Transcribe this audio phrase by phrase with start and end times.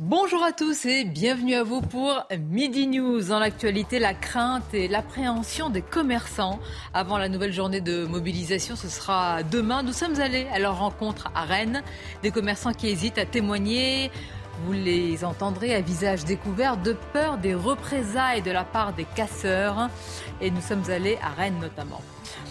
[0.00, 3.28] Bonjour à tous et bienvenue à vous pour Midi News.
[3.28, 6.58] Dans l'actualité, la crainte et l'appréhension des commerçants.
[6.92, 9.84] Avant la nouvelle journée de mobilisation, ce sera demain.
[9.84, 11.84] Nous sommes allés à leur rencontre à Rennes.
[12.24, 14.10] Des commerçants qui hésitent à témoigner
[14.64, 19.90] vous les entendrez à visage découvert de peur des représailles de la part des casseurs.
[20.40, 22.00] Et nous sommes allés à Rennes notamment.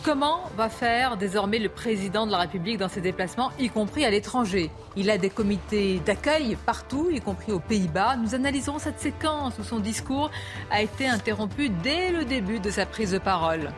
[0.04, 4.10] Comment va faire désormais le président de la République dans ses déplacements, y compris à
[4.10, 4.70] l'étranger?
[4.98, 8.18] Il a des comités d'accueil partout, y compris aux Pays-Bas.
[8.18, 10.30] Nous analyserons cette séquence où son discours
[10.70, 13.72] a été interrompu dès le début de sa prise de parole.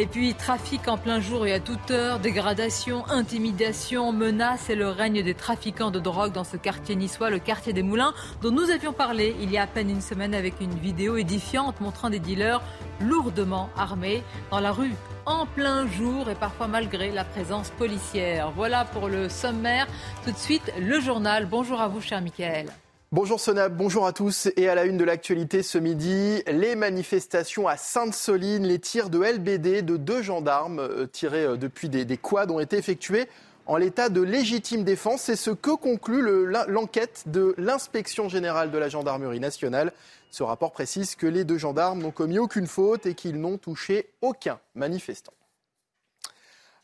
[0.00, 4.90] Et puis, trafic en plein jour et à toute heure, dégradation, intimidation, menaces et le
[4.90, 8.70] règne des trafiquants de drogue dans ce quartier niçois, le quartier des Moulins, dont nous
[8.70, 12.20] avions parlé il y a à peine une semaine avec une vidéo édifiante montrant des
[12.20, 12.62] dealers
[13.00, 14.94] lourdement armés dans la rue
[15.26, 18.52] en plein jour et parfois malgré la présence policière.
[18.52, 19.88] Voilà pour le sommaire.
[20.24, 21.46] Tout de suite, le journal.
[21.46, 22.68] Bonjour à vous, cher Michael.
[23.10, 24.50] Bonjour Sonab, bonjour à tous.
[24.58, 29.18] Et à la une de l'actualité ce midi, les manifestations à Sainte-Soline, les tirs de
[29.18, 33.26] LBD de deux gendarmes euh, tirés euh, depuis des, quads ont été effectués
[33.64, 35.22] en l'état de légitime défense.
[35.22, 36.22] C'est ce que conclut
[36.68, 39.94] l'enquête de l'inspection générale de la gendarmerie nationale.
[40.30, 44.10] Ce rapport précise que les deux gendarmes n'ont commis aucune faute et qu'ils n'ont touché
[44.20, 45.32] aucun manifestant.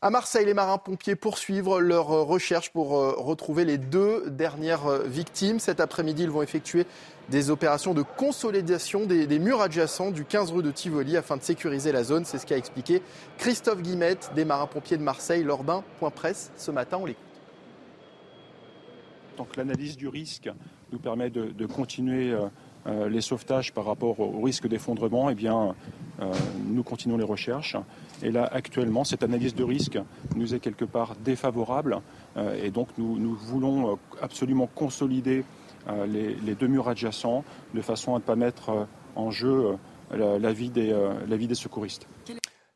[0.05, 5.57] À Marseille, les marins-pompiers poursuivent leur recherche pour euh, retrouver les deux dernières euh, victimes.
[5.57, 6.85] Cet après-midi, ils vont effectuer
[7.29, 11.91] des opérations de consolidation des, murs adjacents du 15 rue de Tivoli afin de sécuriser
[11.91, 12.23] la zone.
[12.23, 13.01] C'est ce qu'a expliqué
[13.39, 15.63] Christophe Guimette des marins-pompiers de Marseille lors
[16.13, 16.99] presse ce matin.
[17.01, 17.23] On l'écoute.
[19.37, 20.51] Donc l'analyse du risque
[20.91, 22.41] nous permet de, continuer euh,
[22.85, 25.29] les sauvetages par rapport au risque d'effondrement.
[25.29, 25.75] Eh bien,
[26.65, 27.75] nous continuons les recherches.
[28.21, 29.99] Et là, actuellement, cette analyse de risque
[30.35, 32.01] nous est quelque part défavorable.
[32.37, 35.43] Euh, et donc, nous, voulons euh, absolument consolider
[35.87, 37.43] euh, les, deux murs adjacents
[37.73, 39.77] de façon à ne pas mettre en jeu
[40.11, 40.95] la, vie des,
[41.27, 42.07] la vie des secouristes.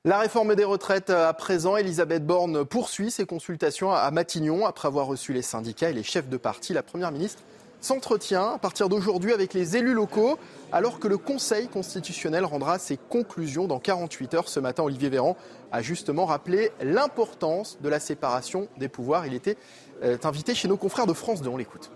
[0.05, 5.07] La réforme des retraites à présent, Elisabeth Borne poursuit ses consultations à Matignon après avoir
[5.07, 6.73] reçu les syndicats et les chefs de parti.
[6.73, 7.43] La Première ministre
[7.81, 10.37] s'entretient à partir d'aujourd'hui avec les élus locaux,
[10.71, 14.49] alors que le Conseil constitutionnel rendra ses conclusions dans 48 heures.
[14.49, 15.37] Ce matin, Olivier Véran
[15.71, 19.25] a justement rappelé l'importance de la séparation des pouvoirs.
[19.25, 19.57] Il était
[20.03, 21.49] euh, invité chez nos confrères de France 2.
[21.49, 21.91] On l'écoute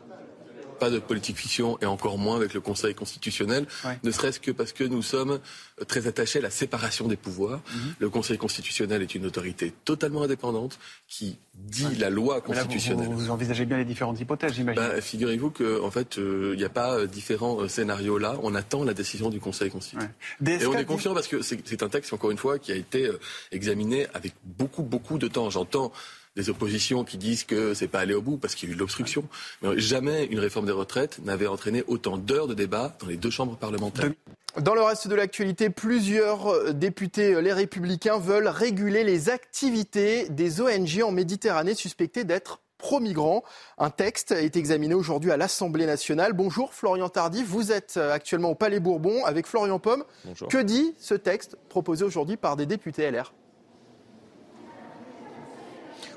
[0.73, 3.65] pas de politique fiction et encore moins avec le Conseil constitutionnel,
[4.03, 5.39] ne serait-ce que parce que nous sommes
[5.87, 7.61] très attachés à la séparation des pouvoirs.
[7.73, 7.93] Mhm.
[7.99, 13.07] Le Conseil constitutionnel est une autorité totalement indépendante qui dit la loi constitutionnelle.
[13.07, 14.81] vous, envisagez bien les différentes hypothèses, j'imagine.
[14.81, 18.37] Bah, figurez-vous qu'en en fait, euh, il n'y a pas euh, différents euh, scénarios là.
[18.43, 20.15] On attend la décision du Conseil constitutionnel.
[20.47, 23.09] Et on est confiant parce que c'est un texte, encore une fois, qui a été
[23.51, 25.49] examiné avec beaucoup, beaucoup de temps.
[25.49, 25.91] J'entends
[26.35, 28.75] des oppositions qui disent que c'est pas allé au bout parce qu'il y a eu
[28.75, 29.23] de l'obstruction.
[29.61, 33.29] Mais jamais une réforme des retraites n'avait entraîné autant d'heures de débat dans les deux
[33.29, 34.11] chambres parlementaires.
[34.59, 41.01] Dans le reste de l'actualité, plusieurs députés les républicains veulent réguler les activités des ONG
[41.03, 43.43] en Méditerranée suspectées d'être pro-migrants.
[43.77, 46.33] Un texte est examiné aujourd'hui à l'Assemblée nationale.
[46.33, 50.03] Bonjour Florian Tardif, vous êtes actuellement au Palais Bourbon avec Florian Pomme.
[50.25, 50.49] Bonjour.
[50.49, 53.33] Que dit ce texte proposé aujourd'hui par des députés LR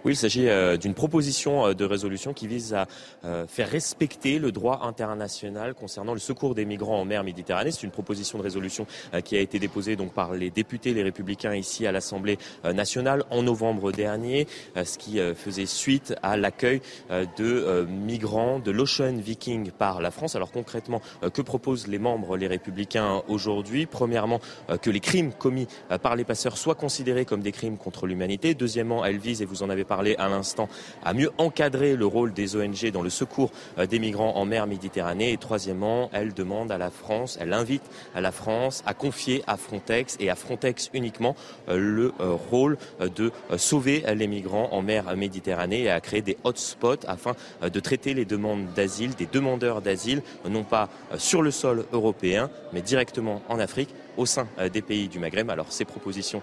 [0.06, 2.86] oui, il s'agit euh, d'une proposition euh, de résolution qui vise à
[3.24, 7.72] euh, faire respecter le droit international concernant le secours des migrants en mer Méditerranée.
[7.72, 8.86] C'est une proposition de résolution
[9.24, 13.42] qui a été déposée donc par les députés, les républicains ici à l'Assemblée nationale en
[13.42, 14.46] novembre dernier,
[14.76, 20.36] ce qui faisait suite à l'accueil de migrants de l'Ocean Viking par la France.
[20.36, 21.00] Alors concrètement,
[21.32, 23.86] que proposent les membres, les républicains aujourd'hui?
[23.86, 24.40] Premièrement,
[24.82, 25.66] que les crimes commis
[26.02, 28.54] par les passeurs soient considérés comme des crimes contre l'humanité.
[28.54, 30.68] Deuxièmement, elle vise, et vous en avez parlé, à l'instant,
[31.04, 34.66] à mieux encadrer le rôle des ONG dans le secours euh, des migrants en mer
[34.66, 35.32] Méditerranée.
[35.32, 37.82] Et troisièmement, elle demande à la France, elle invite
[38.14, 41.34] à la France à confier à Frontex et à Frontex uniquement
[41.68, 46.36] euh, le euh, rôle de sauver les migrants en mer Méditerranée et à créer des
[46.44, 51.84] hotspots afin de traiter les demandes d'asile, des demandeurs d'asile, non pas sur le sol
[51.92, 55.50] européen, mais directement en Afrique au sein des pays du Maghreb.
[55.50, 56.42] Alors cette proposition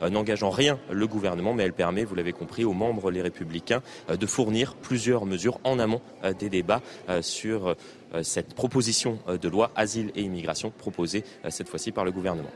[0.00, 3.82] n'engage en rien le gouvernement, mais elle permet, vous l'avez compris, aux membres les républicains
[4.08, 6.00] de fournir plusieurs mesures en amont
[6.38, 6.82] des débats
[7.20, 7.76] sur
[8.22, 12.50] cette proposition de loi asile et immigration proposée cette fois-ci par le gouvernement.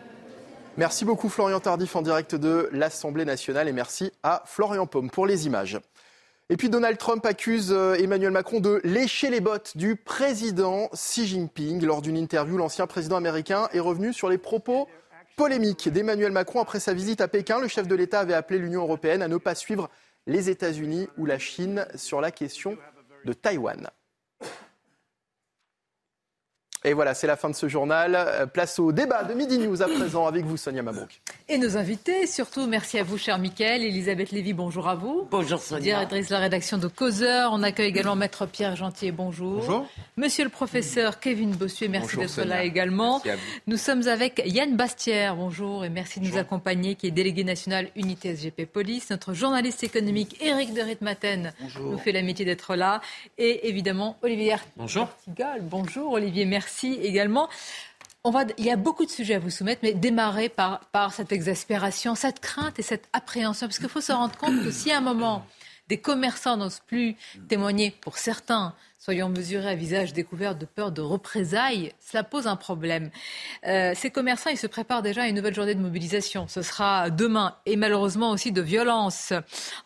[0.77, 5.27] Merci beaucoup Florian Tardif en direct de l'Assemblée nationale et merci à Florian Paume pour
[5.27, 5.79] les images.
[6.53, 11.25] Et puis Donald Trump accuse euh, Emmanuel Macron de lécher les bottes du président Xi
[11.25, 11.85] Jinping.
[11.85, 14.89] Lors d'une interview, l'ancien président américain est revenu sur les propos
[15.37, 17.61] polémiques d'Emmanuel Macron après sa visite à Pékin.
[17.61, 19.89] Le chef de l'État avait appelé l'Union européenne à ne pas suivre
[20.27, 22.77] les États-Unis ou la Chine sur la question
[23.25, 23.89] de Taïwan.
[26.83, 28.15] Et voilà, c'est la fin de ce journal.
[28.17, 31.21] Euh, place au débat de Midi News à présent avec vous, Sonia Mabrouk.
[31.47, 33.85] Et nos invités, surtout, merci à vous, cher Mickaël.
[33.85, 35.29] Elisabeth Lévy, bonjour à vous.
[35.31, 35.83] Bonjour, Sonia.
[35.83, 37.51] Directrice de la rédaction de Causeur.
[37.53, 39.57] On accueille également Maître Pierre Gentier, bonjour.
[39.57, 39.87] Bonjour.
[40.17, 43.23] Monsieur le professeur Kevin Bossuet, merci d'être là également.
[43.67, 47.89] Nous sommes avec Yann Bastière, bonjour, et merci de nous accompagner, qui est délégué national
[47.95, 49.11] Unité SGP Police.
[49.11, 53.03] Notre journaliste économique, Éric de Ritmaten, nous fait l'amitié d'être là.
[53.37, 55.09] Et évidemment, Olivier Bonjour.
[55.63, 57.49] Bonjour, Olivier, merci merci également.
[58.23, 61.13] On va, il y a beaucoup de sujets à vous soumettre, mais démarrer par, par
[61.13, 63.67] cette exaspération, cette crainte et cette appréhension.
[63.67, 65.47] Parce qu'il faut se rendre compte que si à un moment,
[65.89, 67.17] des commerçants n'osent plus
[67.49, 72.57] témoigner pour certains soyons mesurés à visage découvert de peur de représailles, cela pose un
[72.57, 73.11] problème.
[73.67, 76.47] Euh, ces commerçants, ils se préparent déjà à une nouvelle journée de mobilisation.
[76.49, 79.33] Ce sera demain et malheureusement aussi de violence,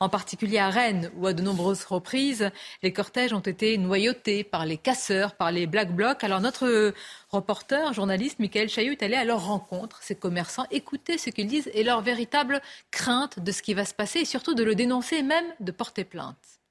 [0.00, 2.50] en particulier à Rennes, où à de nombreuses reprises,
[2.82, 6.24] les cortèges ont été noyautés par les casseurs, par les black blocs.
[6.24, 6.92] Alors notre
[7.30, 11.70] reporter, journaliste, Michael Chaillot est allé à leur rencontre, ces commerçants, écouter ce qu'ils disent
[11.72, 15.18] et leur véritable crainte de ce qui va se passer et surtout de le dénoncer
[15.18, 16.63] et même de porter plainte.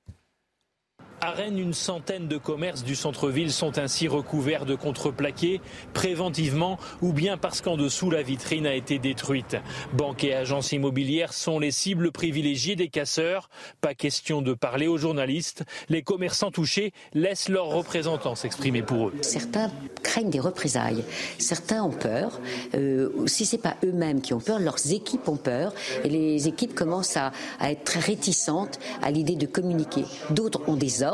[1.26, 5.62] À Rennes, une centaine de commerces du centre-ville sont ainsi recouverts de contreplaqués,
[5.94, 9.56] préventivement ou bien parce qu'en dessous la vitrine a été détruite.
[9.94, 13.50] Banques et agences immobilières sont les cibles privilégiées des casseurs.
[13.80, 15.64] Pas question de parler aux journalistes.
[15.88, 19.14] Les commerçants touchés laissent leurs représentants s'exprimer pour eux.
[19.22, 19.72] Certains
[20.04, 21.06] craignent des représailles.
[21.38, 22.42] Certains ont peur.
[22.76, 25.74] Euh, si c'est pas eux-mêmes qui ont peur, leurs équipes ont peur.
[26.04, 27.32] Et les équipes commencent à,
[27.62, 30.04] à être très réticentes à l'idée de communiquer.
[30.30, 31.13] D'autres ont des ordres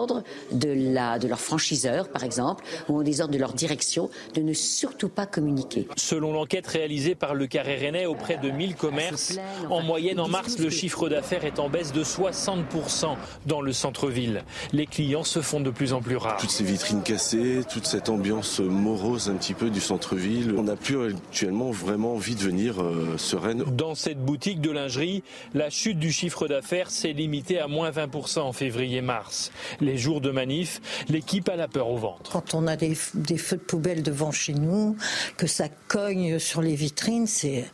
[0.52, 4.42] de, la, de leur franchiseur, par exemple, ou ont des ordres de leur direction de
[4.42, 5.88] ne surtout pas communiquer.
[5.98, 10.58] Selon l'enquête réalisée par le Carré Rennais auprès de 1000 commerces, en moyenne en mars,
[10.60, 13.16] le chiffre d'affaires est en baisse de 60%
[13.46, 14.44] dans le centre-ville.
[14.74, 16.38] Les clients se font de plus en plus rares.
[16.38, 20.76] Toutes ces vitrines cassées, toute cette ambiance morose un petit peu du centre-ville, on n'a
[20.76, 23.64] plus actuellement vraiment envie de venir euh, sereine.
[23.72, 25.24] Dans cette boutique de lingerie,
[25.54, 30.32] la chute du chiffre d'affaires s'est limitée à moins 20% en février-mars les jours de
[30.32, 32.32] manif, l'équipe a la peur au ventre.
[32.32, 34.96] Quand on a des, feux de poubelle devant chez nous,
[35.38, 37.66] que ça cogne sur les vitrines, c'est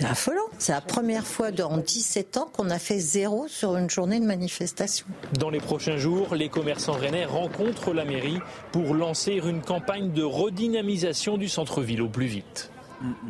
[0.00, 0.42] affolant.
[0.58, 4.26] C'est la première fois en 17 ans qu'on a fait zéro sur une journée de
[4.26, 5.06] manifestation.
[5.38, 8.38] Dans les prochains jours, les commerçants rennais rencontrent la mairie
[8.72, 12.71] pour lancer une campagne de redynamisation du centre-ville au plus vite.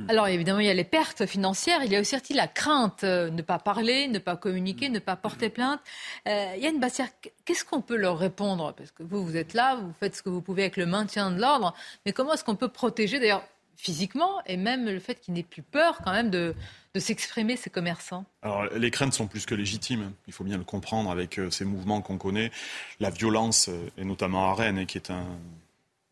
[0.08, 3.30] Alors évidemment, il y a les pertes financières, il y a aussi la crainte, euh,
[3.30, 5.80] ne pas parler, ne pas communiquer, ne pas porter plainte.
[6.28, 7.08] Euh, Yann Bassière,
[7.44, 8.74] qu'est-ce qu'on peut leur répondre?
[8.76, 11.30] Parce que vous, vous êtes là, vous faites ce que vous pouvez avec le maintien
[11.30, 11.74] de l'ordre,
[12.06, 13.44] mais comment est-ce qu'on peut protéger, d'ailleurs
[13.76, 16.54] physiquement, et même le fait qu'il n'ait plus peur quand même de,
[16.96, 18.24] s'exprimer, ces commerçants?
[18.42, 20.12] Alors, les craintes sont plus que légitimes.
[20.26, 22.52] Il faut bien le comprendre avec euh, ces mouvements qu'on connaît.
[23.00, 25.26] La violence, et notamment à Rennes, qui est un,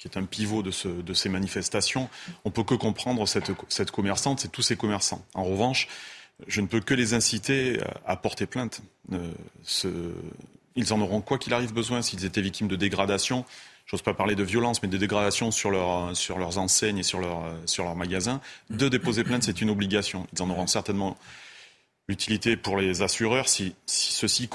[0.01, 2.09] qui est un pivot de, ces manifestations,
[2.47, 5.23] on peut que comprendre cette, commerçante, c'est tous ces commerçants.
[5.35, 5.89] En revanche,
[6.49, 8.81] je ne peux que les inciter à porter plainte.
[9.13, 10.13] Euh,
[10.75, 13.45] ils en auront quoi qu'il arrive besoin s'ils étaient victimes de dégradation.
[13.85, 18.41] J'ose pas parler de violence, mais de dégradation sur, leurs enseignes et sur, leurs magasins.
[18.71, 20.27] De déposer plainte, c'est une obligation.
[20.33, 21.19] Ils en auront certainement
[22.09, 24.49] l'utilité pour les assureurs si, si ceux-ci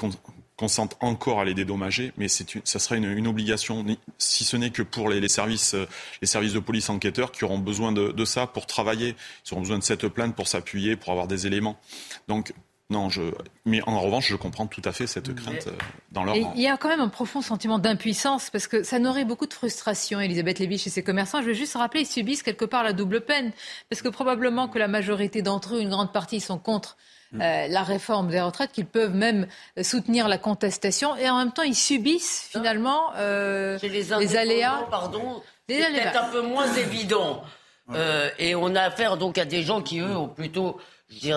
[0.56, 3.84] consentent encore à les dédommager, mais c'est ça sera une, obligation,
[4.18, 5.86] si ce n'est que pour les, services, euh,
[6.22, 9.14] les services de police enquêteurs qui auront besoin de, ça pour travailler.
[9.46, 11.78] Ils auront besoin de cette plainte pour s'appuyer, pour avoir des éléments.
[12.26, 12.52] Donc,
[12.88, 13.22] non, je...
[13.64, 15.72] mais en revanche, je comprends tout à fait cette crainte euh,
[16.12, 19.24] dans leur Il y a quand même un profond sentiment d'impuissance parce que ça n'aurait
[19.24, 21.42] beaucoup de frustration, Elisabeth Lévy, chez ces commerçants.
[21.42, 23.52] Je veux juste rappeler, ils subissent quelque part la double peine
[23.90, 26.96] parce que probablement que la majorité d'entre eux, une grande partie, sont contre.
[27.34, 29.46] Euh, la réforme des retraites, qu'ils peuvent même
[29.82, 34.86] soutenir la contestation, et en même temps ils subissent finalement euh, les, aléas.
[34.90, 37.42] Pardon, c'est peut-être un peu moins évident.
[37.92, 40.80] Euh, et on a affaire donc à des gens qui eux ont plutôt,
[41.10, 41.28] je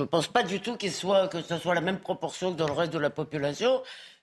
[0.00, 2.92] ne pense pas du tout que ce soit la même proportion que dans le reste
[2.92, 3.82] de la population.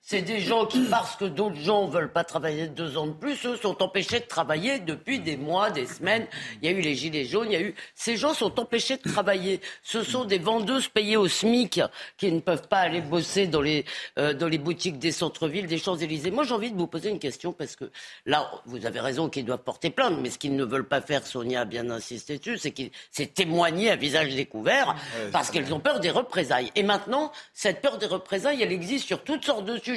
[0.09, 3.11] C'est des gens qui, parce que d'autres gens ne veulent pas travailler deux ans de
[3.11, 6.25] plus, eux sont empêchés de travailler depuis des mois, des semaines.
[6.61, 7.75] Il y a eu les gilets jaunes, il y a eu...
[7.93, 9.59] Ces gens sont empêchés de travailler.
[9.83, 11.81] Ce sont des vendeuses payées au SMIC
[12.15, 13.83] qui ne peuvent pas aller bosser dans les,
[14.17, 16.31] euh, dans les boutiques des centres-villes, des Champs-Élysées.
[16.31, 17.91] Moi, j'ai envie de vous poser une question parce que
[18.25, 21.27] là, vous avez raison qu'ils doivent porter plainte, mais ce qu'ils ne veulent pas faire,
[21.27, 24.95] Sonia a bien insisté dessus, c'est qu'ils c'est témoigner à visage découvert
[25.33, 26.71] parce qu'ils ont peur des représailles.
[26.75, 29.96] Et maintenant, cette peur des représailles, elle existe sur toutes sortes de sujets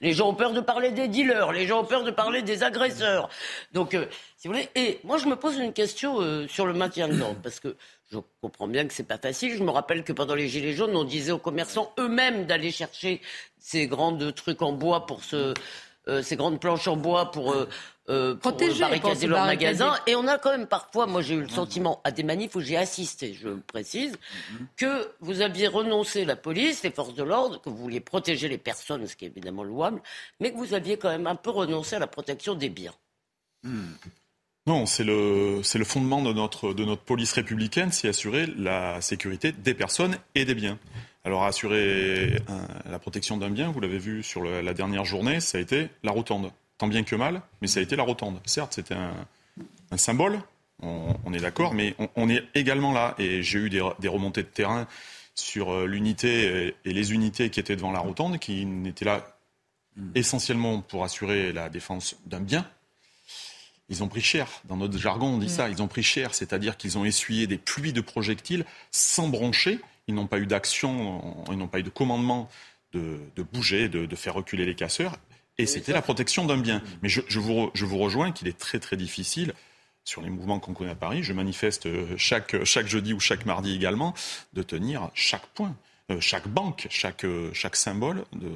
[0.00, 2.62] les gens ont peur de parler des dealers, les gens ont peur de parler des
[2.62, 3.28] agresseurs.
[3.72, 6.72] Donc, euh, si vous voulez, et moi je me pose une question euh, sur le
[6.72, 7.76] maintien de l'ordre, parce que
[8.10, 9.56] je comprends bien que c'est pas facile.
[9.56, 13.20] Je me rappelle que pendant les Gilets jaunes, on disait aux commerçants eux-mêmes d'aller chercher
[13.58, 15.54] ces grandes trucs en bois pour se,
[16.08, 17.54] euh, ces grandes planches en bois pour
[18.06, 19.94] pour Protéger, barricader leur magasin.
[20.06, 22.60] Et on a quand même parfois, moi j'ai eu le sentiment à des manifs où
[22.60, 24.16] j'ai assisté, je le précise,
[24.76, 28.58] que vous aviez renoncé la police, les forces de l'ordre, que vous vouliez protéger les
[28.58, 30.00] personnes, ce qui est évidemment louable,
[30.40, 32.94] mais que vous aviez quand même un peu renoncé à la protection des biens.
[33.64, 33.94] Hmm.
[34.68, 39.00] Non, c'est le, c'est le fondement de notre, de notre police républicaine, c'est assurer la
[39.00, 40.78] sécurité des personnes et des biens.
[41.24, 42.36] Alors assurer
[42.88, 46.12] la protection d'un bien, vous l'avez vu sur la dernière journée, ça a été la
[46.12, 48.40] rotonde tant bien que mal, mais ça a été la rotonde.
[48.44, 50.40] Certes, c'était un, symbole,
[50.82, 53.14] on, est d'accord, mais on, est également là.
[53.18, 54.86] Et j'ai eu des, remontées de terrain
[55.34, 59.36] sur euh, l'unité et les unités qui étaient devant la rotonde, qui n'étaient là
[60.14, 62.68] essentiellement pour assurer la défense d'un bien.
[63.88, 64.48] Ils ont pris cher.
[64.64, 65.68] Dans notre jargon, on dit ça.
[65.68, 69.80] Ils ont pris cher, c'est-à-dire qu'ils ont essuyé des pluies de projectiles sans broncher.
[70.08, 72.48] Ils n'ont pas eu d'action, ils n'ont pas eu de commandement
[72.92, 75.16] de, bouger, de, faire reculer les casseurs.
[75.58, 76.82] Et c'était la protection d'un bien.
[77.02, 79.54] Mais je, vous, rejoins qu'il est très très difficile
[80.04, 83.74] sur les mouvements qu'on connaît à Paris, je manifeste chaque, chaque jeudi ou chaque mardi
[83.74, 84.14] également,
[84.52, 85.74] de tenir chaque point.
[86.12, 88.52] Euh, chaque banque, chaque, euh, chaque symbole de,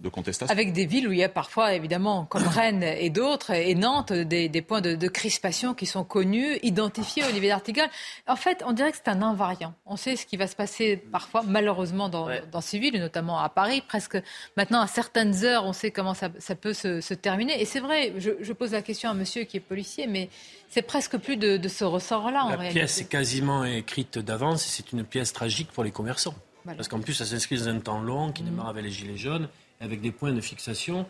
[0.00, 0.52] de, contestation.
[0.52, 4.12] Avec des villes où il y a parfois, évidemment, comme Rennes et d'autres, et Nantes,
[4.12, 7.88] des, des points de, de, crispation qui sont connus, identifiés, Olivier d'Artigal.
[8.26, 9.72] En fait, on dirait que c'est un invariant.
[9.86, 13.48] On sait ce qui va se passer parfois, malheureusement, dans, dans ces villes, notamment à
[13.48, 13.82] Paris.
[13.88, 14.18] Presque
[14.58, 17.62] maintenant, à certaines heures, on sait comment ça, ça peut se, se, terminer.
[17.62, 20.28] Et c'est vrai, je, je, pose la question à un monsieur qui est policier, mais
[20.68, 22.58] c'est presque plus de, de ce ressort-là.
[22.58, 26.34] La pièce est quasiment écrite d'avance et c'est une pièce tragique pour les commerçants.
[26.64, 29.48] Parce qu'en plus, ça s'inscrit dans un temps long qui démarre avec les Gilets jaunes,
[29.80, 31.06] avec des points de fixation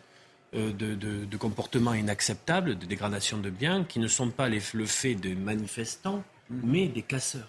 [0.54, 5.14] euh, de, comportements inacceptables, de dégradation de biens, qui ne sont pas les, le fait
[5.14, 7.48] de manifestants, mais des casseurs.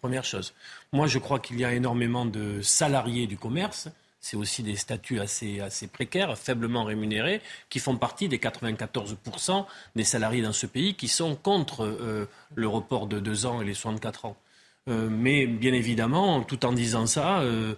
[0.00, 0.54] Première chose.
[0.92, 3.88] Moi, je crois qu'il y a énormément de salariés du commerce.
[4.20, 10.04] C'est aussi des statuts assez, assez précaires, faiblement rémunérés, qui font partie des 94% des
[10.04, 13.74] salariés dans ce pays qui sont contre euh, le report de deux ans et les
[13.74, 14.36] 64 ans.
[14.88, 17.74] Euh, mais bien évidemment, tout en disant ça, euh,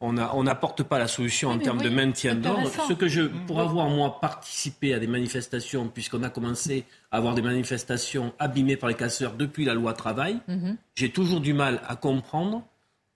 [0.00, 2.70] on n'apporte pas la solution en termes de maintien d'ordre.
[2.88, 7.34] Ce que je, pour avoir moi participé à des manifestations, puisqu'on a commencé à avoir
[7.34, 10.76] des manifestations abîmées par les casseurs depuis la loi travail, mhm.
[10.96, 12.64] j'ai toujours du mal à comprendre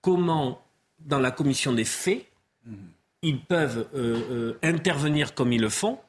[0.01, 0.61] comment,
[0.99, 2.25] dans la commission des faits,
[3.21, 5.99] ils peuvent euh, intervenir comme ils le font,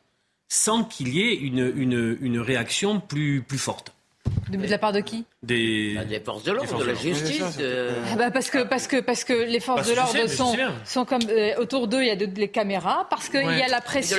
[0.49, 3.95] sans qu'il y ait une, une, une réaction plus, plus forte.
[4.51, 5.95] De, la part de qui des...
[5.97, 7.43] Bah, des forces de l'ordre, de la justice.
[7.43, 11.23] Ah bah parce, que, parce, que, parce que les forces de l'ordre sont, sont comme.
[11.29, 14.19] Euh, autour d'eux, il y a des caméras, parce qu'il y a la pression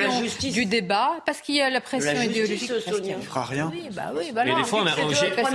[0.51, 2.71] du débat, parce qu'il y a la pression idéologique.
[3.03, 3.71] Il ne fera rien.
[3.73, 4.85] Oui, bah oui, Mais des fois,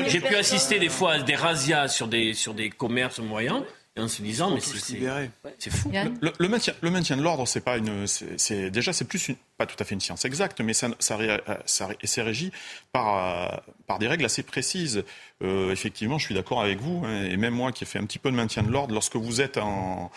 [0.07, 3.63] j'ai pu assister des fois à des razzias sur des, sur des commerces moyens
[3.97, 5.91] en se disant mais c'est fou.
[6.39, 9.67] Le, maintien, le maintien de l'ordre, c'est pas une, c'est déjà c'est plus une, pas
[9.67, 11.19] tout à fait une science exacte, mais ça, ça,
[11.65, 12.51] ça c'est régi
[12.93, 15.05] par par des règles assez précises.
[15.43, 18.05] Euh, effectivement, je suis d'accord avec vous, hein, et même moi qui ai fait un
[18.05, 20.11] petit peu de maintien de l'ordre, lorsque vous êtes en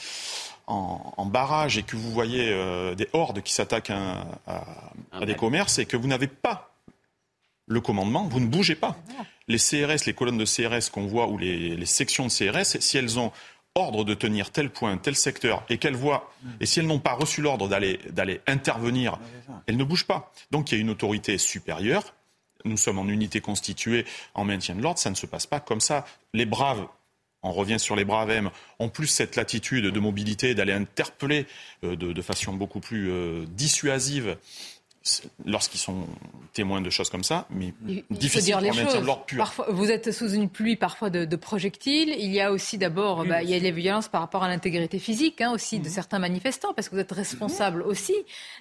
[0.67, 4.25] en, barrage et que vous voyez euh, des hordes qui s'attaquent à,
[5.11, 6.73] à, des commerces et que vous n'avez pas
[7.67, 8.97] le commandement, vous ne bougez pas.
[9.47, 12.97] Les CRS, les colonnes de CRS qu'on voit ou les, les sections de CRS, si
[12.97, 13.31] elles ont
[13.77, 17.13] ordre de tenir tel point, tel secteur, et qu'elles voient, et si elles n'ont pas
[17.13, 19.19] reçu l'ordre d'aller, d'aller intervenir,
[19.67, 20.31] elles ne bougent pas.
[20.51, 22.15] Donc il y a une autorité supérieure.
[22.65, 24.99] Nous sommes en unité constituée en maintien de l'ordre.
[24.99, 26.05] Ça ne se passe pas comme ça.
[26.33, 26.87] Les braves
[27.43, 31.45] on revient sur les braves M, ont plus cette latitude de mobilité, d'aller interpeller
[31.83, 34.37] euh, de, façon beaucoup plus euh, dissuasive
[35.45, 36.07] lorsqu'ils sont
[36.53, 37.73] témoins de choses comme ça, mais
[38.09, 39.37] difficile pour de l'ordre pur.
[39.37, 42.15] Parfois, vous êtes sous une pluie parfois de, projectiles.
[42.17, 44.97] Il y a aussi d'abord, bah, il y a les violences par rapport à l'intégrité
[44.99, 45.91] physique hein, aussi de mhm.
[45.91, 47.89] certains manifestants, parce que vous êtes responsable mhm.
[47.89, 48.15] aussi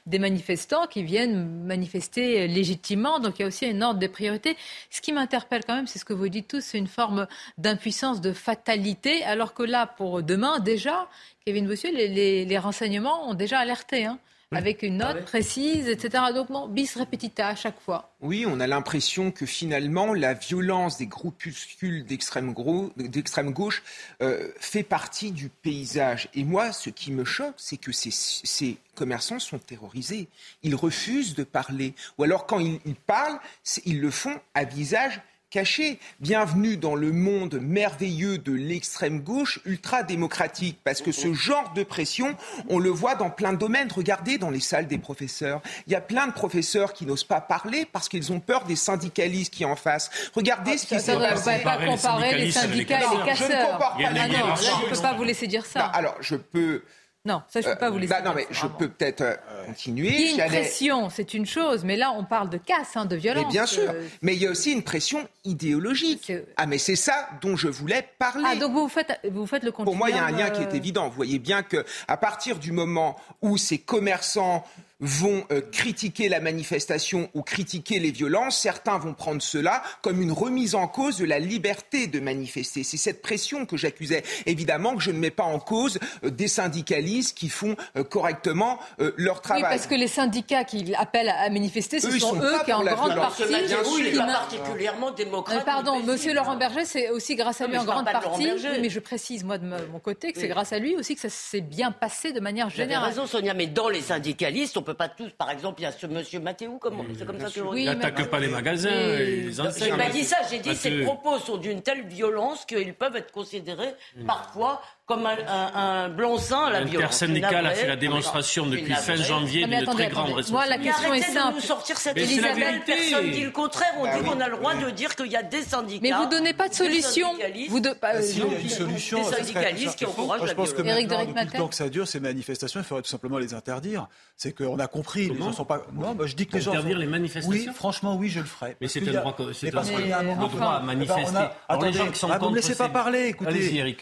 [0.05, 3.19] des manifestants qui viennent manifester légitimement.
[3.19, 4.57] Donc il y a aussi un ordre des priorités.
[4.91, 7.27] Ce qui m'interpelle quand même, c'est ce que vous dites tous, c'est une forme
[7.59, 11.09] d'impuissance, de fatalité, alors que là, pour demain, déjà,
[11.45, 14.05] Kevin Bossuet, les, les, renseignements ont déjà alerté.
[14.05, 14.19] Hein
[14.53, 16.25] avec une note ah précise, etc.
[16.33, 18.15] Donc, bon, bis repetita à chaque fois.
[18.21, 23.83] Oui, on a l'impression que finalement, la violence des groupuscules d'extrême gauche
[24.23, 26.29] euh, fait partie du paysage.
[26.35, 30.29] Et moi, ce qui me choque, c'est que ces, ces, commerçants sont terrorisés.
[30.63, 31.95] Ils refusent de parler.
[32.17, 33.39] Ou alors, quand ils, ils parlent,
[33.85, 35.99] ils le font à visage caché.
[36.21, 42.35] Bienvenue dans le monde merveilleux de l'extrême gauche ultra-démocratique, parce que ce genre de pression,
[42.69, 43.89] on le voit dans plein de domaines.
[43.93, 45.61] Regardez dans les salles des professeurs.
[45.87, 48.77] Il y a plein de professeurs qui n'osent pas parler parce qu'ils ont peur des
[48.77, 50.11] syndicalistes qui en face.
[50.35, 51.59] Regardez ah, ce qui s'est passé.
[51.59, 53.49] ne pas comparer les syndicats et les casseurs.
[53.49, 53.97] Je ne compare pas.
[54.05, 55.87] Ah non, je ne peux pas vous laisser dire ça.
[55.87, 56.83] alors, je peux
[57.27, 58.15] non, ça je ne peux pas vous laisser.
[58.15, 59.35] Bah, non, mais je peux peut-être euh,
[59.67, 60.31] continuer.
[60.31, 63.05] Il y a une pression, c'est une chose, mais là on parle de casse, hein,
[63.05, 63.47] de violence.
[63.47, 66.33] Mais bien sûr, euh, mais il y a aussi une pression idéologique.
[66.57, 68.45] Ah, mais c'est ça dont je voulais parler.
[68.47, 70.63] Ah, donc vous faites, vous faites le Pour moi, il y a un lien qui
[70.63, 71.09] est évident.
[71.09, 74.65] Vous voyez bien que à partir du moment où ces commerçants
[75.01, 80.33] vont euh, critiquer la manifestation ou critiquer les violences, certains vont prendre cela comme une
[80.33, 82.83] remise en cause de la liberté de manifester.
[82.83, 84.23] C'est cette pression que j'accusais.
[84.47, 88.79] Évidemment que je ne mets pas en cause euh, des syndicalistes qui font euh, correctement
[89.17, 89.63] leur travail.
[89.63, 93.15] Oui, parce que les syndicats qui appellent à manifester, ce sont eux qui en grande
[93.15, 93.45] partie...
[93.47, 95.65] Bien pas particulièrement démocrate.
[95.65, 98.49] pardon, Monsieur Laurent Berger, c'est aussi grâce à lui en grande partie.
[98.81, 101.29] mais je précise, moi, de mon côté, que c'est grâce à lui aussi que ça
[101.29, 103.11] s'est bien passé de manière générale.
[103.13, 105.31] Vous avez raison, Sonia, mais dans les syndicalistes, on peut pas tous.
[105.31, 107.87] Par exemple, il y a ce monsieur Mathéou, comme, c'est comme ça que oui, Il
[107.87, 109.93] n'attaque pas les magasins et les enseignes.
[109.93, 113.17] J'ai pas dit ça, j'ai dit que ses propos sont d'une telle violence qu'ils peuvent
[113.17, 113.95] être considérés
[114.27, 117.21] parfois comme un, un, blanc-seing à la violence.
[117.21, 120.53] L'intersyndicale a fait la démonstration depuis fin janvier d'une très grande responsabilité.
[120.53, 121.51] Moi, la question est simple.
[121.51, 123.95] de nous sortir cette Elisabeth, personne dit le contraire.
[123.99, 126.01] On bah dit qu'on a le droit de dire qu'il y a des syndicats.
[126.03, 127.29] Mais vous donnez pas de solution.
[127.69, 130.49] Vous de, pas, si il y a une solution, des syndicalistes qui encouragent la.
[130.49, 133.09] Je pense que Éric depuis le temps que ça dure, ces manifestations, il faudrait tout
[133.09, 134.09] simplement les interdire.
[134.37, 135.87] C'est qu'on a compris, les gens sont pas.
[135.93, 136.73] Non, bah, je dis que les gens.
[136.73, 137.51] Interdire les manifestations.
[137.51, 138.77] Oui, franchement, oui, je le ferai.
[138.81, 139.37] Mais c'est un droit.
[139.53, 141.47] C'est un droit à manifester.
[141.69, 141.99] Attendez,
[142.41, 143.27] vous me laissez pas parler.
[143.27, 143.95] Écoutez,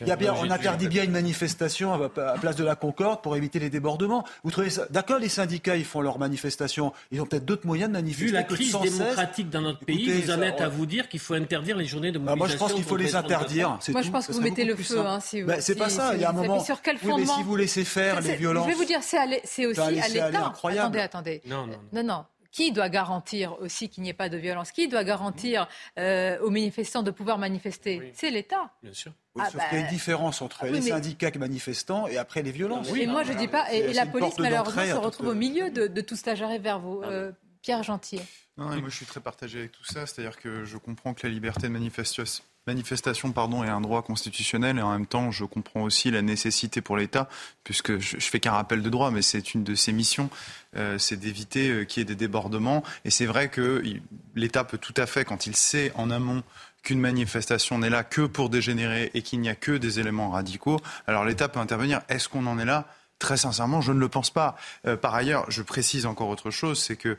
[0.43, 4.25] on interdit bien une manifestation à place de la concorde pour éviter les débordements.
[4.45, 6.93] Vous trouvez ça D'accord, les syndicats, ils font leurs manifestations.
[7.11, 8.27] Ils ont peut-être d'autres moyens de manifester.
[8.27, 11.35] Vu la crise démocratique dans notre pays, vous en êtes à vous dire qu'il faut
[11.35, 12.37] interdire les journées de mobilisation.
[12.37, 13.79] Bah, moi, je pense qu'il faut les interdire.
[13.89, 15.01] Moi, je pense que vous mettez le feu.
[15.01, 16.15] Hein, si bah, c'est pas ça.
[16.15, 16.61] Il y a un moment.
[16.61, 18.65] Sur quel fondement mais si vous laissez faire les violences.
[18.67, 20.53] Je vais vous dire, c'est aussi à l'État.
[20.63, 21.43] Attendez, attendez.
[21.47, 22.25] Non, non, non.
[22.55, 24.71] Qui doit garantir aussi qu'il n'y ait pas de violence?
[24.71, 25.67] Qui doit garantir
[25.99, 28.13] euh, aux manifestants de pouvoir manifester?
[28.15, 28.71] C'est l'État.
[28.81, 29.11] Bien sûr.
[29.37, 32.43] Ah sauf qu'il y a une bah, différence entre ah les syndicats manifestants et après
[32.43, 32.89] les violences.
[32.93, 33.73] Oui, et moi je dis pas.
[33.73, 36.37] Et, la police malheureusement se retrouve au milieu de, tout cela.
[36.37, 38.21] J'arrive vers vous, ah euh, Pierre Gentil.
[38.57, 40.07] Non, moi je suis très partagé avec tout ça.
[40.07, 44.79] C'est-à-dire que je comprends que la liberté de manifestation manifestation pardon, est un droit constitutionnel
[44.79, 47.29] et en même temps je comprends aussi la nécessité pour l'État,
[47.63, 50.31] puisque je, je fais qu'un rappel de droit, mais c'est une de ses missions,
[50.77, 52.83] euh, c'est d'éviter euh, qu'il y ait des débordements.
[53.05, 53.83] Et c'est vrai que
[54.35, 56.43] l'État peut tout à fait, quand il sait en amont
[56.83, 60.81] qu'une manifestation n'est là que pour dégénérer et qu'il n'y a que des éléments radicaux,
[61.07, 62.03] alors l'État peut intervenir.
[62.09, 62.87] Est-ce qu'on en est là?
[63.19, 64.57] Très sincèrement, je ne le pense pas.
[64.87, 67.17] Euh, par ailleurs, je précise encore autre chose, c'est que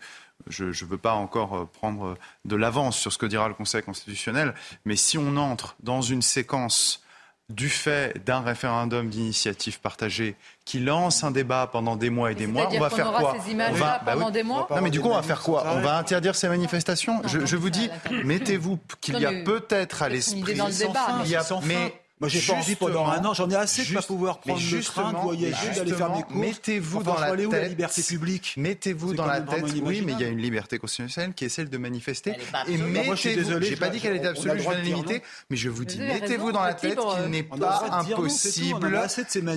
[0.47, 3.83] je ne veux pas encore euh, prendre de l'avance sur ce que dira le Conseil
[3.83, 4.53] constitutionnel,
[4.85, 7.01] mais si on entre dans une séquence
[7.49, 12.47] du fait d'un référendum d'initiative partagée qui lance un débat pendant des mois et des
[12.47, 14.99] mois, on va faire quoi ces on va, bah pendant des mois Non mais du
[14.99, 17.89] coup on va faire quoi On va interdire ces manifestations je, vous dis,
[18.23, 22.75] mettez-vous qu'il y a peut-être à l'esprit, il y a, mais moi, j'ai pas envie
[22.75, 23.33] pendant un an.
[23.33, 26.35] J'en ai assez de pas pouvoir prendre le train, de voyager, d'aller faire mes courses.
[26.35, 27.51] Mettez-vous dans la tête.
[27.51, 29.65] la liberté publique Mettez-vous dans la tête.
[29.83, 32.35] Oui, mais il y a une liberté constitutionnelle qui est celle de manifester.
[32.67, 33.61] Et mettez-vous.
[33.61, 34.59] J'ai pas dit qu'elle était absolue.
[34.59, 37.85] Je vais la limiter, mais je vous dis, mettez-vous dans la tête qu'il n'est pas
[37.91, 39.07] impossible,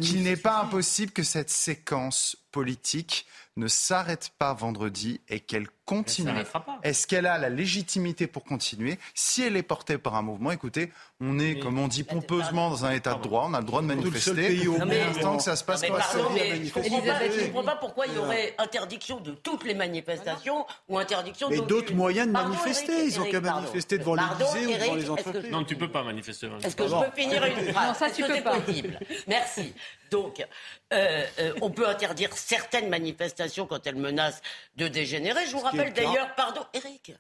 [0.01, 6.31] qu'il n'est pas impossible que cette séquence politique ne s'arrête pas vendredi et qu'elle continue.
[6.83, 10.93] Est-ce qu'elle a la légitimité pour continuer Si elle est portée par un mouvement, écoutez,
[11.21, 13.81] on est, comme on dit pompeusement, dans un état de droit, on a le droit
[13.81, 14.65] de manifester.
[14.67, 15.99] Pour l'instant que ça se passe pas.
[16.13, 21.49] je ne comprends pas pourquoi il y aurait interdiction de toutes les manifestations ou interdiction
[21.49, 23.07] Mais d'autres moyens de manifester.
[23.07, 25.51] Ils ont qu'à manifester devant l'Élysée ou devant les entreprises.
[25.51, 26.49] Non, tu peux pas manifester.
[26.63, 28.59] Est-ce que je peux finir une phrase Non, ça tu peux pas.
[29.27, 29.73] Merci.
[30.11, 30.45] Donc,
[30.93, 34.41] euh, euh, on peut interdire certaines manifestations quand elles menacent
[34.77, 35.47] de dégénérer.
[35.47, 37.13] Je vous rappelle d'ailleurs, pardon, Eric.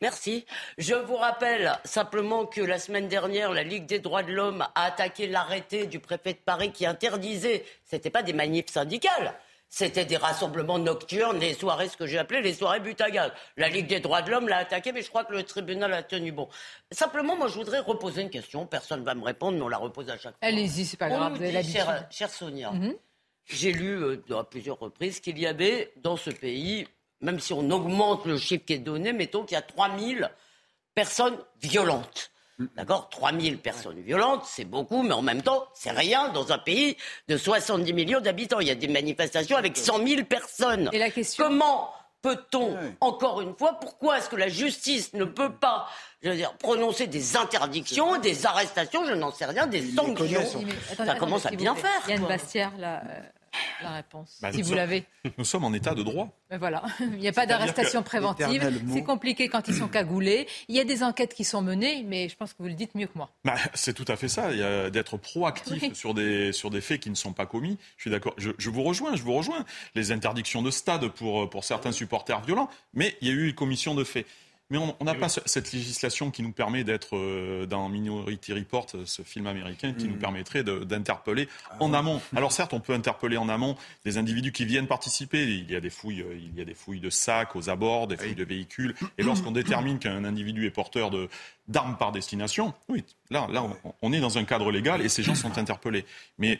[0.00, 0.46] Merci.
[0.78, 4.84] Je vous rappelle simplement que la semaine dernière, la Ligue des droits de l'homme a
[4.84, 9.34] attaqué l'arrêté du préfet de Paris qui interdisait, c'était pas des manifs syndicales,
[9.68, 13.32] c'était des rassemblements nocturnes, les soirées, ce que j'ai appelé les soirées butagales.
[13.56, 16.04] La Ligue des droits de l'homme l'a attaqué, mais je crois que le tribunal a
[16.04, 16.48] tenu bon.
[16.92, 18.66] Simplement, moi, je voudrais reposer une question.
[18.66, 20.38] Personne ne va me répondre, mais on la repose à chaque fois.
[20.42, 21.40] Allez-y, c'est pas grave.
[21.40, 22.94] Nous chère, Sonia, mhm.
[23.46, 26.86] j'ai lu à plusieurs reprises qu'il y avait dans ce pays,
[27.24, 30.30] même si on augmente le chiffre qui est donné, mettons qu'il y a 3000
[30.94, 32.30] personnes violentes.
[32.76, 33.08] D'accord?
[33.10, 37.36] 3000 personnes violentes, c'est beaucoup, mais en même temps, c'est rien dans un pays de
[37.36, 38.60] 70 millions d'habitants.
[38.60, 40.88] Il y a des manifestations avec 100 000 personnes.
[40.92, 41.44] Et la question...
[41.44, 41.90] Comment
[42.22, 45.86] peut-on, encore une fois, pourquoi est-ce que la justice ne peut pas
[46.22, 50.64] je veux dire, prononcer des interdictions, des arrestations, je n'en sais rien, des sanctions?
[50.96, 52.00] Ça commence à bien faire.
[52.06, 53.02] Il y a une Bastière, là.
[53.82, 55.04] La réponse, bah, si vous l'avez.
[55.38, 56.28] Nous sommes en état de droit.
[56.58, 58.82] Voilà, il n'y a pas d'arrestation préventive.
[58.92, 60.46] C'est compliqué quand ils sont cagoulés.
[60.68, 62.94] Il y a des enquêtes qui sont menées, mais je pense que vous le dites
[62.94, 63.30] mieux que moi.
[63.44, 64.50] Bah, c'est tout à fait ça.
[64.90, 67.78] D'être proactif sur, des, sur des faits qui ne sont pas commis.
[67.96, 68.34] Je suis d'accord.
[68.38, 69.16] Je, je, vous rejoins.
[69.16, 69.64] Je vous rejoins.
[69.94, 73.54] Les interdictions de stade pour, pour certains supporters violents, mais il y a eu une
[73.54, 74.26] commission de faits.
[74.74, 79.22] Mais on n'a pas cette législation qui nous permet d'être euh, dans Minority Report, ce
[79.22, 80.18] film américain, qui nous mm.
[80.18, 82.20] permettrait d'interpeller ah en amont.
[82.34, 85.44] Alors certes, on peut interpeller en amont des individus qui viennent participer.
[85.44, 88.08] Il y a des fouilles, euh, il y a des fouilles de sacs aux abords,
[88.08, 88.96] des fouilles de véhicules.
[89.16, 91.28] Et lorsqu'on détermine qu'un individu est porteur de
[91.68, 93.64] d'armes par destination, oui, là, là,
[94.02, 96.04] on est dans un cadre légal et ces gens sont interpellés.
[96.38, 96.58] Mais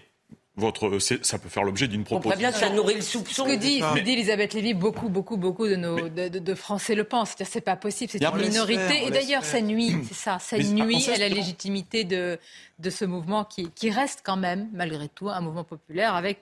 [0.57, 2.37] votre, ça peut faire l'objet d'une proposition.
[2.37, 3.45] On bien que ça nourrit le soupçon.
[3.45, 6.95] Ce que dit, ce dit Elisabeth Lévy, beaucoup, beaucoup, beaucoup de, nos, de, de, Français
[6.95, 7.31] le pensent.
[7.31, 9.05] C'est-à-dire c'est pas possible, c'est une minorité.
[9.05, 12.39] et d'ailleurs, ça nuit, c'est ça, ça nuit à la légitimité de,
[12.79, 16.41] de ce mouvement qui, qui reste quand même, malgré tout, un mouvement populaire avec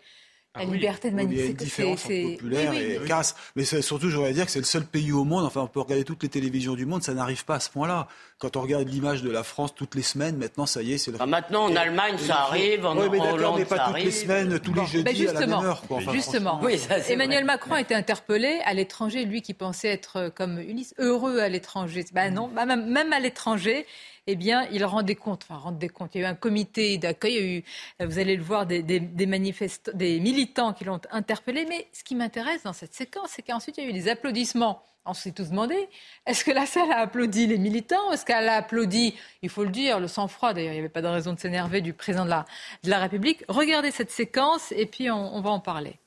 [0.55, 1.43] la ah liberté de manifester.
[1.43, 3.35] Il y a une différence entre populaire et casse.
[3.57, 5.81] Mais surtout, je voudrais dire que c'est le seul pays au monde, enfin on peut
[5.81, 8.07] regarder toutes les télévisions du monde, ça n'arrive pas à ce point-là.
[8.39, 11.11] Quand on regarde l'image de la France toutes les semaines, maintenant ça y est, c'est
[11.11, 11.17] le...
[11.21, 14.59] Ah, maintenant en Allemagne ça arrive, en oui, mais Hollande mais pas toutes les semaines,
[14.61, 16.13] tous les jeudis justement, à la même heure.
[16.13, 20.95] justement, oui, Emmanuel Macron a été interpellé à l'étranger, lui qui pensait être comme Ulysse,
[20.99, 22.05] heureux à l'étranger.
[22.13, 23.87] Ben non, bah, même à l'étranger,
[24.27, 26.15] eh bien, il rendait compte, enfin, rendait compte.
[26.15, 28.67] Il y a eu un comité d'accueil, il y a eu, vous allez le voir,
[28.67, 31.67] des, des, des militants qui l'ont interpellé.
[31.69, 34.83] Mais ce qui m'intéresse dans cette séquence, c'est qu'ensuite, il y a eu des applaudissements.
[35.05, 35.89] On s'est tous demandé,
[36.27, 39.71] est-ce que la salle a applaudi les militants Est-ce qu'elle a applaudi, il faut le
[39.71, 42.31] dire, le sang-froid, d'ailleurs, il n'y avait pas de raison de s'énerver du président de
[42.31, 42.45] la,
[42.85, 43.43] de la République.
[43.49, 45.99] Regardez cette séquence et puis on, on va en parler.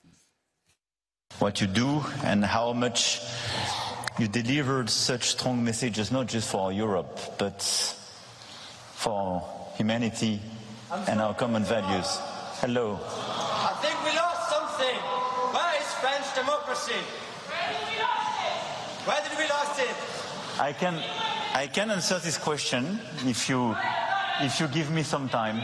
[1.42, 3.20] What you do and how much
[4.18, 7.98] you delivered such strong messages, not just for Europe, but
[9.06, 9.44] for
[9.78, 10.40] humanity
[11.08, 12.18] and our common values.
[12.58, 12.98] Hello.
[13.00, 14.98] I think we lost something.
[15.54, 16.98] Where is French democracy?
[17.46, 19.06] Where did we lose it?
[19.06, 19.98] Where did we lose it?
[20.60, 20.96] I can,
[21.54, 23.76] I can answer this question if you,
[24.42, 25.62] if you give me some time.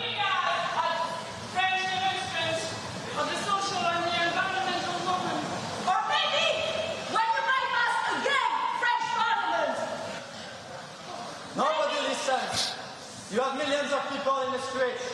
[13.32, 15.08] You have millions of people in the streets.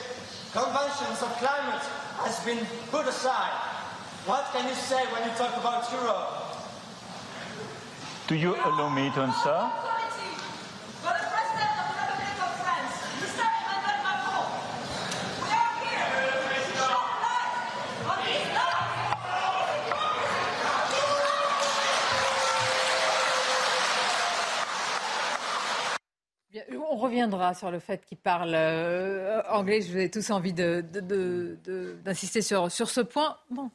[0.51, 1.85] Conventions of climate
[2.25, 3.53] has been put aside.
[4.25, 6.57] What can you say when you talk about Europe?
[8.27, 9.86] Do you allow me to answer?
[26.97, 29.81] On reviendra sur le fait qu'il parle euh, anglais.
[29.83, 33.37] Je vous ai tous envie d'insister sur, sur ce point.
[33.51, 33.69] Bon.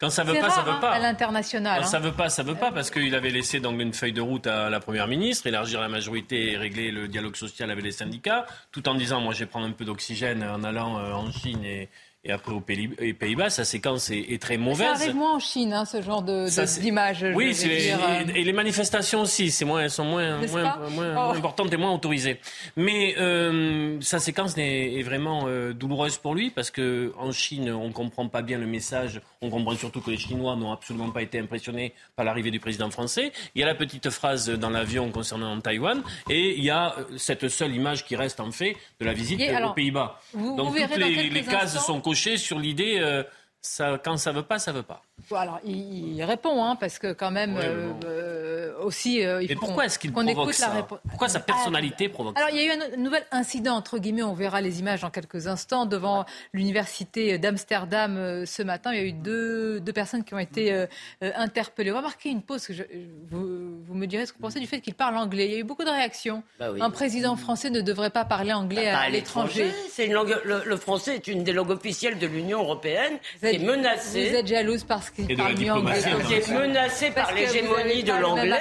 [0.00, 0.90] Quand ça veut pas, ça veut hein, pas.
[0.90, 1.82] À l'international.
[1.82, 2.00] Quand ça hein.
[2.00, 4.70] veut pas, ça veut pas, parce qu'il avait laissé donc une feuille de route à
[4.70, 8.88] la première ministre, élargir la majorité et régler le dialogue social avec les syndicats, tout
[8.88, 11.88] en disant moi je vais prendre un peu d'oxygène en allant euh, en Chine et,
[12.28, 14.86] et après aux Pays-Bas, sa séquence est, très mauvaise.
[14.86, 17.24] Ça arrive moins en Chine, hein, ce genre d'image.
[17.34, 21.36] Oui, et, les manifestations aussi, c'est moins, elles sont moins, moins, moins, oh.
[21.36, 22.38] importantes et moins autorisées.
[22.76, 27.90] Mais euh, sa séquence est, vraiment euh, douloureuse pour lui parce que en Chine, on
[27.92, 29.22] comprend pas bien le message.
[29.40, 32.90] On comprend surtout que les Chinois n'ont absolument pas été impressionnés par l'arrivée du président
[32.90, 33.32] français.
[33.54, 37.04] Il y a la petite phrase dans l'avion concernant Taïwan et il y a euh,
[37.16, 40.20] cette seule image qui reste en fait de la visite aux Pays-Bas.
[40.34, 42.02] Donc toutes les, les cases sont
[42.36, 43.22] sur l'idée, euh,
[43.60, 45.02] ça, quand ça veut pas, ça veut pas.
[45.30, 49.98] Alors, il, répond, hein, parce que quand même, euh, euh, aussi, il faut pourquoi est-ce
[49.98, 50.86] qu'il provoque ça?
[51.08, 54.22] Pourquoi sa personnalité ah, provoque Alors, il y a eu un, nouvel incident, entre guillemets,
[54.22, 58.92] on verra les images dans quelques instants, devant l'université d'Amsterdam ce matin.
[58.92, 60.86] Il y a eu deux, deux personnes qui ont été
[61.20, 61.90] interpellées.
[61.90, 62.84] On va marquer une pause, que je,
[63.30, 65.46] vous, vous me direz ce que vous pensez du fait qu'il parle anglais.
[65.46, 66.42] Il y a eu beaucoup de réactions.
[66.58, 69.70] Bah Un président français ne devrait pas parler anglais bah, à, l'étranger.
[69.90, 70.36] C'est une langue.
[70.44, 73.18] Le, français est une des langues officielles de l'Union européenne.
[73.40, 74.30] C'est menacé.
[74.30, 76.00] Vous êtes jalouse parce qu'il parle mieux anglais.
[76.00, 78.60] C'est menacé par l'hégémonie de l'anglais.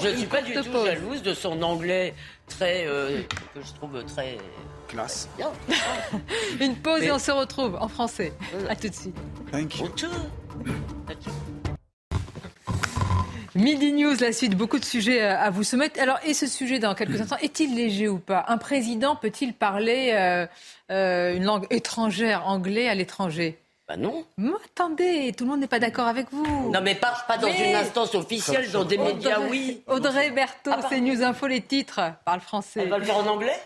[0.00, 2.14] Je ne suis pas du tout jalouse de son anglais
[2.48, 3.22] très euh,
[3.54, 4.38] que je trouve très
[4.88, 5.28] classe.
[6.60, 8.32] Une pause et on se retrouve en français.
[8.68, 9.16] À tout de suite.
[9.50, 9.88] Thank you.
[13.56, 15.98] Midi News, la suite, beaucoup de sujets à vous soumettre.
[15.98, 18.44] Alors, et ce sujet dans quelques instants, est-il léger ou pas?
[18.48, 20.46] Un président peut-il parler euh,
[20.90, 23.58] euh, une langue étrangère, anglais, à l'étranger?
[23.88, 24.24] Bah non.
[24.36, 26.72] Mais attendez, tout le monde n'est pas d'accord avec vous.
[26.72, 29.82] Non, mais pas, pas dans une instance officielle, dans des médias, oui.
[29.86, 32.80] Audrey Berthaud, ah, c'est News Info, les titres, parle français.
[32.82, 33.60] Elle va le faire en anglais?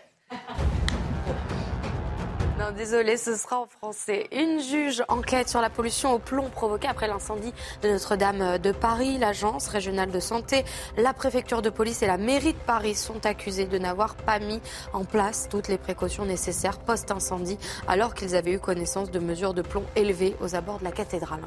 [2.61, 4.29] Non, désolé, ce sera en français.
[4.33, 9.16] Une juge enquête sur la pollution au plomb provoquée après l'incendie de Notre-Dame de Paris.
[9.16, 10.64] L'agence régionale de santé,
[10.99, 14.61] la préfecture de police et la mairie de Paris sont accusés de n'avoir pas mis
[14.92, 19.62] en place toutes les précautions nécessaires post-incendie alors qu'ils avaient eu connaissance de mesures de
[19.62, 21.40] plomb élevées aux abords de la cathédrale.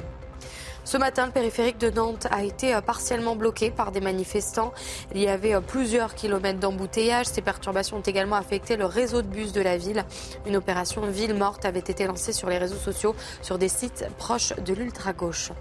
[0.86, 4.74] Ce matin, le périphérique de Nantes a été euh, partiellement bloqué par des manifestants.
[5.16, 7.28] Il y avait euh, plusieurs kilomètres d'embouteillage.
[7.28, 10.04] Ces perturbations ont également affecté le réseau de bus de la ville.
[10.46, 14.54] Une opération ville morte avait été lancée sur les réseaux sociaux sur des sites proches
[14.58, 15.52] de l'ultra-gauche.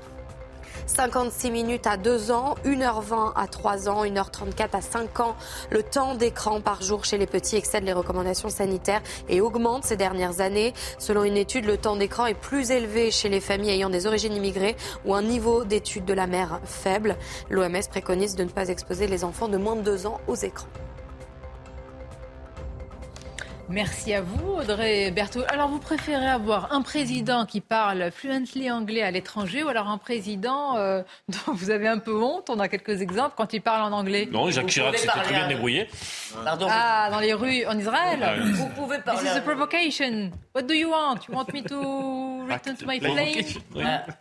[0.87, 5.37] 56 minutes à 2 ans, 1h20 à 3 ans, 1h34 à 5 ans.
[5.71, 9.97] Le temps d'écran par jour chez les petits excède les recommandations sanitaires et augmente ces
[9.97, 10.73] dernières années.
[10.99, 14.35] Selon une étude, le temps d'écran est plus élevé chez les familles ayant des origines
[14.35, 17.17] immigrées ou un niveau d'étude de la mère faible.
[17.51, 20.69] L'OMS préconise de ne pas exposer les enfants de moins de 2 ans aux écrans.
[23.69, 25.45] Merci à vous, Audrey Berthaud.
[25.49, 29.99] Alors, vous préférez avoir un président qui parle fluently anglais à l'étranger ou alors un
[29.99, 32.51] président euh, dont vous avez un peu honte?
[32.51, 34.29] On a quelques exemples quand il parle en anglais.
[34.31, 35.89] Non, Jacques Chirac s'était très bien débrouillé.
[36.45, 36.67] Pardon.
[36.71, 39.21] Ah, dans les rues en Israël ah, Vous pouvez parler.
[39.21, 40.31] This is a provocation.
[40.55, 41.21] What do you want?
[41.29, 43.45] You want me to return to my plane?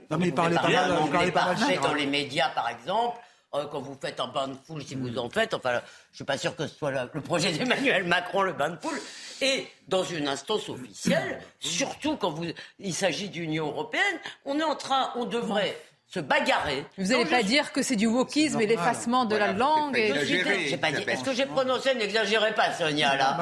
[0.10, 0.92] Non, mais il parlait pas mal.
[1.04, 3.18] Il parlait pas mal dans les médias, par exemple.
[3.54, 6.24] Euh, quand vous faites un bain de foule, si vous en faites, enfin, je suis
[6.24, 8.98] pas sûr que ce soit le projet d'Emmanuel Macron, le bain de foule,
[9.42, 12.46] et dans une instance officielle, surtout quand vous,
[12.80, 15.78] il s'agit d'Union européenne, on est en train, on devrait
[16.14, 16.86] se bagarrer.
[16.98, 19.98] Vous n'allez pas dire que c'est du wokisme et l'effacement de la langue.
[19.98, 20.10] Et...
[20.10, 23.38] Est-ce que j'ai prononcé N'exagérez pas, Sonia, là.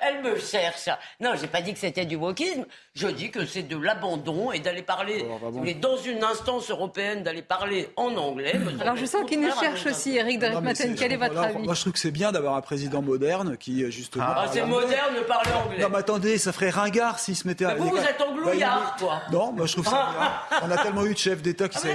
[0.00, 0.88] Elle, me cherche.
[1.20, 2.66] Non, j'ai pas dit que c'était du wokisme.
[2.94, 5.24] Je dis que c'est de l'abandon et d'aller parler,
[5.62, 8.54] mais dans une instance européenne, d'aller parler en anglais.
[8.80, 10.94] Alors je sens qu'il nous cherche aussi, Eric Maten.
[10.94, 13.90] Quel est votre avis Moi, je trouve que c'est bien d'avoir un président moderne qui,
[13.90, 14.24] justement.
[14.28, 15.82] Ah, c'est moderne de parler anglais.
[15.82, 17.74] Non, mais attendez, ça ferait ringard s'il se mettait à.
[17.74, 19.20] vous, vous êtes anglouillard, toi.
[19.32, 20.10] Non, moi, je trouve ça
[20.50, 20.60] bien.
[20.62, 21.87] On a tellement eu de chefs d'État qui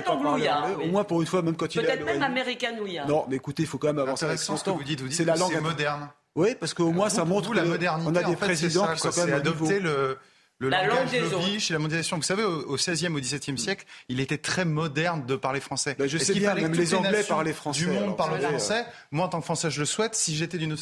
[0.82, 3.08] au moins pour une fois, même quand il est Peut-être même américanouillard.
[3.08, 4.75] Non, mais écoutez, il faut quand même avancer avec son temps.
[4.75, 6.10] Vous dites, vous dites c'est la langue moderne.
[6.36, 8.10] Oui, parce qu'au moins ça montre la modernité.
[8.12, 10.17] On a des présidents qui sont quand même adopter le
[10.63, 12.17] le la langage lobby et la mondialisation.
[12.17, 15.95] Vous savez, au XVIe, au XVIIe siècle, il était très moderne de parler français.
[15.99, 17.86] Ben, je sais bien, même les, Anglais parlaient français.
[17.86, 18.86] Du monde parle français.
[19.12, 20.15] Moi, en tant que Français, je le souhaite.
[20.15, 20.76] Si j'étais d'une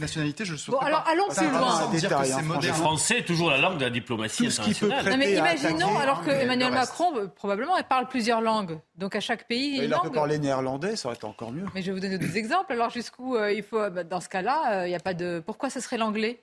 [0.00, 0.78] nationalité, je le souhaite.
[0.78, 2.60] Bon, alors allons plus loin.
[2.60, 5.04] Le français est toujours la langue de la diplomatie internationale.
[5.10, 8.78] Non, mais imaginons, alors que Emmanuel Macron, euh, probablement, il parle plusieurs langues.
[8.96, 11.64] Donc à chaque pays, il, il peut parler néerlandais, ça aurait été encore mieux.
[11.74, 12.72] Mais je vais vous donner des exemples.
[12.72, 15.42] Alors jusqu'où euh, il faut, bah, dans ce cas-là, euh, il n'y a pas de.
[15.44, 16.40] Pourquoi ce serait l'anglais?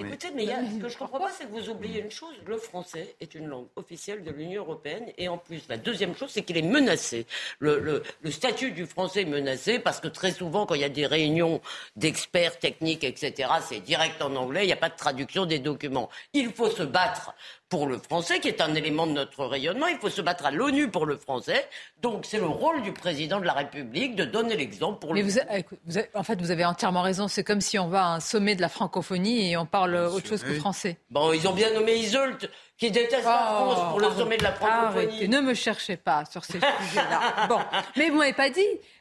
[0.00, 2.34] Écoutez, mais ce que je ne comprends pas, c'est que vous oubliez une chose.
[2.46, 5.12] Le français est une langue officielle de l'Union européenne.
[5.18, 7.26] Et en plus, la deuxième chose, c'est qu'il est menacé.
[7.58, 11.06] Le, statut du français est menacé parce que très souvent, quand il y a des
[11.06, 11.60] réunions
[11.96, 14.64] d'experts techniques, etc., c'est direct en anglais.
[14.64, 16.08] Il n'y a pas de traduction des documents.
[16.32, 17.34] Il faut se battre
[17.74, 19.88] pour le français, qui est un élément de notre rayonnement.
[19.88, 21.68] Il faut se battre à l'ONU pour le français.
[22.00, 25.28] Donc c'est le rôle du président de la République de donner l'exemple pour Mais le
[25.28, 25.40] vous,
[25.86, 27.26] vous en fait, vous avez entièrement raison.
[27.26, 30.24] C'est comme si on va à un sommet de la francophonie et on parle autre
[30.24, 30.98] chose que français.
[31.10, 32.46] Bon, ils ont bien nommé Iseult,
[32.78, 35.28] qui déteste la oh, France pour le sommet de la francophonie.
[35.28, 37.46] ne me cherchez pas sur ces sujets-là.
[37.48, 37.58] Bon,
[37.96, 38.60] mais vous m'avez pas dit.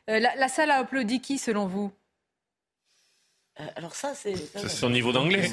[0.10, 1.92] Euh, la, salle a applaudi qui, selon vous?
[3.60, 4.34] Euh, Alors ça, c'est...
[4.56, 5.48] C'est son niveau d'anglais.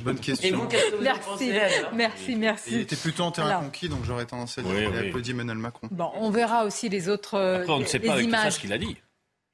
[0.00, 0.68] Bonne question.
[1.00, 1.52] merci.
[1.92, 2.70] merci, merci.
[2.72, 5.58] Il était plutôt en terrain conquis, donc j'aurais tendance à dire qu'il a applaudi Emmanuel
[5.58, 5.88] Macron.
[5.90, 8.54] Bon, on verra aussi les autres Après, on ne sait pas avec images.
[8.54, 8.96] ce qu'il a dit.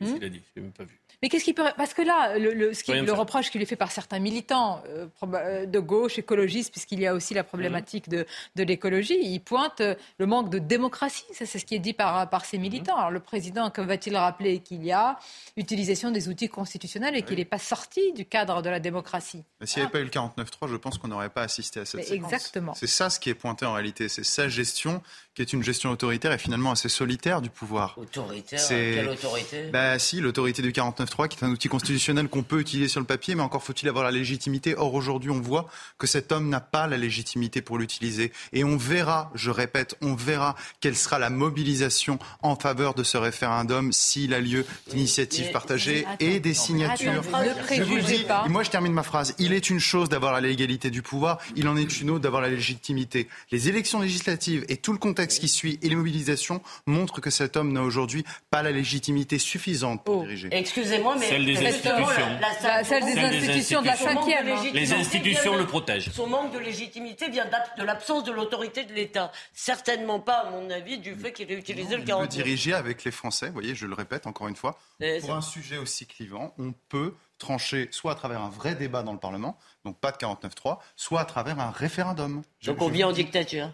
[0.01, 0.15] Hmm?
[0.17, 1.01] il a dit, je même pas vu.
[1.23, 1.65] Mais qu'est-ce qui peut.
[1.77, 5.67] Parce que là, le, le, reproche qui lui est fait par certains militants euh, euh,
[5.67, 9.95] de gauche, écologistes, puisqu'il y a aussi la problématique de, de l'écologie, il pointe euh,
[10.19, 11.25] le manque de démocratie.
[11.33, 12.97] Ça, c'est ce qui est dit par, par ces militants.
[12.97, 15.19] Alors, le président, comme va-t-il rappeler qu'il y a
[15.57, 19.83] utilisation des outils constitutionnels et qu'il n'est pas sorti du cadre de la démocratie S'il
[19.83, 22.07] n'y avait pas eu le 49-3, je pense qu'on n'aurait pas assisté à cette Mais
[22.07, 22.33] séquence.
[22.33, 22.75] Exactement.
[22.75, 24.09] C'est ça ce qui est pointé en réalité.
[24.09, 25.03] C'est sa gestion
[25.35, 27.99] qui est une gestion autoritaire et finalement assez solitaire du pouvoir.
[27.99, 29.71] Autoritaire Quelle autorité?
[29.73, 30.73] Bah si, l'autorité du
[31.05, 33.89] 49.3 qui est un outil constitutionnel qu'on peut utiliser sur le papier, mais encore faut-il
[33.89, 34.75] avoir la légitimité.
[34.77, 38.33] Or aujourd'hui, on voit que cet homme n'a pas la légitimité pour l'utiliser.
[38.53, 43.17] Et on verra, je répète, on verra quelle sera la mobilisation en faveur de ce
[43.17, 47.23] référendum s'il a lieu d'initiatives partagées et des signatures.
[47.71, 48.47] je vous dis, pas.
[48.49, 49.35] moi je termine ma phrase.
[49.39, 52.43] Il est une chose d'avoir la légalité du pouvoir, il en est une autre d'avoir
[52.43, 53.29] la légitimité.
[53.51, 57.57] Les élections législatives et tout le contexte qui suit et les mobilisations montrent que cet
[57.57, 60.23] homme n'a aujourd'hui pas la légitimité suffisante pour oh.
[60.23, 60.49] diriger.
[60.95, 64.49] Excusez-moi, mais celle des institutions, celle des institutions de la cinquième.
[64.49, 64.63] Hein.
[64.73, 66.11] Les institutions le protègent.
[66.11, 69.33] Son manque de légitimité vient de l'absence de l'autorité de l'État.
[69.53, 72.25] Certainement pas, à mon avis, du fait qu'il ait utilisé le 40.
[72.25, 73.47] Il peut diriger avec les Français.
[73.47, 74.79] Vous voyez, je le répète encore une fois.
[75.21, 79.13] Pour un sujet aussi clivant, on peut trancher soit à travers un vrai débat dans
[79.13, 82.43] le Parlement, donc pas de 49-3, soit à travers un référendum.
[82.65, 83.71] Donc on vit en dictature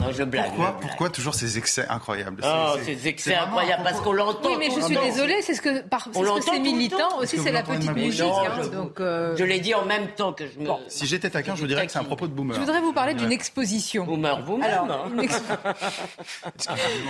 [0.00, 0.46] non, je blague.
[0.46, 2.42] Pourquoi, pourquoi toujours ces excès incroyables?
[2.44, 4.48] Oh, ces excès incroyables, parce qu'on l'entend.
[4.48, 7.52] Oui, mais je suis désolée, c'est ce que, par, ce que ces militants aussi, c'est
[7.52, 8.22] la petite musique.
[8.22, 9.36] Hein, je, donc, euh...
[9.36, 10.66] je l'ai dit en même temps que je me.
[10.66, 12.54] Bon, si j'étais taquin, je vous dirais que c'est un propos de boomer.
[12.54, 14.04] Je voudrais vous parler d'une exposition.
[14.04, 14.66] Boomer, boomer.
[14.66, 15.42] Alors, une, ex...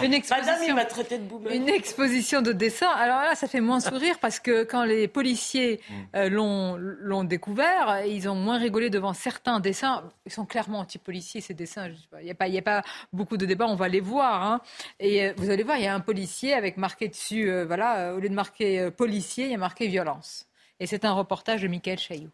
[0.03, 0.53] une, exposition.
[0.53, 1.53] Madame, il m'a traité de boomer.
[1.53, 2.89] Une exposition de dessin.
[2.89, 5.95] Alors là, ça fait moins sourire parce que quand les policiers mm.
[6.17, 10.05] euh, l'ont découvert, ils ont moins rigolé devant certains dessins.
[10.25, 11.89] Ils sont clairement anti-policiers, ces dessins.
[12.21, 12.76] Il n'y a pas, il y a pas
[13.13, 14.43] beaucoup de débats, on va les voir.
[14.43, 14.61] Hein.
[15.01, 17.99] Et euh, vous allez voir, il y a un policier avec marqué dessus, euh, voilà,
[17.99, 20.47] euh, au lieu de marquer policier, il y a marqué violence.
[20.81, 22.31] Et c'est un reportage de Michael Chailloux.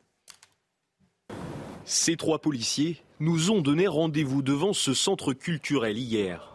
[1.85, 6.52] Ces trois policiers nous ont donné rendez-vous devant ce centre culturel hier.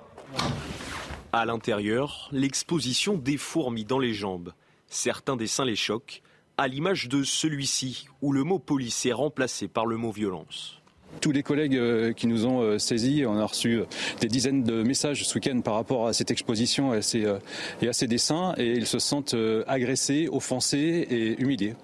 [1.33, 4.53] À l'intérieur, l'exposition des fourmis dans les jambes.
[4.87, 6.21] Certains dessins les choquent,
[6.57, 10.81] à l'image de celui-ci, où le mot police est remplacé par le mot violence.
[11.21, 13.85] Tous les collègues euh, qui nous ont euh, saisis, on a reçu euh,
[14.21, 18.53] des dizaines de messages ce week-end par rapport à cette exposition et à ces, dessins,
[18.57, 19.35] et ils se sentent
[19.67, 21.75] agressés, offensés et humiliés.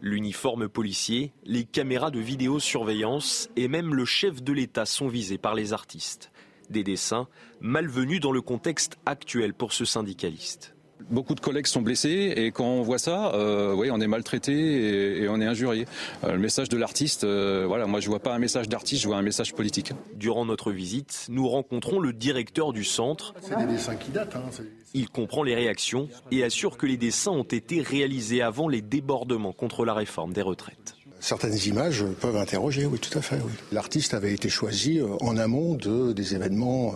[0.00, 5.54] L'uniforme policier, les caméras de vidéosurveillance et même le chef de l'État sont visés par
[5.54, 6.30] les artistes.
[6.68, 7.28] Des dessins
[7.60, 10.73] malvenus dans le contexte actuel pour ce syndicaliste.
[11.10, 15.22] Beaucoup de collègues sont blessés et quand on voit ça, euh, oui, on est maltraité
[15.22, 15.86] et, on est injurié.
[16.24, 19.08] Euh, le message de l'artiste, euh, voilà, moi je vois pas un message d'artiste, je
[19.08, 19.92] vois un message politique.
[20.14, 23.34] Durant notre visite, nous rencontrons le directeur du centre.
[23.42, 24.36] C'est des dessins qui datent.
[24.36, 24.64] Hein,
[24.94, 29.52] Il comprend les réactions et assure que les dessins ont été réalisés avant les débordements
[29.52, 30.94] contre la réforme des retraites.
[31.20, 33.36] Certaines images peuvent interroger, oui, tout à fait.
[33.36, 33.52] Oui.
[33.72, 36.94] L'artiste avait été choisi en amont de, des événements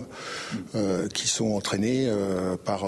[1.15, 2.11] qui sont entraînés
[2.65, 2.85] par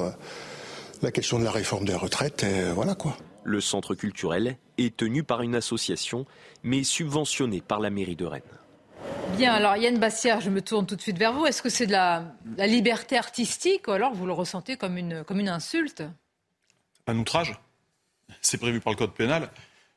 [1.03, 3.17] la question de la réforme des retraites, voilà quoi.
[3.43, 6.27] Le centre culturel est tenu par une association,
[6.63, 8.43] mais subventionné par la mairie de Rennes.
[9.37, 11.47] Bien, alors Yann Bastière, je me tourne tout de suite vers vous.
[11.47, 12.25] Est-ce que c'est de la,
[12.67, 16.03] liberté artistique ou alors vous le ressentez comme une, comme une insulte?
[17.07, 17.59] Un outrage?
[18.43, 19.51] C'est prévu par le code pénal.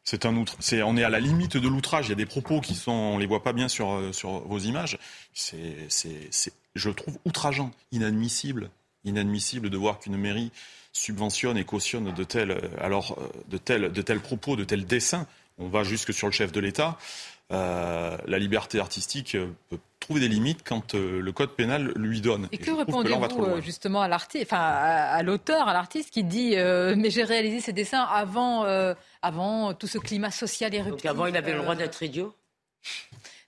[0.06, 0.56] C'est un outre.
[0.60, 2.08] C'est, on est à la limite de l'outrage.
[2.08, 4.60] Il y a des propos qui sont, on les voit pas bien sur, sur vos
[4.60, 4.98] images.
[5.34, 8.70] C'est, c'est, c'est, je trouve outrageant, inadmissible,
[9.06, 10.52] inadmissible de voir qu'une mairie
[10.94, 15.28] subventionne et cautionne de tels, alors, euh, de tels, de tels propos, de tels dessins.
[15.58, 16.98] On va jusque sur le chef de l'État.
[17.52, 19.38] Euh, la liberté artistique
[19.70, 22.48] peut trouver des limites quand euh, le code pénal lui donne.
[22.52, 27.24] Et, que répondez-vous justement à l'artiste, enfin à, l'auteur, à l'artiste qui dit mais j'ai
[27.24, 28.66] réalisé ces dessins avant,
[29.22, 30.96] avant tout ce climat social et rupture.
[30.96, 32.34] Donc avant il avait le droit d'être idiot?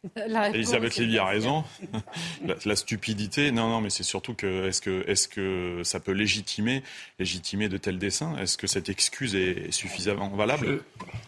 [0.53, 1.63] Elisabeth Lévy a raison.
[2.65, 6.83] la, stupidité, non, non, mais c'est surtout que est-ce que, est que ça peut légitimer,
[7.19, 8.37] légitimer de tels dessins?
[8.37, 10.81] Est-ce que cette excuse est suffisamment valable?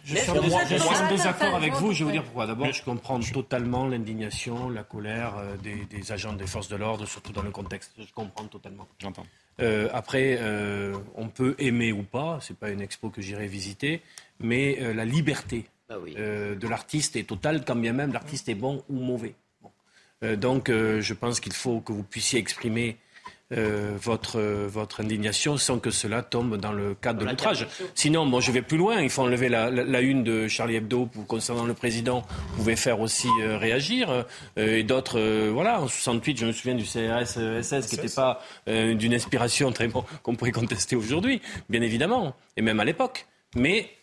[0.03, 1.91] Je, suis en désaccord avec vous.
[1.93, 2.47] Je vais vous dire pourquoi.
[2.47, 7.31] D'abord, je comprends totalement l'indignation, la colère euh, des, agents des forces de l'ordre, surtout
[7.31, 7.91] dans le contexte.
[7.97, 8.87] Je comprends totalement.
[8.99, 9.25] J'entends.
[9.59, 12.39] Euh, après, euh, on peut aimer ou pas.
[12.41, 14.01] C'est pas une expo que j'irai visiter,
[14.39, 18.83] mais la liberté ah euh, de l'artiste est total, quand bien même l'artiste est bon
[18.89, 19.35] ou mauvais.
[20.23, 22.97] Euh, donc euh, je pense qu'il faut que vous puissiez exprimer
[23.49, 27.65] votre, votre indignation sans que cela tombe dans le cadre de l'outrage.
[27.95, 28.99] Sinon, bon, je vais plus loin.
[28.99, 32.25] Il faut enlever la, la, une de Charlie Hebdo pour, concernant le président.
[32.49, 34.25] Vous pouvez faire aussi réagir.
[34.57, 39.71] et d'autres, voilà, en 68, je me souviens du CRS-SS qui n'était pas d'une inspiration
[39.71, 43.27] très bon qu'on pourrait contester aujourd'hui, bien évidemment, et même à l'époque.
[43.55, 43.96] mais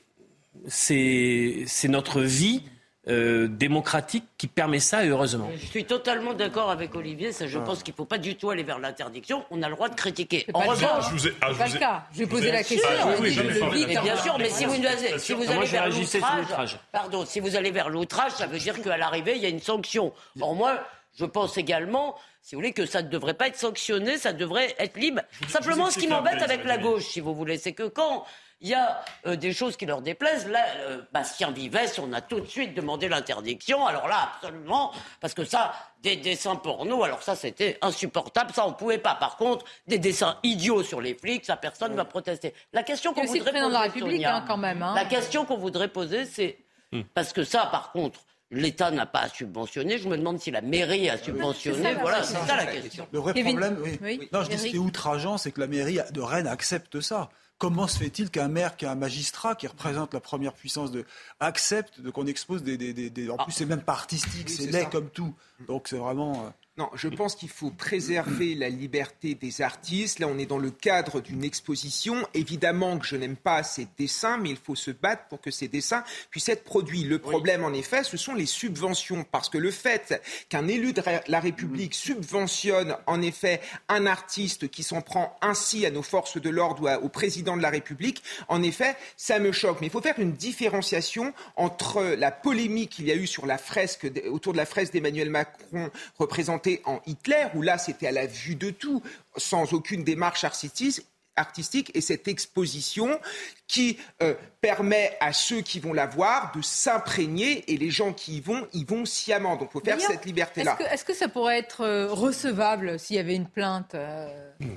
[0.66, 2.62] c'est notre vie
[3.06, 5.50] euh, démocratique qui permet ça, heureusement.
[5.58, 7.32] Je suis totalement d'accord avec Olivier.
[7.32, 7.62] Ça, je ah.
[7.62, 9.44] pense qu'il ne faut pas du tout aller vers l'interdiction.
[9.50, 10.46] On a le droit de critiquer.
[10.54, 12.06] En revanche, je vous ai, ah, pas le cas.
[12.12, 12.88] Je vais poser la question.
[12.98, 14.76] Ah, oui, bien sûr, mais si vous,
[15.18, 18.96] si vous allez vers l'outrage, pardon, si vous allez vers l'outrage, ça veut dire qu'à
[18.96, 20.14] l'arrivée, il y a une sanction.
[20.40, 20.82] Or moi,
[21.18, 24.74] je pense également si vous voulez, que ça ne devrait pas être sanctionné, ça devrait
[24.78, 25.22] être libre.
[25.48, 28.26] Simplement, ce qui m'embête avec la gauche, si vous voulez, c'est que quand
[28.64, 30.48] il y a euh, des choses qui leur déplaisent.
[30.48, 33.86] Là, euh, Bastien Vivès, on a tout de suite demandé l'interdiction.
[33.86, 34.90] Alors là, absolument,
[35.20, 38.52] parce que ça, des dessins pour nous, alors ça, c'était insupportable.
[38.54, 39.16] Ça, on ne pouvait pas.
[39.16, 42.54] Par contre, des dessins idiots sur les flics, ça, personne ne va protester.
[42.72, 44.82] La question qu'on voudrait poser, la République, hein, quand même.
[44.82, 44.94] Hein.
[44.96, 46.56] La question qu'on voudrait poser, c'est
[46.92, 47.02] hmm.
[47.12, 48.20] parce que ça, par contre.
[48.50, 49.98] L'État n'a pas à subventionner.
[49.98, 51.94] Je me demande si la mairie a subventionné.
[51.94, 53.08] voilà, c'est ça la question.
[53.10, 54.28] Le vrai problème, oui.
[54.32, 57.30] Non, je dis ce qui est outrageant, c'est que la mairie de Rennes accepte ça.
[57.64, 61.06] Comment se fait-il qu'un maire, qu'un magistrat qui représente la première puissance de
[61.40, 64.86] accepte de qu'on expose des, des, des, en plus c'est même pas artistique, c'est laid
[64.90, 65.34] comme tout.
[65.66, 66.52] Donc c'est vraiment.
[66.76, 70.18] Non, je pense qu'il faut préserver la liberté des artistes.
[70.18, 72.26] Là, on est dans le cadre d'une exposition.
[72.34, 75.68] Évidemment que je n'aime pas ces dessins, mais il faut se battre pour que ces
[75.68, 77.04] dessins puissent être produits.
[77.04, 79.24] Le problème, en effet, ce sont les subventions.
[79.30, 84.82] Parce que le fait qu'un élu de la République subventionne, en effet, un artiste qui
[84.82, 88.64] s'en prend ainsi à nos forces de l'ordre ou au président de la République, en
[88.64, 89.80] effet, ça me choque.
[89.80, 93.58] Mais il faut faire une différenciation entre la polémique qu'il y a eu sur la
[93.58, 98.26] fresque, autour de la fresque d'Emmanuel Macron représentée en Hitler, où là c'était à la
[98.26, 99.02] vue de tout,
[99.36, 103.18] sans aucune démarche artistique et cette exposition
[103.66, 108.36] qui euh, permet à ceux qui vont la voir de s'imprégner et les gens qui
[108.36, 109.56] y vont, y vont sciemment.
[109.56, 110.76] Donc il faut faire cette liberté-là.
[110.92, 114.28] Est-ce que, ça pourrait être euh, recevable s'il y avait une plainte euh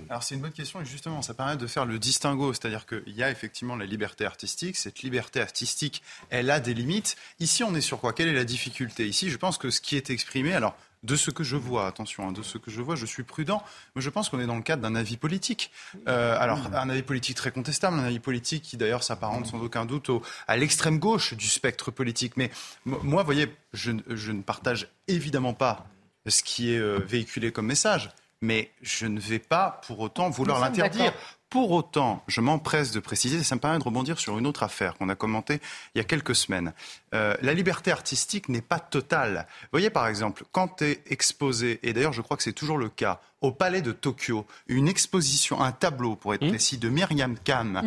[0.09, 3.15] Alors c'est une bonne question et justement ça permet de faire le distinguo, c'est-à-dire qu'il
[3.15, 7.17] y a effectivement la liberté artistique, cette liberté artistique elle a des limites.
[7.39, 8.13] Ici on est sur quoi?
[8.13, 9.05] Quelle est la difficulté?
[9.07, 12.27] Ici je pense que ce qui est exprimé, alors de ce que je vois, attention,
[12.27, 13.63] hein, de ce que je vois, je suis prudent,
[13.95, 15.71] mais je pense qu'on est dans le cadre d'un avis politique.
[16.07, 19.85] Euh, alors, un avis politique très contestable, un avis politique qui d'ailleurs s'apparente sans aucun
[19.85, 20.09] doute
[20.47, 22.33] à l'extrême gauche du spectre politique.
[22.35, 22.51] Mais
[22.85, 25.87] moi, vous voyez, je, ne partage évidemment pas
[26.25, 28.09] ce qui est euh, véhiculé comme message
[28.41, 31.13] mais je ne vais pas pour autant vouloir l'interdire.
[31.49, 34.63] Pour autant, je m'empresse de préciser, et ça me permet de rebondir sur une autre
[34.63, 35.61] affaire qu'on a commentée
[35.95, 36.73] il y a quelques semaines.
[37.13, 39.47] Euh, la liberté artistique n'est pas totale.
[39.61, 42.89] Vous voyez, par exemple, quand est exposé, et d'ailleurs je crois que c'est toujours le
[42.89, 46.49] cas, au Palais de Tokyo, une exposition, un tableau, pour être mmh.
[46.49, 47.83] précis, de Myriam Khan, mmh.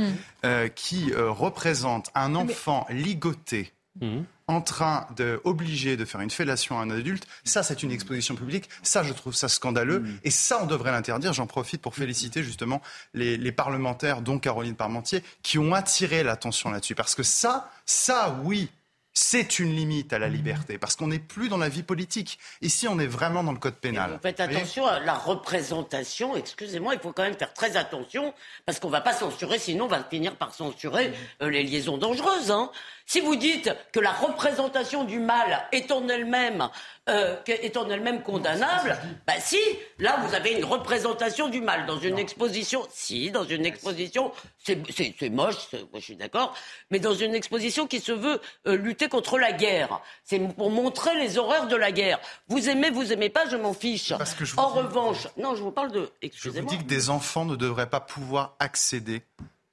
[0.46, 3.72] euh, qui euh, représente un enfant ligoté.
[4.01, 4.20] Mmh
[4.51, 8.34] en train de obliger de faire une fellation à un adulte, ça c'est une exposition
[8.34, 10.18] publique, ça je trouve ça scandaleux mm.
[10.24, 11.32] et ça on devrait l'interdire.
[11.32, 12.82] J'en profite pour féliciter justement
[13.14, 16.94] les, les, parlementaires, dont Caroline Parmentier, qui ont attiré l'attention là-dessus.
[16.94, 18.68] Parce que ça, ça oui,
[19.12, 22.38] c'est une limite à la liberté, parce qu'on n'est plus dans la vie politique.
[22.62, 24.18] Ici, on est vraiment dans le code pénal.
[24.22, 28.32] faites attention à la représentation, excusez-moi, il faut quand même faire très attention,
[28.66, 31.98] parce qu'on ne va pas censurer, sinon on va finir par censurer euh, les liaisons
[31.98, 32.51] dangereuses.
[32.51, 32.70] Hein.
[33.11, 36.68] Si vous dites que la représentation du mal est en elle-même
[37.08, 38.96] euh, est en elle-même condamnable,
[39.26, 39.58] bah si,
[39.98, 42.86] là vous avez une représentation du mal dans une exposition.
[42.92, 44.30] Si, dans une exposition,
[44.64, 46.54] c'est moche, moi je suis d'accord,
[46.92, 50.00] mais dans une exposition qui se veut euh, lutter contre la guerre.
[50.22, 52.20] C'est pour montrer les horreurs de la guerre.
[52.46, 54.12] Vous aimez, vous aimez pas, je m'en fiche.
[54.56, 56.08] en revanche, non, je vous parle de.
[56.32, 59.22] Je vous dis que des enfants ne devraient pas pouvoir accéder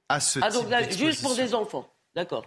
[0.08, 1.88] à ce ah, donc, là, Juste pour des enfants.
[2.18, 2.44] D'accord.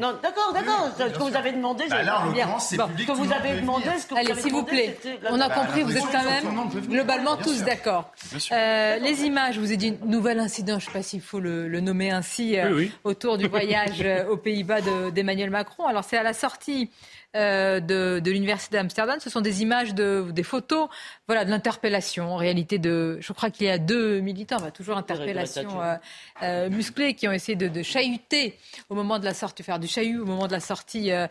[0.00, 0.88] Non, d'accord, d'accord.
[0.98, 4.06] ce que vous avez demandé, bah là, en c'est Ce que vous avez demandé, ce
[4.08, 4.98] que Allez, s'il vous plaît.
[5.30, 8.10] On a compris, vous êtes quand même globalement tous d'accord.
[8.50, 11.38] Euh, les images, je vous ai dit nouvel incident, je ne sais pas s'il faut
[11.38, 14.80] le, nommer ainsi, euh, autour du voyage euh, aux Pays-Bas
[15.12, 15.86] d'Emmanuel Macron.
[15.86, 16.90] Alors, c'est à la sortie
[17.34, 19.18] euh, de, de l'université d'Amsterdam.
[19.20, 20.88] Ce sont des images, de, des photos,
[21.26, 22.32] voilà, de l'interpellation.
[22.32, 25.96] En réalité, de, je crois qu'il y a deux militants, toujours interpellation euh,
[26.42, 28.58] euh, musclée, qui ont essayé de, de, chahuter
[28.90, 31.26] au moment de la sortie, faire du chahut au moment de la sortie euh,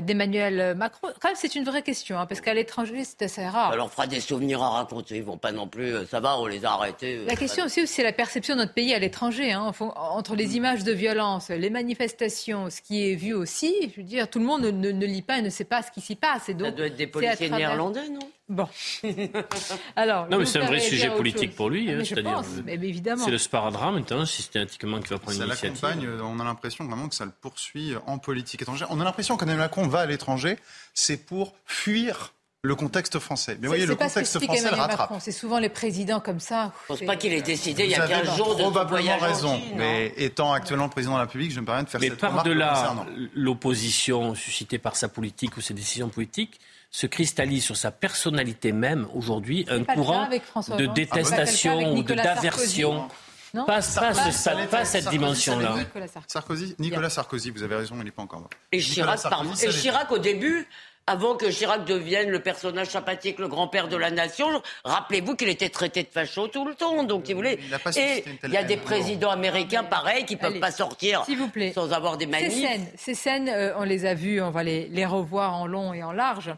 [0.00, 1.08] d'Emmanuel Macron.
[1.20, 3.72] Quand même, c'est une vraie question, hein, parce qu'à l'étranger, c'est assez rare.
[3.72, 5.16] Alors, on fera des souvenirs à raconter.
[5.16, 5.92] Ils vont pas non plus.
[6.08, 7.24] Ça va, on les a arrêtés.
[7.26, 9.52] La question aussi, c'est la perception de notre pays à l'étranger.
[9.52, 13.74] Hein, entre les images de violence, les manifestations, ce qui est vu aussi.
[13.94, 15.90] Je veux dire, tout le monde ne, ne, ne lit pas ne sait pas ce
[15.90, 16.48] qui s'y passe.
[16.48, 18.20] Et donc, ça doit être des policiers néerlandais, non?
[18.48, 18.68] Bon.
[19.96, 21.90] Alors, non, mais c'est un vrai sujet politique pour lui.
[21.90, 23.24] Hein, c'est-à-dire, évidemment.
[23.24, 25.78] C'est le sparadrame maintenant, systématiquement, qui va prendre l'initiative.
[25.78, 28.88] Ça l'accompagne, euh, on a l'impression vraiment que ça le poursuit en politique étrangère.
[28.90, 30.58] On a l'impression qu'Emmanuel Macron va à l'étranger,
[30.94, 32.32] c'est pour fuir
[32.62, 33.56] le contexte français.
[33.60, 35.14] Mais voyez, le contexte français le rattrape.
[35.20, 36.72] C'est souvent les présidents comme ça.
[36.88, 39.60] Je ne pense pas qu'il ait décidé il y a 15 jours de probablement raison.
[39.76, 42.18] mais étant actuellement le président de la République, je me permets de faire mais cette
[42.18, 48.72] par-delà l'opposition suscitée par sa politique ou ses décisions politiques, se cristallise sur sa personnalité
[48.72, 50.28] même aujourd'hui un courant
[50.76, 53.08] de détestation ou d'aversion.
[53.52, 53.80] Pas,
[54.70, 55.74] pas, cette dimension-là.
[56.28, 58.50] Sarkozy, Nicolas Sarkozy, vous avez raison, il n'est pas encore mort.
[58.70, 59.18] Et Chirac,
[59.62, 60.68] et Chirac au début,
[61.10, 64.46] avant que Chirac devienne le personnage sympathique, le grand-père de la nation.
[64.84, 67.58] Rappelez-vous qu'il était traité de facho tout le temps, donc il voulait.
[67.96, 71.24] et il y a des présidents américains pareils qui peuvent pas sortir
[71.74, 72.50] sans avoir des manies.
[72.50, 75.66] Ces scènes, ces scènes euh, on les a vues, on va les, les, revoir en
[75.66, 76.54] long et en large.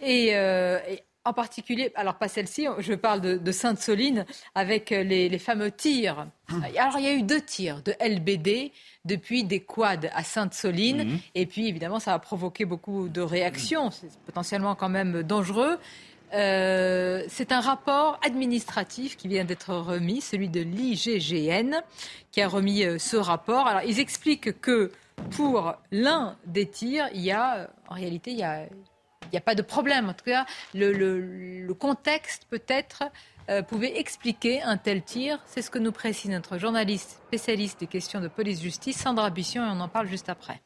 [0.00, 0.80] Et, euh,
[1.24, 6.26] en particulier, alors pas celle-ci, je parle de, Sainte-Soline avec les, fameux tirs.
[6.76, 8.72] Alors il y a eu deux tirs de LBD
[9.04, 11.04] depuis des quads à Sainte-Soline.
[11.04, 11.18] Mhm.
[11.34, 13.90] Et puis évidemment, ça a provoqué beaucoup de réactions.
[13.90, 15.78] C'est potentiellement quand même dangereux.
[16.34, 21.82] Euh, c'est un rapport administratif qui vient d'être remis, celui de l'IGGN,
[22.30, 23.66] qui a remis euh, ce rapport.
[23.66, 24.90] Alors, ils expliquent que
[25.30, 28.64] pour l'un des tirs, il y a, en réalité, il y a,
[29.24, 30.08] il n'y a pas de problème.
[30.08, 33.04] En tout cas, le, contexte peut-être
[33.48, 35.38] euh, pouvait expliquer un tel tir.
[35.46, 39.68] C'est ce que nous précise notre journaliste spécialiste des questions de police-justice, Sandra Bussion, et
[39.68, 40.60] on en parle juste après.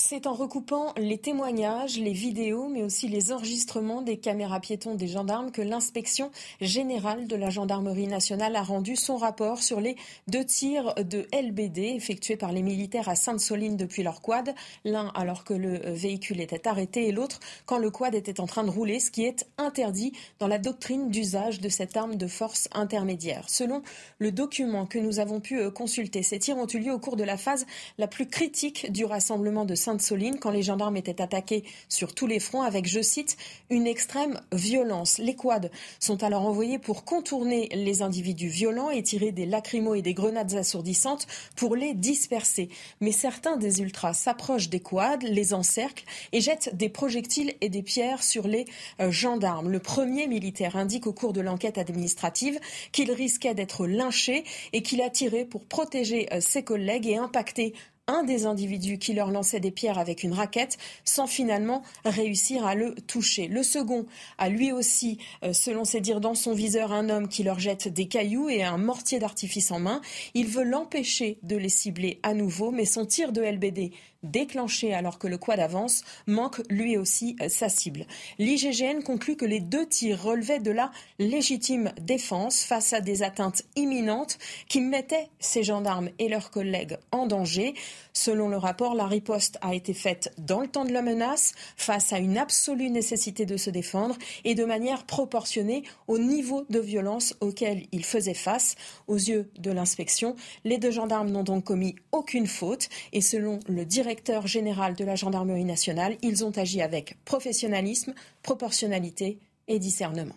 [0.00, 5.08] C'est en recoupant les témoignages, les vidéos, mais aussi les enregistrements des caméras piétons des
[5.08, 6.30] gendarmes que l'inspection
[6.60, 9.96] générale de la gendarmerie nationale a rendu son rapport sur les
[10.28, 15.42] deux tirs de LBD effectués par les militaires à Sainte-Soline depuis leur quad, l'un alors
[15.42, 19.00] que le véhicule était arrêté et l'autre quand le quad était en train de rouler,
[19.00, 23.50] ce qui est interdit dans la doctrine d'usage de cette arme de force intermédiaire.
[23.50, 23.82] Selon
[24.20, 27.16] le document que nous avons pu euh, consulter, ces tirs ont eu lieu au cours
[27.16, 27.66] de la phase
[27.98, 32.40] la plus critique du rassemblement de Sainte-Soline quand les gendarmes étaient attaqués sur tous les
[32.40, 33.38] fronts avec, je cite,
[33.70, 35.16] une extrême violence.
[35.16, 40.02] Les quads sont alors envoyés pour contourner les individus violents et tirer des lacrymos et
[40.02, 41.26] des grenades assourdissantes
[41.56, 42.68] pour les disperser.
[43.00, 47.82] Mais certains des ultras s'approchent des quads, les encerclent et jettent des projectiles et des
[47.82, 48.66] pierres sur les
[49.00, 49.70] euh, gendarmes.
[49.70, 52.60] Le premier militaire indique au cours de l'enquête administrative
[52.92, 57.72] qu'il risquait d'être lynché et qu'il a tiré pour protéger euh, ses collègues et impacter
[58.08, 62.74] un des individus qui leur lançait des pierres avec une raquette sans finalement réussir à
[62.74, 63.46] le toucher.
[63.46, 64.06] Le second
[64.38, 67.86] a lui aussi, euh, selon ses dires dans son viseur, un homme qui leur jette
[67.86, 70.00] des cailloux et un mortier d'artifice en main.
[70.34, 73.92] Il veut l'empêcher de les cibler à nouveau, mais son tir de LBD
[74.22, 78.06] déclenché alors que le quad avance, manque lui aussi euh, sa cible.
[78.38, 83.62] L'IGGN conclut que les deux tirs relevaient de la légitime défense face à des atteintes
[83.76, 84.38] imminentes
[84.68, 87.74] qui mettaient ces gendarmes et leurs collègues en danger.
[88.12, 92.12] Selon le rapport, la riposte a été faite dans le temps de la menace, face
[92.12, 97.34] à une absolue nécessité de se défendre et de manière proportionnée au niveau de violence
[97.40, 98.74] auquel il faisait face.
[99.06, 103.84] Aux yeux de l'inspection, les deux gendarmes n'ont donc commis aucune faute et selon le
[103.84, 104.07] directeur
[104.46, 110.36] général de la gendarmerie nationale, ils ont agi avec professionnalisme, proportionnalité et discernement.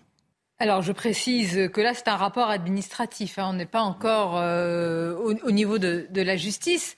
[0.59, 3.39] Alors, je précise que là, c'est un rapport administratif.
[3.39, 3.47] Hein.
[3.49, 6.95] On n'est pas encore euh, au, niveau de, de la justice.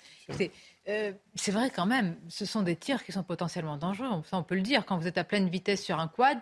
[0.89, 4.21] Euh, c'est vrai quand même, ce sont des tirs qui sont potentiellement dangereux.
[4.29, 4.85] Ça, on peut le dire.
[4.85, 6.39] Quand vous êtes à pleine vitesse sur un quad.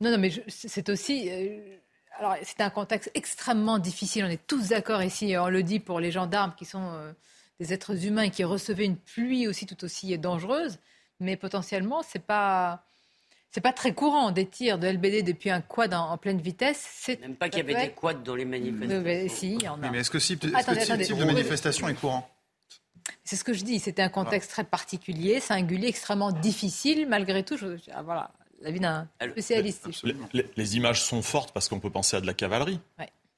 [0.00, 1.28] Non, non, mais c'est aussi.
[1.30, 1.78] Euh,
[2.18, 4.24] alors, c'est un contexte extrêmement difficile.
[4.24, 5.36] On est tous d'accord ici.
[5.38, 7.12] On le dit pour les gendarmes qui sont euh,
[7.60, 10.78] des êtres humains qui recevaient une pluie aussi tout aussi dangereuse.
[11.20, 12.82] Mais potentiellement, c'est pas.
[13.52, 16.84] C'est pas très courant des tirs de LBD depuis un quad en, pleine vitesse.
[16.92, 19.28] C'est même pas qu'il y avait des quads dans les manifestations.
[19.28, 19.90] si, il y en a.
[19.90, 22.28] mais est-ce que ce type de manifestation est courant
[23.24, 23.78] c'est ce que je dis.
[23.78, 27.06] C'était un contexte très particulier, singulier, extrêmement difficile.
[27.08, 28.30] Malgré tout, je, ah, voilà,
[28.60, 29.88] l'avis d'un spécialiste.
[30.32, 32.80] Les, images sont fortes parce qu'on peut penser à de la cavalerie.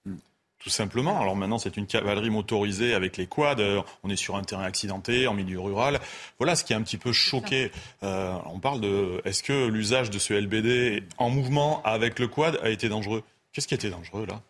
[0.05, 0.17] Hmm.
[0.59, 1.21] Tout simplement.
[1.21, 3.61] Alors maintenant, c'est une cavalerie motorisée avec les quads.
[3.61, 6.01] Euh, on est sur un terrain accidenté, en milieu rural.
[6.39, 7.71] Voilà ce qui est un petit peu choqué.
[8.03, 12.59] Euh, on parle de est-ce que l'usage de ce LBD en mouvement avec le quad
[12.63, 13.23] a été dangereux?
[13.53, 14.41] Qu'est-ce qui a été dangereux là?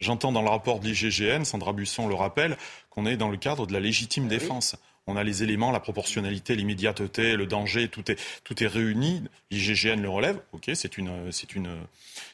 [0.00, 2.56] J'entends dans le rapport de l'IGGN, Sandra Busson le rappelle,
[2.88, 4.76] qu'on est dans le cadre de la légitime ah défense.
[5.08, 9.24] On a les éléments, la proportionnalité, l'immédiateté, le danger, tout est, tout est réuni.
[9.50, 10.38] L'IGGN le relève.
[10.52, 11.78] OK, c'est, une, c'est, une,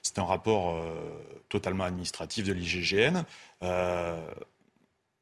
[0.02, 0.92] c'est un rapport euh,
[1.48, 3.22] totalement administratif de l'IGGN.
[3.62, 4.20] Euh,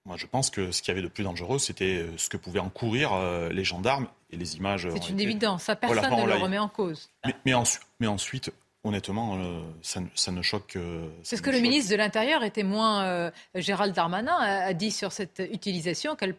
[0.06, 2.38] moi, je pense que ce qu'il y avait de plus dangereux, c'était euh, ce que
[2.38, 3.12] pouvaient encourir
[3.50, 4.88] les gendarmes et les images.
[4.90, 5.64] C'est une évidence.
[5.64, 7.10] Ça, personne ne le remet en cause.
[7.26, 7.52] Mais, mais,
[8.00, 8.50] mais ensuite,
[8.84, 10.74] Honnêtement, euh, ça, ne choque.
[10.74, 13.30] Euh, C'est ce que le ministre de l'Intérieur était moins.
[13.54, 16.34] Gérald Darmanin a, dit sur cette utilisation qu'elle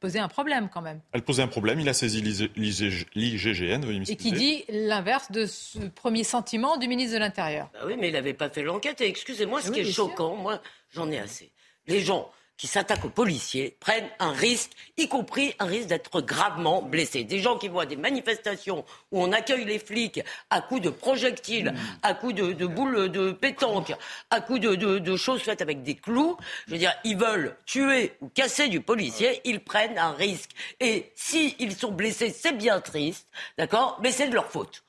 [0.00, 1.00] posait un problème quand même.
[1.12, 3.82] Elle posait un problème, il a saisi l'IGGN.
[4.08, 7.70] Et qui dit l'inverse de ce premier sentiment du ministre de l'Intérieur.
[7.72, 9.00] Bah oui, mais il n'avait pas fait l'enquête.
[9.00, 10.60] Et excusez-moi, ce qui est choquant, moi,
[10.90, 11.50] j'en ai assez.
[11.86, 16.82] Les gens qui s'attaquent aux policiers prennent un risque, y compris un risque d'être gravement
[16.82, 17.24] blessés.
[17.24, 21.74] Des gens qui voient des manifestations où on accueille les flics à coups de projectiles,
[22.02, 23.92] à coups de, boules de pétanque,
[24.30, 26.36] à coups de, choses faites avec des clous.
[26.66, 30.50] Je veux dire, ils veulent tuer ou casser du policier, ils prennent un risque.
[30.80, 33.26] Et s'ils sont blessés, c'est bien triste,
[33.58, 34.84] d'accord Mais c'est de leur faute.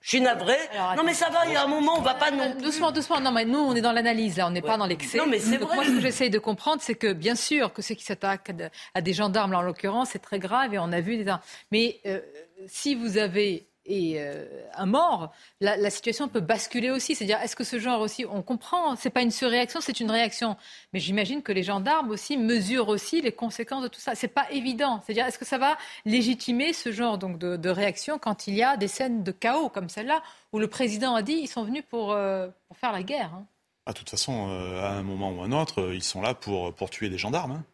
[0.00, 0.56] Je suis navré.
[0.96, 3.20] non, mais ça va, il y a un moment, on va pas non Doucement, doucement.
[3.20, 5.18] Non, mais nous, on est dans l'analyse, là, on n'est pas dans l'excès.
[5.18, 5.74] Non, mais c'est vrai.
[5.76, 8.52] Moi, ce que j'essaye de comprendre, c'est que, bien sûr, que ceux qui s'attaquent
[8.94, 11.34] à des gendarmes, en l'occurrence, c'est très grave et on a vu des.
[11.70, 12.20] Mais euh,
[12.66, 17.14] si vous avez et euh, un mort, la, situation peut basculer aussi.
[17.14, 20.56] C'est-à-dire, est-ce que ce genre aussi, on comprend, c'est pas une surréaction, c'est une réaction.
[20.92, 24.14] Mais j'imagine que les gendarmes aussi mesurent aussi les conséquences de tout ça.
[24.14, 25.00] C'est pas évident.
[25.04, 28.76] C'est-à-dire, est-ce que ça va légitimer ce genre donc de, réaction quand il y a
[28.76, 30.22] des scènes de chaos comme celle-là
[30.52, 33.32] où le président a dit ils sont venus pour, euh, faire la guerre.
[33.34, 33.44] Hein?
[33.86, 36.34] Ah, de toute façon, euh, à un moment ou à un autre, ils sont là
[36.34, 37.52] pour, pour tuer des gendarmes.
[37.52, 37.64] Hein.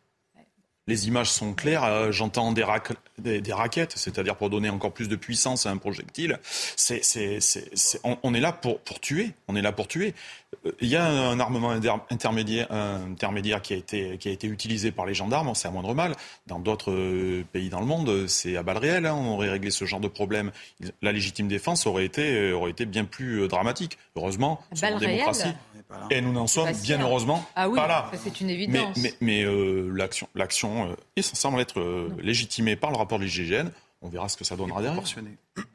[0.88, 1.84] Les images sont claires.
[1.84, 6.40] Euh, j'entends des, raquettes, c'est-à-dire pour donner encore plus de puissance à un projectile.
[8.34, 9.32] Est là pour tuer.
[9.46, 10.14] On est là pour tuer.
[10.80, 11.70] Il y a un armement
[12.10, 15.94] intermédiaire, intermédiaire qui, a été, qui a été utilisé par les gendarmes, c'est à moindre
[15.94, 16.14] mal.
[16.46, 19.06] Dans d'autres euh, pays dans le monde, c'est à balles réelles.
[19.06, 19.14] Hein.
[19.14, 20.52] On aurait réglé ce genre de problème.
[21.00, 23.98] La légitime défense aurait été, aurait été bien plus euh, dramatique.
[24.14, 25.54] Heureusement, c'est une démocratie.
[26.10, 28.10] Et nous n'en sommes bien heureusement ah oui, pas là.
[28.22, 28.96] C'est une évidence.
[28.96, 29.44] Mais, mais,
[29.94, 33.68] l'action, l'action euh, est censée être euh, légitimée par le rapport de l'IGGN.
[34.04, 35.02] On verra ce que ça donnera derrière.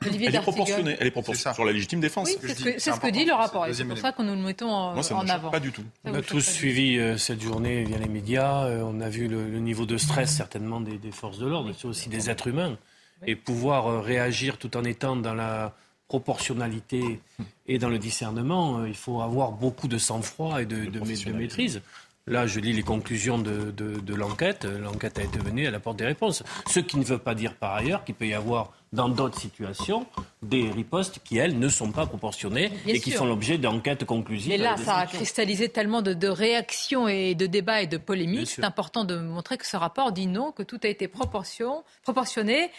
[0.01, 0.97] Elle est proportionnée.
[0.99, 2.30] Elle est proportionnée sur la légitime défense.
[2.30, 3.65] Oui, c'est ce, que dit le rapport.
[3.71, 5.49] c'est pour ça que nous le mettons en, Moi, ça en avant.
[5.49, 5.84] Pas du tout.
[6.03, 8.67] On a tous suivi euh, cette journée via les médias.
[8.84, 12.30] on a vu le, niveau de stress certainement des, forces de l'ordre, c'est aussi des
[12.30, 12.78] êtres humains.
[13.25, 15.73] Et pouvoir réagir tout en étant dans la
[16.07, 17.19] proportionnalité
[17.67, 21.82] et dans le discernement, il faut avoir beaucoup de sang-froid et de, de, de maîtrise.
[22.28, 24.65] Là, je lis les conclusions de, de, l'enquête.
[24.65, 26.43] L'enquête a été menée, elle apporte des réponses.
[26.67, 30.05] Ce qui ne veut pas dire par ailleurs qu'il peut y avoir dans d'autres situations
[30.41, 34.49] des ripostes qui, elles, ne sont pas proportionnées et qui font l'objet d'enquêtes conclusives.
[34.49, 38.49] Mais là, ça a cristallisé tellement de, de, réactions et de débats et de polémiques.
[38.49, 42.71] C'est important de montrer que ce rapport dit non, que tout a été proportionné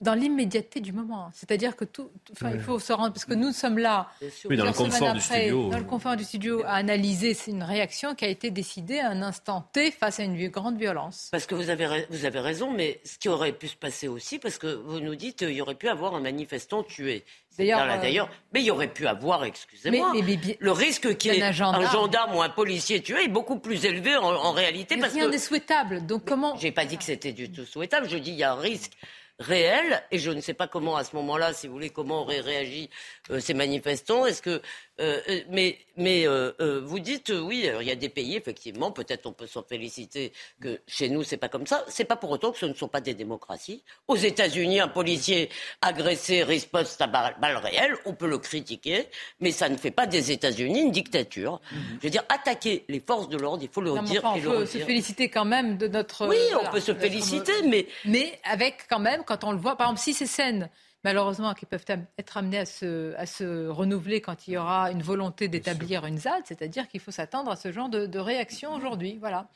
[0.00, 1.30] dans l'immédiateté du moment.
[1.34, 2.10] C'est-à-dire que tout,
[2.42, 4.08] il faut se rendre, parce que nous sommes là,
[4.44, 8.14] oui, dans le confort du studio, dans le confort du studio, à analyser une réaction
[8.14, 11.28] qui a été décidée à un instant T face à une grande violence.
[11.32, 14.38] Parce que vous avez, vous avez raison, mais ce qui aurait pu se passer aussi,
[14.38, 17.24] parce que vous nous dites qu'il y aurait pu avoir un manifestant tué.
[17.58, 20.12] D'ailleurs, euh, d'ailleurs, mais il y aurait pu avoir, excusez-moi,
[20.60, 22.36] le risque qu'il y ait un gendarme.
[22.36, 24.94] ou un policier tué est beaucoup plus élevé en, réalité.
[24.94, 26.06] Mais parce rien n'est souhaitable.
[26.06, 28.08] Donc comment J'ai pas dit que c'était du tout souhaitable.
[28.08, 28.92] Je dis il y a un risque
[29.38, 32.40] réel et je ne sais pas comment à ce moment-là, si vous voulez, comment auraient
[32.40, 32.90] réagi
[33.30, 34.26] euh, ces manifestants.
[34.26, 34.60] Est-ce que
[35.00, 36.52] euh, euh, mais mais euh,
[36.84, 40.80] vous dites oui, il y a des pays effectivement, peut-être on peut s'en féliciter que
[40.86, 41.84] chez nous c'est pas comme ça.
[41.88, 43.82] C'est pas pour autant que ce ne sont pas des démocraties.
[44.08, 45.50] Aux États-Unis, un policier
[45.82, 49.06] agressé riposte à balles réelles, on peut le critiquer,
[49.40, 51.60] mais ça ne fait pas des États-Unis une dictature.
[51.72, 51.78] Mhm.
[52.00, 54.22] Je veux dire, attaquer les forces de l'ordre, il faut le dire.
[54.24, 56.26] on peut se féliciter quand même de notre.
[56.26, 59.88] Oui, on peut se féliciter, mais mais avec quand même quand on le voit, par
[59.88, 60.68] exemple, si ces scènes
[61.04, 61.84] malheureusement, qui peuvent
[62.18, 66.18] être amenés à se, à se renouveler quand il y aura une volonté d'établir une
[66.18, 69.18] ZAD, c'est-à-dire qu'il faut s'attendre à ce genre de, de réaction aujourd'hui.
[69.18, 69.48] Voilà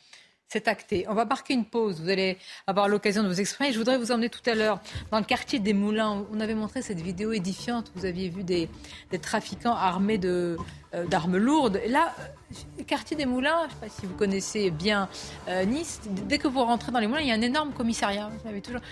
[0.53, 1.07] c'est acté.
[1.09, 1.99] On va marquer une pause.
[2.03, 2.37] Vous allez
[2.67, 3.73] avoir l'occasion de vous exprimer.
[3.73, 4.81] Je voudrais vous emmener tout à l'heure
[5.11, 6.27] dans le quartier des Moulins.
[6.31, 7.91] On avait montré cette vidéo édifiante.
[7.95, 8.69] Vous aviez vu des,
[9.23, 10.59] trafiquants armés de,
[10.95, 11.81] euh, d'armes lourdes.
[11.83, 12.15] Et là,
[12.77, 15.09] le quartier des Moulins, je ne sais pas si vous connaissez bien
[15.49, 18.31] euh, Nice, dès que vous rentrez dans les Moulins, il y a un énorme commissariat.
[18.63, 18.83] toujours...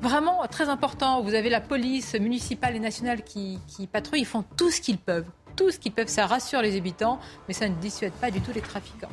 [0.00, 1.20] Vraiment très important.
[1.20, 4.20] Vous avez la police municipale et nationale qui, qui patrouille.
[4.20, 5.26] Ils font tout ce qu'ils peuvent.
[5.54, 6.08] Tout ce qu'ils peuvent.
[6.08, 9.10] Ça rassure les habitants, mais ça ne dissuade pas du tout les trafiquants.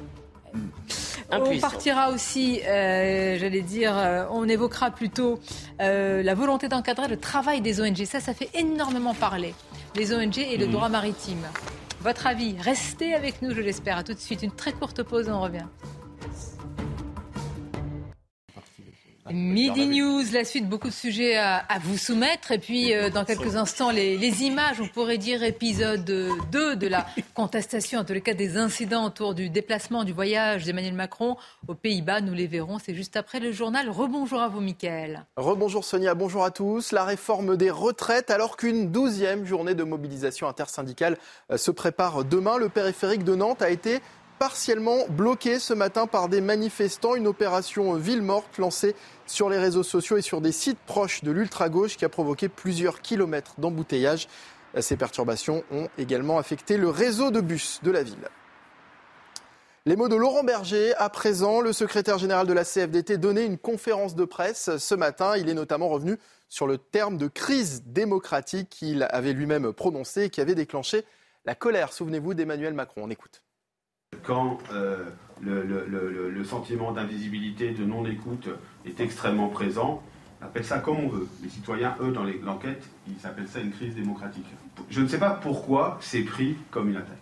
[1.32, 5.40] On partira aussi, euh, j'allais dire, euh, on évoquera plutôt
[5.82, 8.06] euh, la volonté d'encadrer le travail des ONG.
[8.06, 9.54] Ça, ça fait énormément parler.
[9.96, 11.46] Les ONG et le droit maritime.
[12.02, 13.98] Votre avis Restez avec nous, je l'espère.
[13.98, 14.42] À tout de suite.
[14.44, 15.66] Une très courte pause, on revient.
[19.32, 22.52] Midi News, la suite, beaucoup de sujets à, vous soumettre.
[22.52, 27.06] Et puis, euh, dans quelques instants, les, images, on pourrait dire épisode 2 de la
[27.34, 31.76] contestation, en tous les cas des incidents autour du déplacement, du voyage d'Emmanuel Macron aux
[31.76, 32.22] Pays-Bas.
[32.22, 33.90] Nous les verrons, c'est juste après le journal.
[33.90, 35.26] Rebonjour à vous, Mickaël.
[35.36, 36.92] Rebonjour Sonia, bonjour à tous.
[36.92, 41.18] La réforme des retraites, alors qu'une douzième journée de mobilisation intersyndicale
[41.52, 44.02] euh, se prépare demain, le périphérique de Nantes a été
[44.38, 47.16] partiellement bloquée ce matin par des manifestants.
[47.16, 48.96] Une opération ville morte lancée
[49.28, 53.02] sur les réseaux sociaux et sur des sites proches de l'ultra-gauche qui a provoqué plusieurs
[53.02, 54.28] kilomètres d'embouteillage.
[54.80, 58.30] Ces perturbations ont également affecté le réseau de bus de la ville.
[59.86, 60.94] Les mots de Laurent Berger.
[60.98, 65.38] À présent, le secrétaire général de la CFDT donnait une conférence de presse ce matin.
[65.38, 66.18] Il est notamment revenu
[66.50, 71.06] sur le terme de crise démocratique qu'il avait lui-même prononcé et qui avait déclenché
[71.46, 73.04] la colère, souvenez-vous, d'Emmanuel Macron.
[73.06, 73.42] On écoute.
[74.24, 75.06] Quand euh,
[75.42, 78.50] le, sentiment d'invisibilité, de non-écoute
[78.86, 80.02] est extrêmement présent,
[80.42, 81.28] on appelle ça comme on veut.
[81.42, 84.46] Les citoyens, eux, dans l'enquête, ils appellent ça une crise démocratique.
[84.90, 87.18] Je ne sais pas pourquoi c'est pris comme une attaque.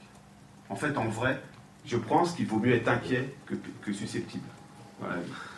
[0.70, 1.41] En fait, en vrai,
[1.86, 4.43] je pense qu'il vaut mieux être inquiet que, susceptible.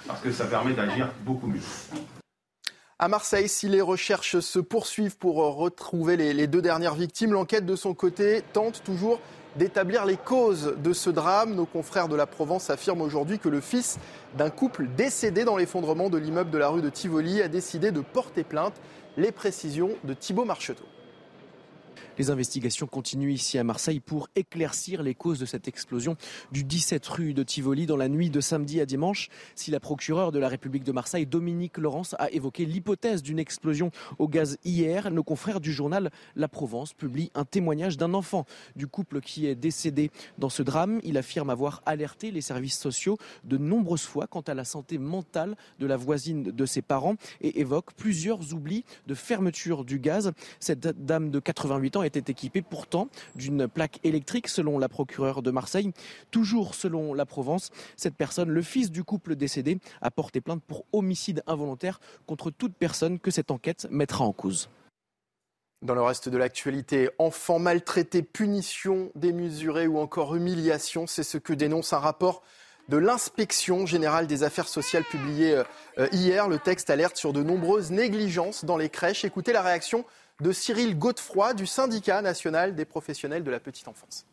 [0.08, 1.62] Parce que ça permet d'agir beaucoup mieux.
[3.00, 7.76] À Marseille, si les recherches se poursuivent pour retrouver les, deux dernières victimes, l'enquête de
[7.76, 9.20] son côté tente toujours
[9.58, 11.56] d'établir les causes de ce drame.
[11.56, 14.00] Nos confrères de la Provence affirment aujourd'hui que le fils
[14.38, 18.02] d'un couple décédé dans l'effondrement de l'immeuble de la rue de Tivoli a décidé de
[18.02, 18.74] porter plainte.
[19.18, 20.86] Les précisions de Thibault Marcheteau.
[22.18, 26.18] Les investigations continuent ici à Marseille pour éclaircir les causes de cette explosion
[26.52, 29.30] du 17 rue de Tivoli dans la nuit de samedi à dimanche.
[29.54, 33.92] Si la procureure de la République de Marseille, Dominique Laurence, a évoqué l'hypothèse d'une explosion
[34.18, 38.46] au gaz hier, nos confrères du journal La Provence publient un témoignage d'un enfant
[38.76, 40.10] du couple qui est décédé
[40.40, 41.00] dans ce drame.
[41.04, 45.56] Il affirme avoir alerté les services sociaux de nombreuses fois quant à la santé mentale
[45.78, 50.32] de la voisine de ses parents et évoque plusieurs oublis de fermeture du gaz.
[50.60, 55.52] Cette dame de 88 ans était équipé pourtant d'une plaque électrique selon la procureure de
[55.52, 55.92] Marseille.
[56.32, 60.86] Toujours selon la Provence, cette personne, le fils du couple décédé, a porté plainte pour
[60.92, 64.70] homicide involontaire contre toute personne que cette enquête mettra en cause.
[65.84, 71.54] Dans le reste de l'actualité, enfants maltraités, punitions démesurées ou encore humiliation, c'est ce que
[71.54, 72.42] dénonce un rapport
[72.90, 75.62] de l'inspection générale des affaires sociales publié
[76.00, 76.48] euh, hier.
[76.48, 79.26] Le texte alerte sur de nombreuses négligences dans les crèches.
[79.26, 80.06] Écoutez la réaction
[80.42, 84.26] de Cyril Godefroy du syndicat national des professionnels de la petite enfance.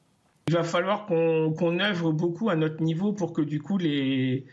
[0.49, 4.45] Il va falloir qu'on œuvre beaucoup à notre niveau pour que du coup les,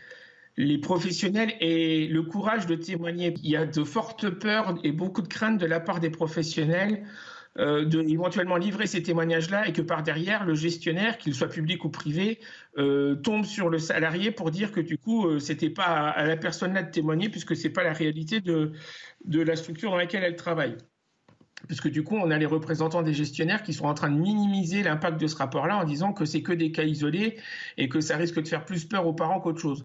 [0.80, 3.34] professionnels aient le courage de témoigner.
[3.42, 7.04] Il y a de fortes peurs et beaucoup de craintes de la part des professionnels
[7.58, 11.84] euh, de éventuellement livrer ces témoignages-là et que par derrière, le gestionnaire, qu'il soit public
[11.84, 12.40] ou privé,
[12.78, 16.38] euh, tombe sur le salarié pour dire que du coup, euh, c'était pas à, la
[16.38, 18.72] personne-là de témoigner puisque c'est pas la réalité de
[19.26, 20.78] la structure dans laquelle elle travaille
[21.66, 24.82] puisque du coup, on a les représentants des gestionnaires qui sont en train de minimiser
[24.82, 27.38] l'impact de ce rapport-là en disant que c'est que des cas isolés
[27.76, 29.82] et que ça risque de faire plus peur aux parents qu'autre chose.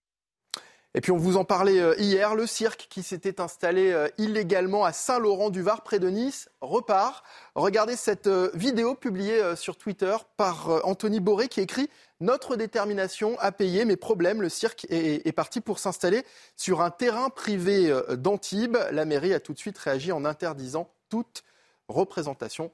[0.98, 4.84] Et puis on vous en parlait euh, hier, le cirque qui s'était installé euh, illégalement
[4.84, 7.24] à Saint-Laurent-du-Var près de Nice repart.
[7.54, 11.88] Regardez cette euh, vidéo publiée sur Twitter par Anthony Boré qui écrit
[12.20, 14.42] Notre détermination à payer mes problèmes.
[14.42, 16.24] Le cirque est, est parti pour s'installer
[16.56, 18.78] sur un terrain privé d'Antibes.
[18.92, 21.44] La mairie a tout de suite réagi en interdisant toute
[21.88, 22.72] représentation.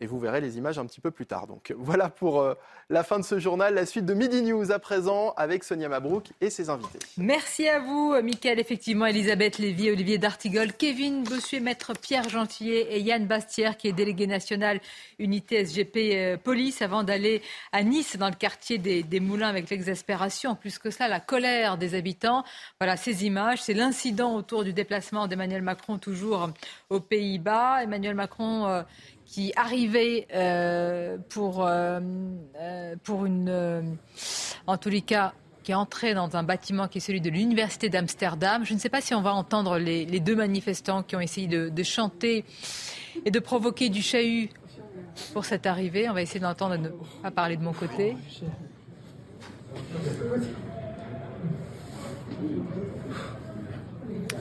[0.00, 1.46] Et vous verrez les images un petit peu plus tard.
[1.46, 2.54] Donc voilà pour euh,
[2.88, 3.74] la fin de ce journal.
[3.74, 6.98] La suite de Midi News à présent avec Sonia Mabrouk et ses invités.
[7.18, 8.58] Merci à vous, Mickaël.
[8.58, 13.92] Effectivement, Elisabeth Lévy, Olivier D'Artigol, Kevin Bossuet, Maître Pierre Gentillet et Yann Bastière, qui est
[13.92, 14.80] délégué national
[15.18, 17.42] unité SGP euh, Police, avant d'aller
[17.72, 20.54] à Nice, dans le quartier des, Moulins, avec l'exaspération.
[20.54, 22.44] Plus que cela, la colère des habitants.
[22.80, 23.62] Voilà ces images.
[23.62, 26.50] C'est l'incident autour du déplacement d'Emmanuel Macron, toujours
[26.88, 27.82] aux Pays-Bas.
[27.82, 28.66] Emmanuel Macron.
[28.66, 28.82] Euh,
[29.30, 32.00] qui arrivait euh, pour, euh,
[32.60, 33.96] euh, pour une.
[34.66, 37.88] en tous les cas, qui est entré dans un bâtiment qui est celui de l'Université
[37.88, 38.64] d'Amsterdam.
[38.64, 41.82] Je ne sais pas si on va entendre les, deux manifestants qui ont essayé de,
[41.84, 42.44] chanter
[43.24, 44.50] et de provoquer du chahut
[45.32, 46.10] pour cette arrivée.
[46.10, 46.88] On va essayer d'entendre, ne
[47.22, 48.16] pas parler de mon côté.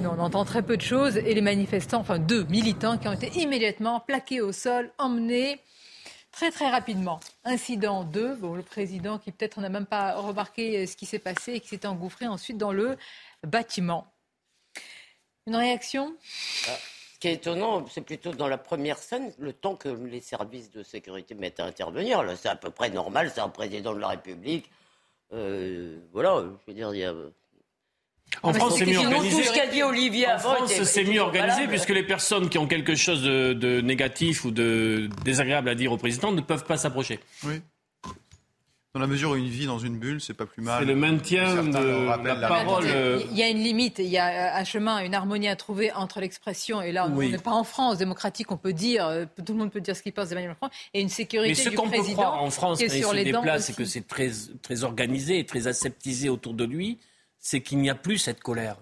[0.05, 3.27] On entend très peu de choses et les manifestants, enfin deux militants qui ont été
[3.39, 5.59] immédiatement plaqués au sol, emmenés
[6.31, 7.19] très très rapidement.
[7.43, 11.53] Incident 2, bon, le président qui peut-être n'a même pas remarqué ce qui s'est passé
[11.53, 12.97] et qui s'est engouffré ensuite dans le
[13.45, 14.07] bâtiment.
[15.47, 16.15] Une réaction?
[16.67, 16.77] Ah,
[17.15, 20.71] Ce qui est étonnant, c'est plutôt dans la première scène, le temps que les services
[20.71, 22.23] de sécurité mettent à intervenir.
[22.23, 24.69] Là, c'est à peu près normal, c'est un président de la République.
[25.33, 27.13] Euh, voilà, je veux dire, il y a
[28.43, 30.27] en France, c'est mieux organisé.
[30.27, 34.51] en France, c'est mieux organisé puisque les personnes qui ont quelque chose de, négatif ou
[34.51, 37.19] de désagréable à dire au président ne peuvent pas s'approcher.
[37.43, 37.61] Oui.
[38.95, 40.79] Dans la mesure où une vie dans une bulle, c'est pas plus mal.
[40.79, 42.85] C'est le maintien de la, parole.
[42.87, 45.91] Euh, il y a une limite, il y a un chemin, une harmonie à trouver
[45.91, 49.53] entre l'expression, et là on n'est pas en France démocratique, on peut dire, euh, tout
[49.53, 51.75] le monde peut dire ce qu'il pense d'Emmanuel Macron, et une sécurité Mais ce du
[51.75, 52.15] qu'on président.
[52.15, 54.07] peut croire en France, qui est quand il sur se les déplace, c'est que c'est
[54.07, 54.31] très,
[54.63, 56.97] très organisé et très aseptisé autour de lui,
[57.39, 58.77] c'est qu'il n'y a plus cette colère.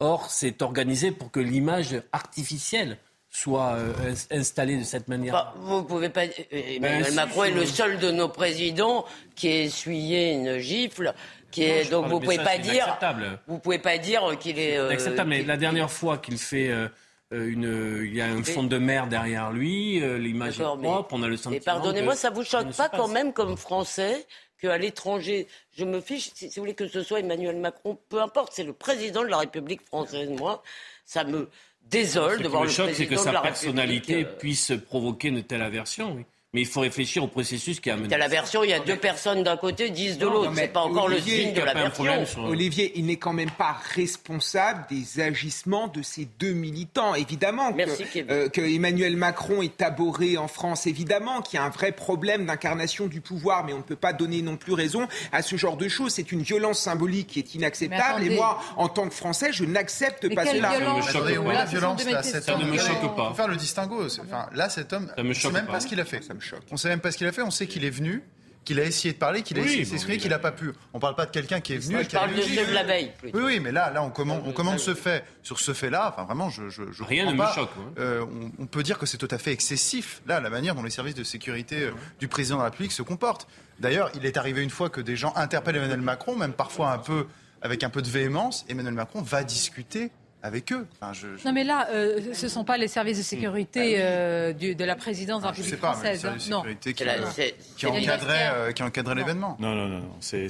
[0.00, 2.98] Or, c'est organisé pour que l'image artificielle
[3.30, 5.32] soit euh, ins- installée de cette manière.
[5.34, 6.24] Bah, vous pouvez pas.
[6.24, 10.32] euh, Emmanuel Ben, si, Macron si, est le seul de nos présidents qui ait essuyé
[10.32, 11.12] une gifle.
[11.50, 12.98] Qui est, je donc vous mais pouvez ça, pas dire.
[13.46, 14.76] Vous pouvez pas dire qu'il est.
[14.76, 16.88] euh, Acceptable, mais la dernière fois qu'il fait euh,
[17.32, 20.88] euh, une, il y a un fond de mer derrière lui, euh, l'image est mais-
[20.88, 21.56] propre, on a le sentiment.
[21.56, 24.26] Et pardonnez-moi, ça vous choque pas quand même comme Français
[24.60, 25.46] qu'à l'étranger,
[25.76, 28.72] je me fiche, si, vous voulez que ce soit Emmanuel Macron, peu importe, c'est le
[28.72, 30.28] président de la République française.
[30.30, 30.62] Moi,
[31.04, 31.48] ça me
[31.82, 35.62] désole Ce de voir le choque, c'est que sa personnalité euh, puisse provoquer une telle
[35.62, 36.14] aversion.
[36.14, 36.24] oui.
[36.54, 38.14] Mais il faut réfléchir au processus qui a mené.
[38.14, 40.50] à la version, il y a deux personnes d'un côté, dix de l'autre.
[40.56, 42.24] C'est pas encore Olivier, le signe il de la version.
[42.24, 47.14] sur- Olivier, il n'est quand même pas responsable des agissements de ces deux militants.
[47.14, 51.66] Évidemment que, Merci, euh, que Emmanuel Macron est aboré en France, évidemment qu'il y a
[51.66, 55.06] un vrai problème d'incarnation du pouvoir, mais on ne peut pas donner non plus raison
[55.32, 56.14] à ce genre de choses.
[56.14, 58.22] C'est une violence symbolique qui est inacceptable.
[58.24, 60.70] Et moi, en tant que Français, je n'accepte pas cela.
[60.78, 63.28] violence Ça ne me choque Il pas.
[63.28, 64.02] faut faire le distinguo.
[64.06, 66.20] Enfin, là, cet homme, on sait choque même pas ce qu'il a fait.
[66.40, 66.66] Ça me choque.
[66.70, 67.42] On sait même pas ce qu'il a fait.
[67.42, 68.22] On sait qu'il est venu,
[68.64, 70.72] qu'il a essayé de parler, qu'il a Oui, essayé de s'exprimer, qu'il n'a pas pu.
[70.92, 71.96] On parle pas de quelqu'un qui est venu.
[72.02, 73.12] Je qui a parle de de la veille.
[73.18, 73.38] plutôt.
[73.38, 76.10] Oui, oui, mais là, là, on commande, on commande ce fait sur ce fait-là.
[76.12, 77.70] Enfin, vraiment, je, je, je Rien ne me choque.
[77.98, 78.24] Euh,
[78.58, 80.22] on, on peut dire que c'est tout à fait excessif.
[80.26, 83.02] Là, la manière dont les services de sécurité euh, du président de la République se
[83.02, 83.48] comportent.
[83.80, 86.98] D'ailleurs, il est arrivé une fois que des gens interpellent Emmanuel Macron, même parfois un
[86.98, 87.26] peu
[87.62, 88.64] avec un peu de véhémence.
[88.68, 90.10] Emmanuel Macron va discuter
[90.42, 90.86] avec eux.
[91.00, 93.96] Enfin, je, je- Non mais là, euh, ce ne sont pas les services de sécurité
[93.98, 96.20] euh, du- de la présidence de la Ah, je République sais pas, mais les française.
[96.20, 96.56] services de hein.
[96.56, 96.62] Non.
[96.92, 98.82] qui, euh, qui encadraient, euh, qui
[99.14, 99.56] l'événement.
[99.58, 100.10] Non, non, non, non.
[100.20, 100.48] C'est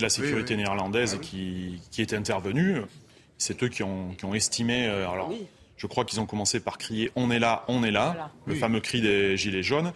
[0.00, 0.64] la sécurité Oui, oui.
[0.64, 2.82] néerlandaise qui, qui est intervenue.
[3.38, 4.86] C'est eux qui ont, qui ont estimé.
[4.88, 5.46] euh, alors, Oui.
[5.76, 8.30] je crois qu'ils ont commencé par crier "On est là, on est là", Voilà.
[8.46, 9.92] le fameux cri des gilets jaunes.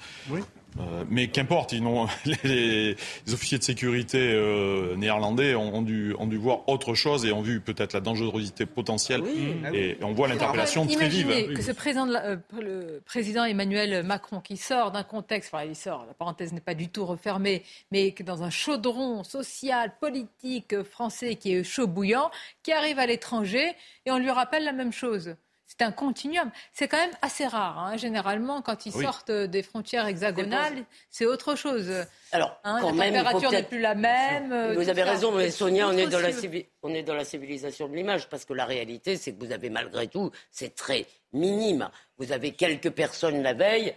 [0.78, 1.82] Euh, mais qu'importe, ils
[2.44, 2.96] les,
[3.26, 7.32] les officiers de sécurité euh, néerlandais ont, ont dû, ont dû voir autre chose et
[7.32, 9.22] ont vu peut-être la dangerosité potentielle.
[9.22, 9.54] Oui.
[9.74, 11.26] Et on voit l'interpellation très vive.
[11.26, 15.50] Imaginez que ce président, de la- euh, le président Emmanuel Macron, qui sort d'un contexte,
[15.52, 19.24] enfin il sort, la parenthèse n'est pas du tout refermée, mais que dans un chaudron
[19.24, 22.30] social, politique français qui est chaud bouillant,
[22.62, 23.72] qui arrive à l'étranger
[24.06, 25.34] et on lui rappelle la même chose.
[25.70, 26.50] C'est un continuum.
[26.72, 27.78] C'est quand même assez rare.
[27.78, 27.96] hein.
[27.96, 29.04] Généralement, quand ils Oui.
[29.04, 31.92] sortent des frontières hexagonales, c'est autre chose.
[32.32, 34.74] Alors, Hein, quand la même, température n'est plus la même.
[34.74, 35.10] Vous avez ça.
[35.12, 36.40] raison, mais Sonia, on est, autre dans la chose.
[36.40, 39.52] civi- on est dans la civilisation de l'image, parce que la réalité, c'est que vous
[39.52, 41.88] avez malgré tout, c'est très minime.
[42.18, 43.94] Vous avez quelques personnes la veille,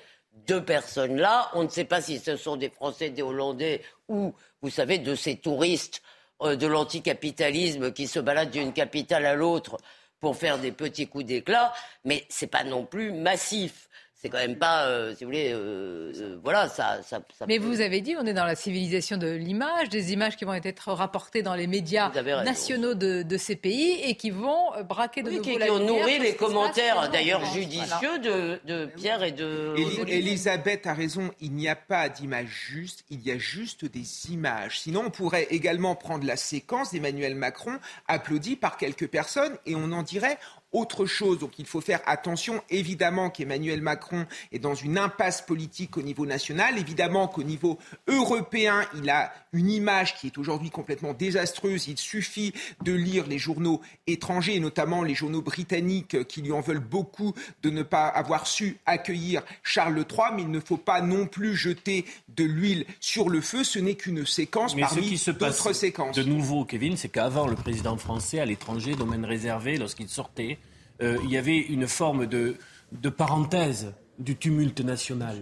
[0.48, 4.34] deux personnes là, on ne sait pas si ce sont des Français, des Hollandais, ou,
[4.62, 6.04] vous savez, de ces touristes
[6.44, 9.78] euh, de l'anticapitalisme qui se baladent d'une capitale à l'autre
[10.24, 11.74] pour faire des petits coups d'éclat,
[12.06, 13.90] mais c'est pas non plus massif.
[14.24, 17.60] C'est quand même pas, euh, si vous voulez, euh, euh, voilà, ça, ça, ça Mais
[17.60, 20.54] peut- vous avez dit, on est dans la civilisation de l'image, des images qui vont
[20.54, 22.10] être rapportées dans les médias
[22.46, 25.72] nationaux de, de ces pays et qui vont braquer de Oui, nouveau qui, la qui
[25.72, 29.76] ont nourri les commentaires, en d'ailleurs judicieux, de, de Pierre et de.
[30.08, 34.80] Elisabeth a raison, il n'y a pas d'image juste, il y a juste des images.
[34.80, 39.92] Sinon, on pourrait également prendre la séquence d'Emmanuel Macron applaudi par quelques personnes et on
[39.92, 40.38] en dirait
[40.74, 41.40] autre chose.
[41.40, 46.26] Donc il faut faire attention, évidemment qu'Emmanuel Macron est dans une impasse politique au niveau
[46.26, 51.88] national, évidemment qu'au niveau européen, il a une image qui est aujourd'hui complètement désastreuse.
[51.88, 52.54] Il suffit
[52.84, 57.34] de lire les journaux étrangers, et notamment les journaux britanniques qui lui en veulent beaucoup
[57.62, 61.56] de ne pas avoir su accueillir Charles III, mais il ne faut pas non plus
[61.56, 62.06] jeter
[62.36, 63.64] de l'huile sur le feu.
[63.64, 66.16] Ce n'est qu'une séquence Mais ce parmi qui se passe d'autres séquences.
[66.16, 70.58] de nouveau, Kevin, c'est qu'avant le président français, à l'étranger, domaine réservé, lorsqu'il sortait,
[71.02, 72.56] euh, il y avait une forme de,
[72.92, 75.38] de parenthèse du tumulte national.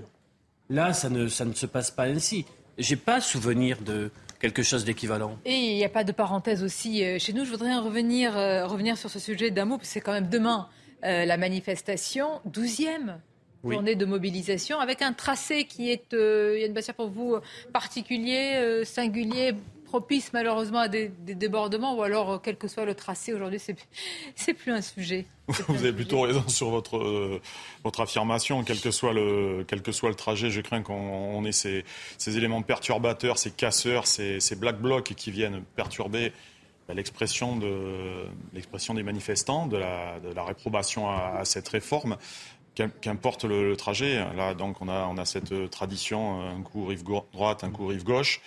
[0.70, 2.45] Là, ça ne, ça ne se passe pas ainsi.
[2.78, 5.38] J'ai pas souvenir de quelque chose d'équivalent.
[5.45, 7.43] Et il n'y a pas de parenthèse aussi euh, chez nous.
[7.45, 10.14] Je voudrais en revenir, euh, revenir sur ce sujet d'un mot, parce que c'est quand
[10.14, 10.68] même demain
[11.04, 13.18] euh, la manifestation, 12e
[13.64, 13.76] Oui.
[13.76, 17.36] journée de mobilisation, avec un tracé qui est, euh, Yann Bassia, pour vous,
[17.74, 19.54] particulier, euh, singulier,
[19.92, 23.60] propice malheureusement à des, des débordements, ou alors, euh, quel que soit le tracé, aujourd'hui,
[23.60, 23.76] c'est
[24.36, 25.26] c'est plus un sujet.
[25.68, 27.42] Vous avez plutôt raison sur votre, euh,
[27.84, 28.64] votre affirmation.
[28.64, 31.84] Quel que, soit le, quel que soit le trajet, je crains qu'on on ait ces,
[32.18, 36.32] ces éléments perturbateurs, ces casseurs, ces, ces black blocs qui viennent perturber
[36.88, 42.16] bah, l'expression de, l'expression des manifestants, de la, de la réprobation à, à cette réforme.
[43.02, 47.66] Qu'importe le, trajet, là donc on a, on a cette tradition, un coup rive droite,
[47.66, 48.39] un coup rive gauche.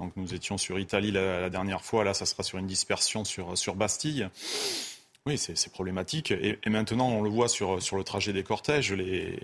[0.00, 3.56] Donc nous étions sur Italie la, dernière fois, là ça sera sur une dispersion sur,
[3.56, 4.28] sur Bastille.
[5.24, 6.30] Oui, c'est problématique.
[6.30, 9.40] Et, maintenant, on le voit sur, sur le trajet des cortèges, les,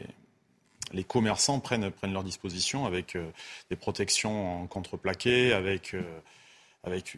[0.93, 3.31] les commerçants prennent, prennent leur disposition avec euh,
[3.71, 6.21] des protections en contreplaqué, avec, euh,
[6.85, 7.17] avec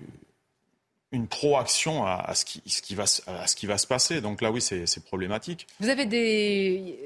[1.15, 4.21] une proaction à, à, ce qui, ce qui va, à ce qui va se passer.
[4.21, 5.67] Donc là, oui, c'est problématique.
[5.81, 6.99] Vous avez des...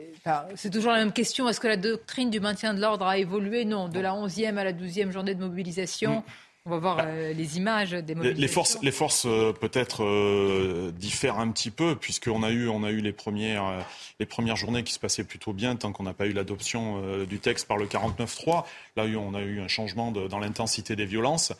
[0.56, 1.48] c'est toujours la même question.
[1.48, 3.64] Est-ce que la doctrine du maintien de l'ordre a évolué?
[3.64, 3.88] Non.
[3.88, 6.20] De la 11e à la 12e journée de mobilisation.
[6.20, 6.22] Mm.
[6.68, 8.42] On va voir bah, euh, les images des mobilisations.
[8.42, 12.84] Les forces, les forces euh, peut-être euh, diffèrent un petit peu, puisqu'on a eu, on
[12.84, 13.86] a eu les, premières,
[14.20, 17.38] les premières journées qui se passaient plutôt bien, tant qu'on n'a pas eu l'adoption du
[17.38, 18.64] texte par le 49-3.
[18.96, 21.54] Là, on a eu un changement dans l'intensité des violences.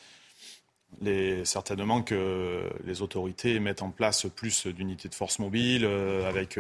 [1.45, 6.59] Certainement que les autorités mettent en place plus d'unités de force mobile, avec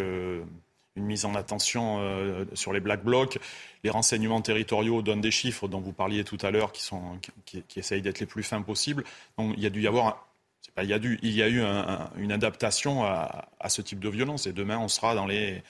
[0.98, 3.38] une mise en attention euh, sur les black blocs.
[3.84, 8.20] Les renseignements territoriaux donnent des chiffres dont vous parliez tout à l'heure qui, essayent d'être
[8.20, 9.04] les plus fins possibles.
[9.38, 10.28] Il y a dû y avoir
[10.76, 11.62] a eu
[12.22, 14.46] une adaptation à, ce type de violence.
[14.46, 15.62] Et demain, on sera dans, les,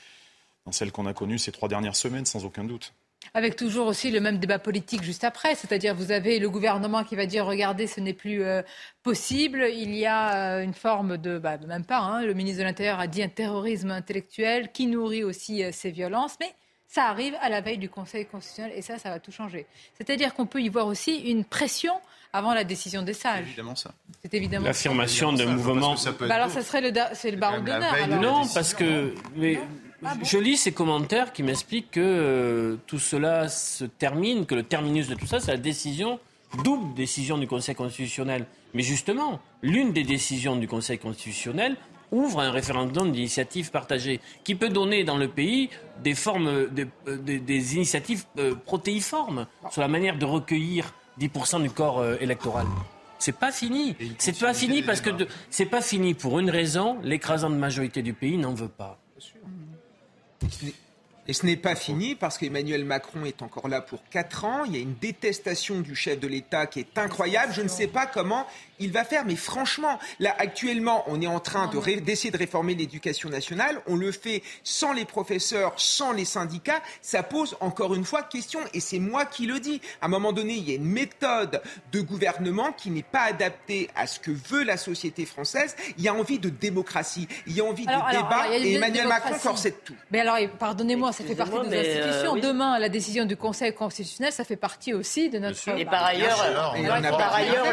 [0.66, 2.92] dans celles qu'on a connues ces trois dernières semaines, sans aucun doute.
[3.34, 7.14] Avec toujours aussi le même débat politique juste après, c'est-à-dire vous avez le gouvernement qui
[7.14, 8.62] va dire regardez, ce n'est plus euh,
[9.02, 9.66] possible.
[9.70, 13.00] Il y a euh, une forme de, bah, même pas, hein, le ministre de l'Intérieur
[13.00, 16.52] a dit un terrorisme intellectuel qui nourrit aussi euh, ces violences, mais
[16.86, 19.66] ça arrive à la veille du Conseil constitutionnel et ça, ça va tout changer.
[19.98, 21.92] C'est-à-dire qu'on peut y voir aussi une pression
[22.32, 23.40] avant la décision des sages.
[23.40, 23.90] C'est évidemment ça.
[24.22, 25.94] C'est évidemment l'affirmation de mouvement.
[26.20, 28.08] Bah alors, ça serait le, c'est le baron d'honneur.
[28.08, 29.14] Non, parce que
[30.04, 34.62] ah je lis ces commentaires qui m'expliquent que euh, tout cela se termine, que le
[34.62, 36.20] terminus de tout ça, c'est la décision,
[36.62, 38.46] double décision du Conseil constitutionnel.
[38.74, 41.76] Mais justement, l'une des décisions du Conseil constitutionnel
[42.12, 45.68] ouvre un référendum d'initiative partagée qui peut donner dans le pays
[46.02, 52.16] des formes, des, initiatives euh, protéiformes sur la manière de recueillir 10% du corps euh,
[52.20, 52.66] électoral.
[53.18, 53.96] C'est pas fini.
[54.18, 55.10] C'est pas fini parce que
[55.50, 56.98] c'est pas fini pour une raison.
[57.02, 59.00] L'écrasante majorité du pays n'en veut pas.
[61.26, 64.64] Et ce n'est pas fini parce qu'Emmanuel Macron est encore là pour 4 ans.
[64.64, 67.52] Il y a une détestation du chef de l'État qui est incroyable.
[67.52, 68.46] Je ne sais pas comment
[68.78, 69.24] il va faire.
[69.24, 71.70] Mais franchement, là, actuellement, on est en train
[72.04, 73.80] d'essayer de, de réformer l'éducation nationale.
[73.86, 76.80] On le fait sans les professeurs, sans les syndicats.
[77.02, 78.60] Ça pose encore une fois question.
[78.74, 79.80] Et c'est moi qui le dis.
[80.00, 81.60] À un moment donné, il y a une méthode
[81.92, 85.76] de gouvernement qui n'est pas adaptée à ce que veut la société française.
[85.96, 87.28] Il y a envie de démocratie.
[87.46, 88.48] Il y a envie de débat.
[88.52, 89.94] et Emmanuel Macron corsette tout.
[90.10, 92.36] Mais alors, pardonnez-moi, ça fait partie de nos institutions.
[92.36, 95.68] Euh, Demain, la décision du Conseil constitutionnel, ça fait partie aussi de notre.
[95.76, 96.36] Et par ailleurs,
[97.18, 97.66] par ailleurs,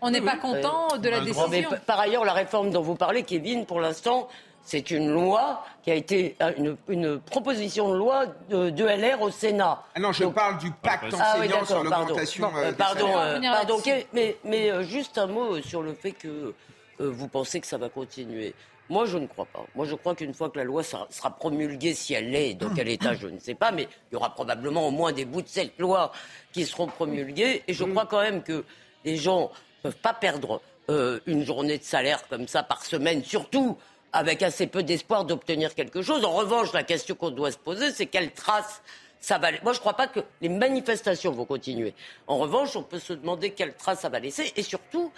[0.00, 1.70] on n'est pas content de la décision.
[1.86, 4.28] par ailleurs, la réforme dont vous parlez, Kevin, pour l'instant,
[4.62, 9.82] c'est une loi qui a été euh, une, proposition de loi de, LR au Sénat.
[9.94, 12.50] Ah non, je parle du pacte ah, enseignant sur l'augmentation.
[12.56, 13.78] Euh, pardon, pardon,
[14.12, 16.54] mais, mais juste un mot sur le fait que
[16.98, 18.54] vous pensez que ça va continuer.
[18.90, 19.64] Moi, je ne crois pas.
[19.74, 22.88] Moi, je crois qu'une fois que la loi sera, promulguée, si elle l'est, dans quel
[22.88, 25.48] état, je ne sais pas, mais il y aura probablement au moins des bouts de
[25.48, 26.12] cette loi
[26.52, 27.62] qui seront promulgués.
[27.66, 28.64] Et je crois quand même que
[29.04, 29.50] les gens
[29.84, 33.76] peuvent pas perdre euh, une journée de salaire comme ça par semaine, surtout
[34.14, 36.24] avec assez peu d'espoir d'obtenir quelque chose.
[36.24, 38.82] En revanche, la question qu'on doit se poser, c'est quelle trace
[39.20, 39.50] ça va.
[39.62, 41.92] Moi, je ne crois pas que les manifestations vont continuer.
[42.26, 45.12] En revanche, on peut se demander quelle trace ça va laisser et surtout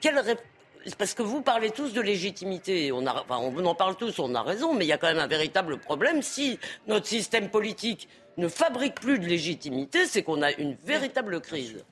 [0.00, 0.22] quelle
[0.98, 2.92] parce que vous parlez tous de légitimité.
[2.92, 5.26] On, on en parle tous, on a raison, mais il y a quand même un
[5.26, 6.22] véritable problème.
[6.22, 11.84] Si notre système politique ne fabrique plus de légitimité, c'est qu'on a une véritable crise.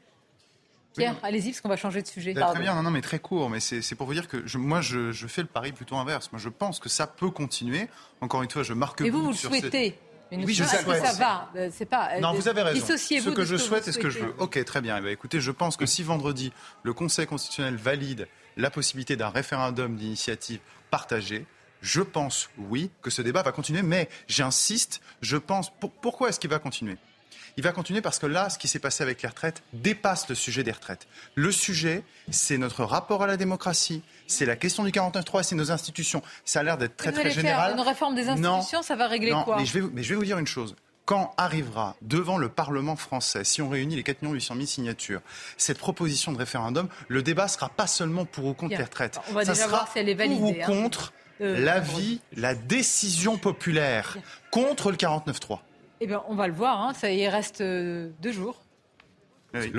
[0.97, 2.34] Pierre, allez-y, parce qu'on va changer de sujet.
[2.34, 3.49] Très bien, non, non, mais très court.
[3.51, 6.30] Mais c'est pour vous dire que moi, je, fais le pari plutôt inverse.
[6.32, 7.88] Moi, je pense que ça peut continuer.
[8.20, 9.01] Encore une fois, je marque.
[9.01, 9.99] Et vous, vous le souhaitez
[10.34, 10.82] oui, je sais.
[10.82, 11.51] Que ça va.
[11.57, 12.12] Euh, c'est pas.
[12.14, 12.86] Euh, non, vous avez raison.
[12.86, 14.34] Ce que je souhaite et ce que je veux.
[14.38, 14.97] Ok, très bien.
[14.99, 19.28] Eh ben, écoutez, je pense que si vendredi le Conseil constitutionnel valide la possibilité d'un
[19.28, 21.47] référendum d'initiative partagée.
[21.80, 26.51] Je pense, oui, que ce débat va continuer, mais j'insiste, je pense, pourquoi est-ce qu'il
[26.51, 26.97] va continuer?
[27.57, 30.35] Il va continuer parce que là, ce qui s'est passé avec les retraites dépasse le
[30.35, 31.07] sujet des retraites.
[31.35, 35.71] Le sujet, c'est notre rapport à la démocratie, c'est la question du 49.3, c'est nos
[35.71, 36.23] institutions.
[36.45, 37.75] Ça a l'air d'être très, très général.
[37.75, 40.25] Une réforme des institutions, ça va régler quoi mais je, vais, mais je vais vous
[40.25, 40.75] dire une chose
[41.05, 45.21] quand arrivera devant le Parlement français, si on réunit les 4 800 000 signatures,
[45.57, 49.19] cette proposition de référendum, le débat sera pas seulement pour ou contre les retraites.
[49.29, 50.41] On va Ça déjà voir si elle est validée.
[50.41, 50.83] Pour ou hein.
[50.83, 54.17] contre euh, l'avis, la décision populaire
[54.51, 55.59] contre le 49-3.
[56.05, 56.81] Eh bien, on va le voir.
[56.81, 56.95] Hein.
[56.95, 58.61] Ça y reste euh, deux jours.
[59.55, 59.73] Oui.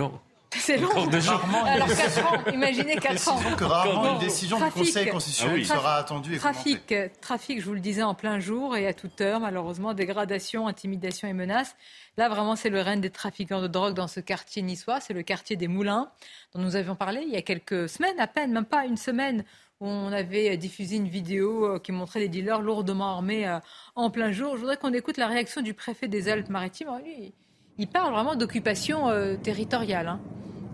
[0.56, 0.90] C'est long.
[1.66, 3.40] Alors 4 ans, imaginez 4 ans.
[3.58, 7.66] que rarement une décision du Conseil constitutionnel Ah sera attendue et Trafic, euh, trafic, je
[7.66, 11.76] vous le disais, en plein jour et à toute heure, malheureusement, dégradation, intimidation et menaces.
[12.16, 15.02] Là, vraiment, c'est le règne des trafiquants de drogue dans ce quartier niçois.
[15.02, 16.10] C'est le quartier des Moulins,
[16.54, 19.44] dont nous avions parlé il y a quelques semaines, à peine, même pas une semaine,
[19.84, 23.60] on avait diffusé une vidéo euh, qui montrait des dealers lourdement armés euh,
[23.96, 24.56] en plein jour.
[24.56, 26.88] Je voudrais qu'on écoute la réaction du préfet des Alpes-Maritimes.
[26.90, 27.34] Oh, Lui,
[27.78, 30.08] il parle vraiment d'occupation euh, territoriale.
[30.08, 30.20] hein.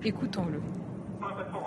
[0.04, 0.62] Écoutons-le.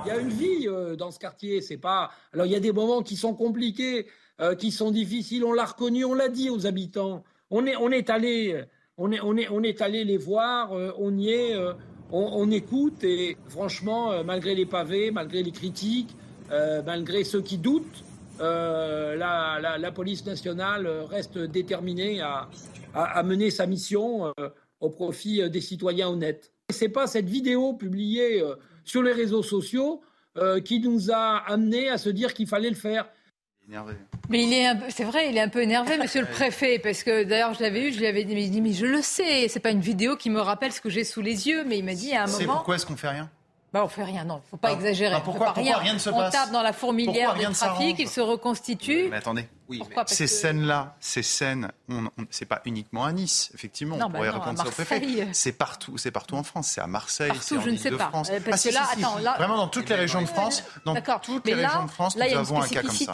[0.04, 1.60] Il y a une vie euh, dans ce quartier.
[1.60, 2.10] C'est pas.
[2.32, 4.06] Alors il y a des moments qui sont compliqués,
[4.40, 5.44] euh, qui sont difficiles.
[5.44, 7.24] On l'a reconnu, on l'a dit aux habitants.
[7.50, 8.64] On est, on est allé,
[8.96, 10.72] on est, on est, on est allé les voir.
[10.72, 11.74] euh, on y est, euh,
[12.10, 16.14] on, écoute et franchement, euh, malgré les pavés, malgré les critiques,
[16.50, 18.04] euh, malgré ceux qui doutent,
[18.40, 22.48] euh, la, la- la police nationale reste déterminée à,
[22.94, 24.48] à- à mener sa mission euh,
[24.80, 26.50] au profit des citoyens honnêtes.
[26.70, 30.00] C'est pas cette vidéo publiée euh, sur les réseaux sociaux
[30.38, 33.08] euh, qui nous a amené à se dire qu'il fallait le faire.
[33.68, 33.92] Énervé.
[34.28, 36.78] Mais il est un peu, c'est vrai, il est un peu énervé, monsieur le préfet,
[36.80, 39.60] parce que d'ailleurs, je l'avais eu, je lui avais dit, mais, je le sais, c'est
[39.60, 41.94] pas une vidéo qui me rappelle ce que j'ai sous les yeux, mais il m'a
[41.94, 42.54] dit à un C'est moment.
[42.54, 43.30] pourquoi est-ce qu'on fait rien?
[43.72, 45.14] Bah, on fait rien, non, faut pas Ah, exagérer.
[45.14, 47.30] ah, on fait pourquoi- pas pourquoi rien ne se on passe tape dans la fourmilière
[47.30, 49.08] Pourquoi du rien ne trafic, il se reconstitue.
[49.10, 49.48] Mais attendez,
[49.78, 53.96] Pourquoi Parce ces que- scènes-là, ces scènes, on, on- c'est pas uniquement à Nice, effectivement.
[53.96, 55.00] Non, on bah pourrait non, répondre à ça au préfet.
[55.00, 55.28] Marseille.
[55.32, 56.68] C'est partout, c'est partout en France.
[56.68, 57.94] C'est à Marseille, Partout, c'est en je ne sais pas.
[57.96, 58.28] Île-de-France.
[58.30, 59.04] Euh, parce Ah, que si, là, si, si.
[59.04, 61.22] attends, là- vraiment dans toutes les régions de France, dans D'accord.
[61.22, 62.68] toutes Mais les là, régions de France, là, il y nous a une avons un
[62.68, 63.12] cas comme ça.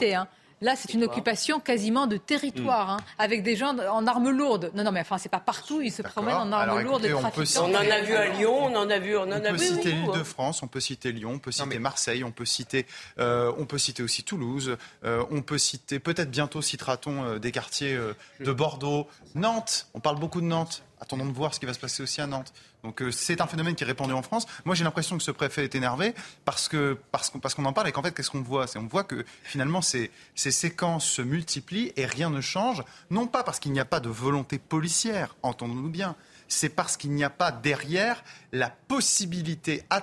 [0.61, 4.71] Là, c'est une occupation quasiment de territoire, hein, avec des gens en armes lourdes.
[4.75, 5.81] Non, non, mais enfin, c'est pas partout.
[5.81, 7.45] Ils se promènent en armes Alors, lourdes écoutez, et on peut.
[7.61, 9.53] On en a vu à Lyon, on en a vu, on en On a peut
[9.53, 9.67] vu.
[9.67, 12.87] citer oui, l'Île-de-France, on peut citer Lyon, on peut citer Marseille, on peut citer,
[13.19, 17.53] euh, on peut citer aussi Toulouse, euh, on peut citer, peut-être bientôt citera-t-on euh, des
[17.53, 19.87] quartiers euh, de Bordeaux, Nantes.
[19.95, 20.83] On parle beaucoup de Nantes.
[21.01, 22.53] Attendons de voir ce qui va se passer aussi à Nantes.
[22.85, 24.47] Donc euh, c'est un phénomène qui est répandu en France.
[24.65, 26.15] Moi j'ai l'impression que ce préfet est énervé
[26.45, 28.67] parce que parce qu'on parce qu'on en parle et qu'en fait qu'est-ce qu'on voit?
[28.67, 32.85] C'est on voit que finalement ces ces séquences se multiplient et rien ne change.
[33.11, 36.17] Non pas parce qu'il n'y a pas de volonté policière, entendons-nous bien.
[36.47, 38.23] C'est parce qu'il n'y a pas derrière
[38.53, 40.03] la possibilité à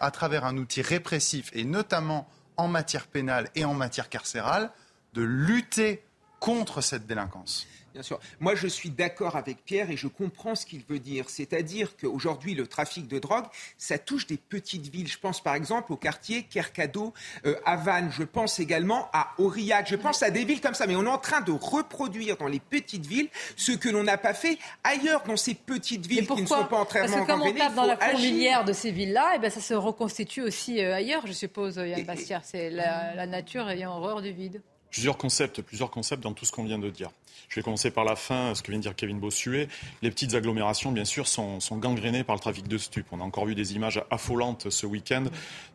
[0.00, 4.70] à travers un outil répressif et notamment en matière pénale et en matière carcérale
[5.14, 6.02] de lutter
[6.40, 7.66] contre cette délinquance.
[7.92, 8.20] Bien sûr.
[8.40, 11.30] Moi, je suis d'accord avec Pierre et je comprends ce qu'il veut dire.
[11.30, 15.08] C'est-à-dire qu'aujourd'hui, le trafic de drogue, ça touche des petites villes.
[15.08, 17.14] Je pense par exemple au quartier Kercado,
[17.46, 18.10] euh, Vannes.
[18.12, 19.88] Je pense également à Aurillac.
[19.88, 20.86] Je pense à des villes comme ça.
[20.86, 24.18] Mais on est en train de reproduire dans les petites villes ce que l'on n'a
[24.18, 27.42] pas fait ailleurs dans ces petites villes qui ne sont pas Parce entièrement que comme
[27.42, 30.94] on tape dans la fourmilière de ces villes-là, et ben ça se reconstitue aussi euh,
[30.94, 32.42] ailleurs, je suppose, Yann Bastière.
[32.44, 34.62] C'est la, la nature ayant horreur du vide.
[34.90, 37.10] Plusieurs concepts, plusieurs concepts dans tout ce qu'on vient de dire.
[37.48, 39.68] Je vais commencer par la fin, ce que vient de dire Kevin Bossuet.
[40.02, 43.06] Les petites agglomérations, bien sûr, sont, gangrénées par le trafic de stupes.
[43.12, 45.24] On a encore vu des images affolantes ce week-end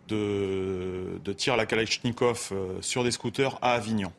[0.07, 4.11] de, de tirs à la Kalachnikov euh, sur des scooters à Avignon.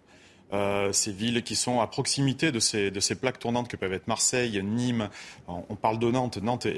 [0.53, 2.91] Euh, ces villes qui sont à proximité de ces,
[3.21, 5.09] plaques tournantes que peuvent être Marseille, Nîmes.
[5.49, 6.39] On, parle de Nantes.
[6.39, 6.69] Nantes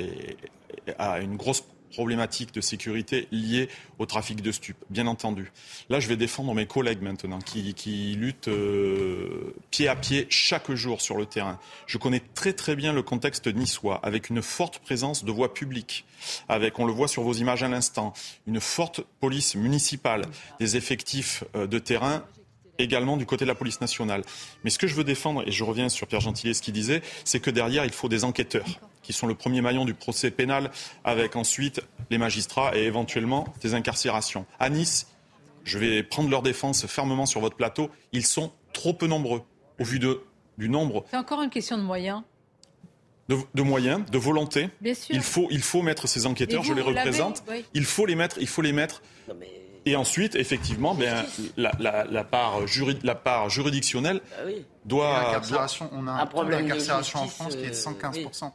[0.99, 3.69] a une grosse problématique de sécurité liée
[3.99, 5.53] au trafic de stupes, bien entendu.
[5.89, 10.71] Là, je vais défendre mes collègues maintenant qui, qui luttent euh, pied à pied chaque
[10.73, 11.59] jour sur le terrain.
[11.87, 16.05] Je connais très très bien le contexte niçois, avec une forte présence de voies publiques,
[16.49, 18.13] avec, on le voit sur vos images à l'instant,
[18.47, 20.27] une forte police municipale,
[20.61, 22.25] des effectifs euh, de terrain
[22.79, 24.23] également du côté de la police nationale.
[24.65, 27.03] Mais ce que je veux défendre, et je reviens sur Pierre Gentillet, ce qu'il disait,
[27.25, 28.67] c'est que derrière, il faut des enquêteurs,
[29.07, 30.71] qui sont le premier maillon du procès pénal,
[31.05, 31.81] avec ensuite
[32.11, 34.45] les magistrats et éventuellement des incarcérations.
[34.59, 35.07] À Nice,
[35.65, 39.43] je vais prendre leur défense fermement sur votre plateau, ils sont trop peu nombreux,
[39.79, 40.21] au vu de,
[40.59, 42.23] du nombre C'est encore une question de moyens.
[43.29, 44.71] de, de moyens, de volonté.
[44.81, 45.15] Bien sûr.
[45.15, 47.43] Il faut, il faut mettre ces enquêteurs, je les représente.
[47.49, 47.65] oui.
[47.75, 49.03] Il faut les mettre, il faut les mettre.
[49.89, 51.25] Et ensuite, effectivement, ben,
[51.57, 54.21] la, la- la part juri- la part juridictionnelle
[54.85, 55.23] doit.
[55.29, 57.75] L'incarcération, on a un, problème d'incarcération en France qui est de
[58.27, 58.51] euh, 115%.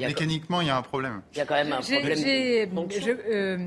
[0.00, 1.22] Il Mécaniquement, il y a un problème.
[1.32, 2.08] Il y a quand même un problème.
[2.10, 3.58] de- j'ai- je, euh,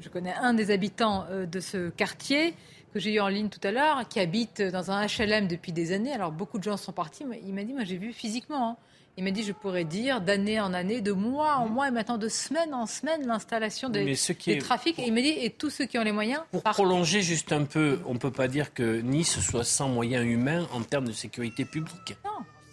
[0.00, 2.54] je connais un des habitants euh, de ce quartier
[2.92, 5.92] que j'ai eu en ligne tout à l'heure, qui habite dans un HLM depuis des
[5.92, 6.12] années.
[6.12, 7.24] Alors beaucoup de gens sont partis.
[7.24, 8.70] mais Il m'a dit, moi j'ai vu physiquement.
[8.70, 8.76] hein.
[9.16, 12.18] Il m'a dit, je pourrais dire d'année en année, de mois en mois, et maintenant
[12.18, 14.98] de semaine en semaine, l'installation des, Mais ce qui des est- trafics.
[14.98, 16.74] Et il m'a dit, et tous ceux qui ont les moyens, Pour partent.
[16.74, 20.66] prolonger juste un peu, on ne peut pas dire que Nice soit sans moyens humains
[20.72, 22.16] en termes de sécurité publique.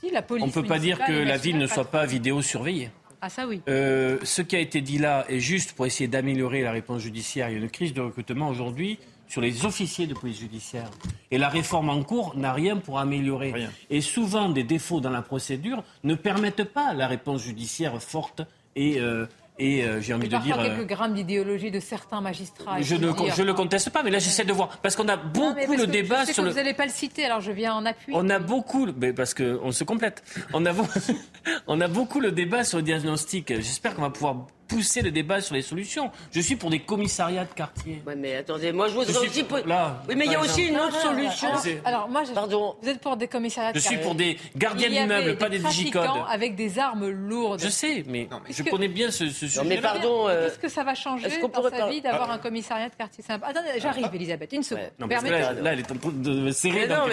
[0.01, 2.89] Si, la police On ne peut pas dire que la ville ne soit pas vidéosurveillée.
[3.21, 3.61] Ah ça oui.
[3.69, 7.49] Euh, ce qui a été dit là est juste pour essayer d'améliorer la réponse judiciaire.
[7.49, 8.97] Il y a une crise de recrutement aujourd'hui
[9.27, 10.89] sur les officiers de police judiciaire.
[11.29, 13.53] Et la réforme en cours n'a rien pour améliorer.
[13.89, 18.41] Et souvent, des défauts dans la procédure ne permettent pas la réponse judiciaire forte
[18.75, 19.27] et, euh,
[19.61, 20.57] Et euh, j'ai envie de dire.
[20.57, 22.81] quelques grammes d'idéologie de certains magistrats.
[22.81, 24.79] Je ne, je le conteste pas, mais là j'essaie de voir.
[24.81, 26.49] Parce qu'on a beaucoup le débat je sur que le.
[26.49, 28.11] Vous n'allez pas le citer, alors je viens en appui.
[28.15, 30.23] On a beaucoup, mais parce qu'on se complète.
[30.53, 30.71] On a,
[31.67, 33.53] on a beaucoup le débat sur le diagnostic.
[33.55, 36.11] J'espère qu'on va pouvoir pousser le débat sur les solutions.
[36.31, 38.01] Je suis pour des commissariats de quartier.
[38.07, 39.43] Oui, mais attendez, moi je voudrais aussi.
[39.43, 39.57] Pour...
[39.65, 41.49] Là, oui, mais il y a aussi une autre solution.
[41.83, 42.31] Alors, moi, je...
[42.31, 42.75] Pardon.
[42.81, 43.97] Vous êtes pour des commissariats de quartier.
[43.97, 46.07] Je suis pour des gardiens d'immeubles, pas des digicodes.
[46.29, 47.59] avec des armes lourdes.
[47.61, 49.61] Je sais, mais, non, mais je connais bien ce, ce sujet.
[49.61, 50.29] Non, mais pardon.
[50.29, 50.47] Euh...
[50.47, 52.35] Est-ce que ça va changer dans sa vie d'avoir ah.
[52.35, 54.91] un commissariat de quartier simple Attendez, j'arrive, Elisabeth, une seconde.
[54.99, 56.87] Non, parce que là, là, elle est en train de serrer.
[56.87, 57.05] Non,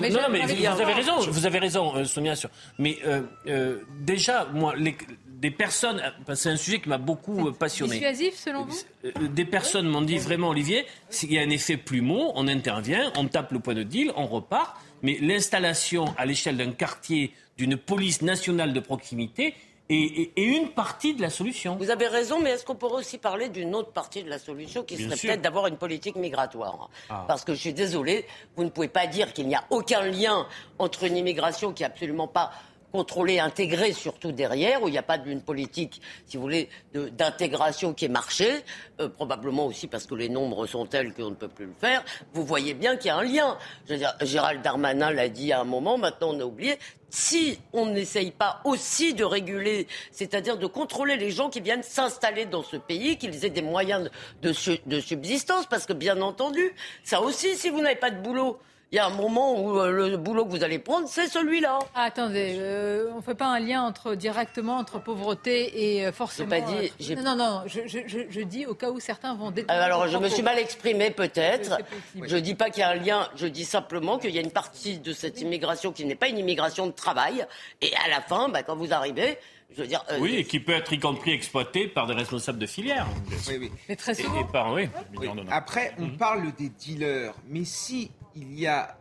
[0.00, 2.34] mais non, mais vous avez raison, vous avez raison, Sonia.
[2.78, 2.98] Mais
[3.70, 4.74] euh, déjà, moi,
[5.26, 6.02] des personnes,
[6.34, 7.94] c'est un sujet qui m'a beaucoup passionné.
[7.94, 11.78] Dissuasif selon vous euh, Des personnes m'ont dit vraiment, Olivier, s'il y a un effet
[11.78, 14.76] plumeau, on intervient, on tape le point de deal, on repart.
[15.02, 19.54] Mais l'installation à l'échelle d'un quartier d'une police nationale de proximité
[19.90, 21.76] est, une partie de la solution.
[21.76, 24.82] Vous avez raison, mais est-ce qu'on pourrait aussi parler d'une autre partie de la solution
[24.82, 26.90] qui serait peut-être d'avoir une politique migratoire?
[27.08, 27.24] Ah.
[27.26, 28.26] Parce que je suis désolé,
[28.56, 30.46] vous ne pouvez pas dire qu'il n'y a aucun lien
[30.78, 32.52] entre une immigration qui n'est absolument pas
[32.90, 37.94] contrôlé, intégré surtout derrière, où il n'y a pas d'une politique, si vous voulez, d'intégration
[37.94, 38.48] qui est marché,
[39.00, 42.04] euh, probablement aussi parce que les nombres sont tels qu'on ne peut plus le faire,
[42.32, 43.58] vous voyez bien qu'il y a un lien.
[44.22, 46.78] Gérald Darmanin l'a dit à un moment, maintenant on a oublié.
[47.12, 52.46] Si on n'essaye pas aussi de réguler, c'est-à-dire de contrôler les gens qui viennent s'installer
[52.46, 54.08] dans ce pays, qu'ils aient des moyens
[54.42, 54.52] de,
[54.86, 56.72] de subsistance, parce que bien entendu,
[57.02, 58.60] ça aussi, si vous n'avez pas de boulot,
[58.92, 61.78] il y a un moment où euh, le boulot que vous allez prendre, c'est celui-là.
[61.94, 66.12] Ah, attendez, euh, on ne fait pas un lien entre, directement entre pauvreté et euh,
[66.12, 66.48] forcément.
[66.48, 70.08] Pas dit, non, non, non, je, je, je, dis au cas où certains vont Alors,
[70.08, 71.78] je me suis mal exprimé peut-être.
[72.20, 74.42] Je ne dis pas qu'il y a un lien, je dis simplement qu'il y a
[74.42, 77.46] une partie de cette immigration qui n'est pas une immigration de travail.
[77.80, 79.38] Et à la fin, bah, quand vous arrivez,
[79.76, 82.66] je veux dire, oui, et qui peut être y compris exploité par des responsables de
[82.66, 83.06] filière.
[83.48, 83.72] Oui, oui.
[83.88, 84.42] Mais très souvent.
[84.42, 84.88] par, oui.
[85.48, 88.99] Après, on parle des dealers, mais si il y a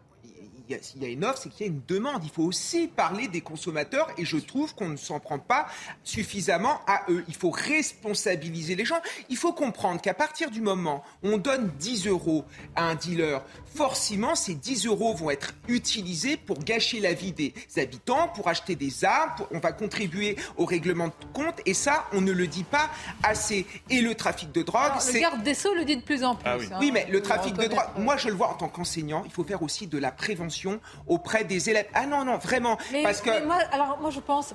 [0.69, 2.23] il y, a une offre, c'est qu'il y a une demande.
[2.23, 5.67] Il faut aussi parler des consommateurs et je trouve qu'on ne s'en prend pas
[6.03, 7.23] suffisamment à eux.
[7.27, 8.99] Il faut responsabiliser les gens.
[9.29, 13.43] Il faut comprendre qu'à partir du moment où on donne 10 euros à un dealer,
[13.73, 18.75] forcément ces 10 euros vont être utilisés pour gâcher la vie des habitants, pour acheter
[18.75, 22.63] des armes, on va contribuer au règlement de compte et ça, on ne le dit
[22.63, 22.89] pas
[23.23, 23.65] assez.
[23.89, 25.13] Et le trafic de drogue, c'est...
[25.13, 26.47] Le garde des Sceaux le dit de plus en plus.
[26.47, 26.67] Ah oui.
[26.71, 26.77] Hein.
[26.79, 26.91] oui.
[26.91, 29.63] mais le trafic de drogue, moi je le vois en tant qu'enseignant, il faut faire
[29.63, 30.58] aussi de la prévention
[31.07, 31.87] auprès des élèves.
[31.93, 32.77] Ah non, non, vraiment.
[33.03, 33.45] parce que...
[33.45, 34.53] moi, alors moi je pense,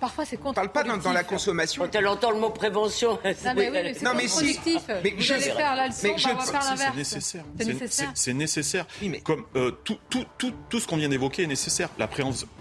[0.00, 0.54] parfois c'est contre.
[0.54, 1.82] parle pas dans, la consommation.
[1.84, 3.12] Quand elle entend le mot prévention.
[3.44, 4.58] Non mais, oui, c'est non, si.
[5.02, 6.92] Mais je, vais faire la leçon, mais je, on va faire l'inverse.
[6.92, 8.12] C'est nécessaire.
[8.14, 8.86] C'est nécessaire.
[9.24, 11.88] Comme euh, tout, tout, tout, tout ce qu'on vient d'évoquer est nécessaire.
[11.98, 12.08] La,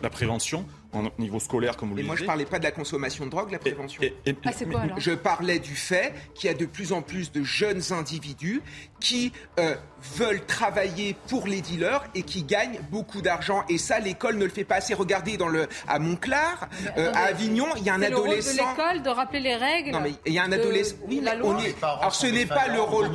[0.04, 2.08] la prévention, au niveau scolaire, comme vous le disiez.
[2.08, 4.02] moi, je ne parlais pas de la consommation de drogue, la prévention.
[4.46, 5.00] ah, c'est quoi, alors?
[5.00, 8.62] Je parlais du fait qu'il y a de plus en plus de jeunes individus
[9.00, 9.76] qui euh,
[10.16, 13.64] veulent travailler pour les dealers et qui gagnent beaucoup d'argent.
[13.70, 14.94] Et ça, l'école ne le fait pas assez.
[14.94, 18.52] Regardez dans le, à Montclar, euh, à Avignon, il y a un adolescent.
[18.52, 19.92] C'est le rôle de l'école de rappeler les règles.
[19.92, 20.96] Non, mais il y a un adolescent.
[21.08, 21.76] Oui, mais on est.
[21.84, 23.10] Alors, ce n'est pas le rôle.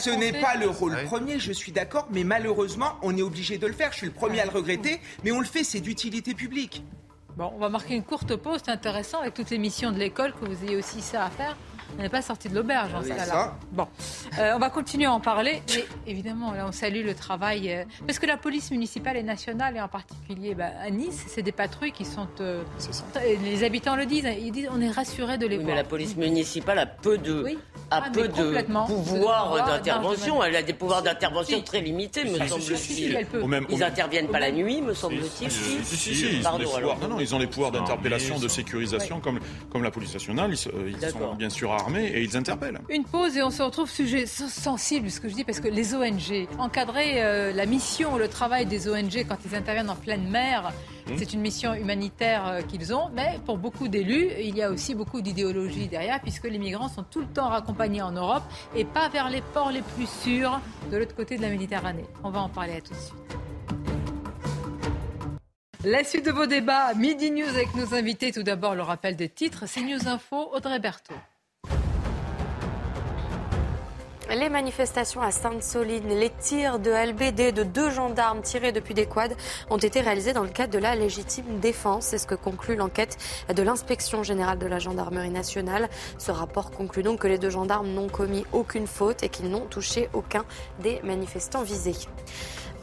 [0.00, 3.66] Ce n'est pas le rôle premier, je suis d'accord, mais malheureusement, on est obligé de
[3.66, 3.92] le faire.
[3.92, 5.94] Je suis le premier à le regretter, mais on le fait, c'est du
[7.36, 10.32] Bon, on va marquer une courte pause, c'est intéressant, avec toutes les missions de l'école,
[10.32, 11.56] que vous ayez aussi ça à faire.
[11.98, 13.54] On n'est pas sorti de l'auberge en ce cas-là.
[13.72, 13.86] Bon,
[14.38, 15.62] euh, on va continuer à en parler.
[15.76, 17.72] Et évidemment, là, on salue le travail.
[17.72, 21.42] Euh, parce que la police municipale et nationale, et en particulier bah, à Nice, c'est
[21.42, 22.28] des patrouilles qui sont.
[22.40, 22.62] Euh,
[23.44, 24.28] les habitants le disent.
[24.40, 25.68] Ils disent on est rassurés de les voir.
[25.68, 27.56] Mais la police municipale a peu de,
[27.90, 30.42] a ah, peu de pouvoir d'intervention.
[30.42, 33.26] Elle a des pouvoirs d'intervention très limités, me semble-t-il.
[33.68, 35.50] Ils n'interviennent pas la nuit, me semble-t-il.
[35.50, 36.42] Si, si, si.
[36.42, 39.40] Non, non, ils ont les pouvoirs d'interpellation, de sécurisation, comme,
[39.70, 40.50] comme la police nationale.
[40.52, 42.80] Ils, sont bien sûr armés et ils interpellent.
[42.88, 45.94] Une pause et on se retrouve sujet sensible, ce que je dis, parce que les
[45.94, 50.72] ONG, encadrer euh, la mission, le travail des ONG quand ils interviennent en pleine mer,
[51.06, 51.12] mmh.
[51.18, 54.94] c'est une mission humanitaire euh, qu'ils ont, mais pour beaucoup d'élus, il y a aussi
[54.94, 58.44] beaucoup d'idéologie derrière, puisque les migrants sont tout le temps raccompagnés en Europe
[58.74, 60.60] et pas vers les ports les plus sûrs
[60.90, 62.06] de l'autre côté de la Méditerranée.
[62.24, 63.42] On va en parler à tout de suite.
[65.84, 68.30] La suite de vos débats, Midi News avec nos invités.
[68.30, 69.64] Tout d'abord, le rappel des titres.
[69.66, 71.16] C'est News Info, Audrey Berthaud.
[74.34, 79.36] Les manifestations à Sainte-Soline, les tirs de LBD de deux gendarmes tirés depuis des quads
[79.68, 82.06] ont été réalisés dans le cadre de la légitime défense.
[82.06, 83.18] C'est ce que conclut l'enquête
[83.54, 85.90] de l'inspection générale de la gendarmerie nationale.
[86.16, 89.66] Ce rapport conclut donc que les deux gendarmes n'ont commis aucune faute et qu'ils n'ont
[89.66, 90.46] touché aucun
[90.80, 91.96] des manifestants visés.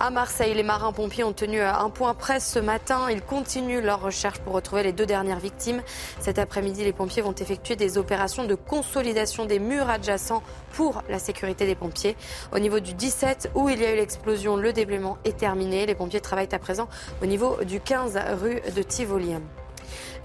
[0.01, 3.09] À Marseille, les marins-pompiers ont tenu un point presse ce matin.
[3.11, 5.81] Ils continuent leur recherche pour retrouver les deux dernières victimes.
[6.21, 11.19] Cet après-midi, les pompiers vont effectuer des opérations de consolidation des murs adjacents pour la
[11.19, 12.15] sécurité des pompiers.
[12.53, 15.85] Au niveau du 17, où il y a eu l'explosion, le déblaiement est terminé.
[15.85, 16.87] Les pompiers travaillent à présent
[17.21, 19.35] au niveau du 15 rue de Tivoli.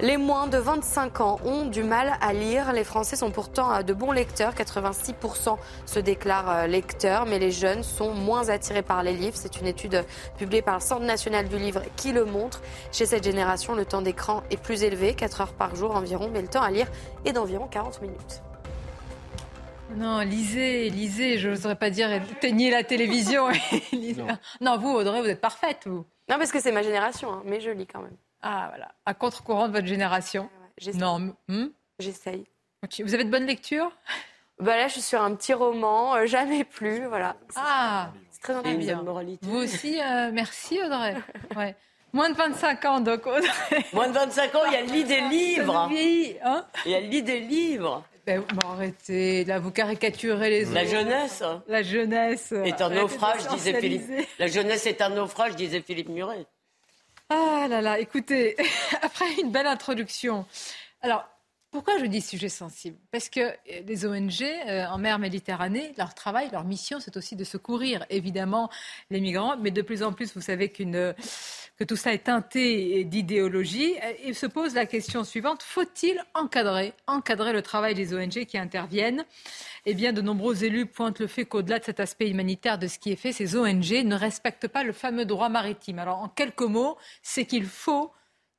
[0.00, 2.72] Les moins de 25 ans ont du mal à lire.
[2.72, 4.54] Les Français sont pourtant de bons lecteurs.
[4.54, 9.36] 86% se déclarent euh, lecteurs, mais les jeunes sont moins attirés par les livres.
[9.36, 10.04] C'est une étude
[10.38, 12.60] publiée par le Centre national du livre qui le montre.
[12.92, 16.42] Chez cette génération, le temps d'écran est plus élevé, 4 heures par jour environ, mais
[16.42, 16.86] le temps à lire
[17.24, 18.42] est d'environ 40 minutes.
[19.96, 21.38] Non, lisez, lisez.
[21.38, 23.48] Je n'oserais pas dire éteignez la télévision.
[24.60, 24.78] non.
[24.78, 26.04] vous, Audrey, vous êtes parfaite, vous.
[26.28, 28.16] Non, parce que c'est ma génération, hein, mais je lis quand même.
[28.46, 28.94] Ah, voilà.
[29.06, 30.50] À contre-courant de votre génération.
[30.94, 31.34] non.
[31.48, 31.68] Hmm?
[31.98, 32.44] J'essaye.
[33.02, 33.90] Vous avez de bonnes lectures?
[34.60, 37.06] Bah Là, je suis sur un petit roman, euh, Jamais plus.
[37.06, 37.36] Voilà.
[37.56, 39.02] Ah, c'est très bien.
[39.42, 41.16] Vous aussi, euh, merci Audrey.
[41.56, 41.74] Ouais.
[42.12, 43.48] Moins de 25 ans, donc Audrey.
[43.94, 45.74] Moins de 25 ans, il y a le lit des livres.
[45.74, 46.66] Hein?
[46.84, 48.04] Il y a le lit des livres.
[48.26, 51.42] Ben, arrêtez, là vous caricaturez les La jeunesse.
[51.66, 52.52] La jeunesse.
[52.52, 54.04] Est un naufrage, disait Philippe.
[54.38, 56.46] La jeunesse est un naufrage, disait Philippe Muret.
[57.36, 58.54] Ah là là, écoutez,
[59.02, 60.46] après une belle introduction.
[61.02, 61.28] Alors,
[61.74, 62.96] pourquoi je dis sujet sensible?
[63.10, 63.52] Parce que
[63.84, 68.70] les ONG euh, en mer Méditerranée, leur travail, leur mission, c'est aussi de secourir évidemment
[69.10, 71.12] les migrants, mais de plus en plus, vous savez qu'une
[71.76, 73.96] que tout ça est teinté d'idéologie.
[74.24, 79.24] Il se pose la question suivante faut-il encadrer, encadrer le travail des ONG qui interviennent?
[79.84, 83.00] Eh bien, de nombreux élus pointent le fait qu'au-delà de cet aspect humanitaire de ce
[83.00, 85.98] qui est fait, ces ONG ne respectent pas le fameux droit maritime.
[85.98, 88.12] Alors, en quelques mots, c'est qu'il faut,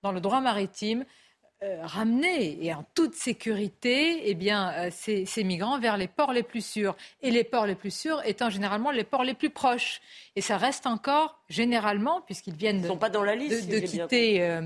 [0.03, 1.24] dans le droit maritime, euh,
[1.61, 6.65] ramener et en toute sécurité eh bien, euh, ces, migrants vers les ports les plus
[6.65, 6.95] sûrs.
[7.21, 10.01] Et les ports les plus sûrs étant généralement les ports les plus proches.
[10.35, 14.61] Et ça reste encore généralement, puisqu'ils viennent de, pas dans la liste, de, quitter euh,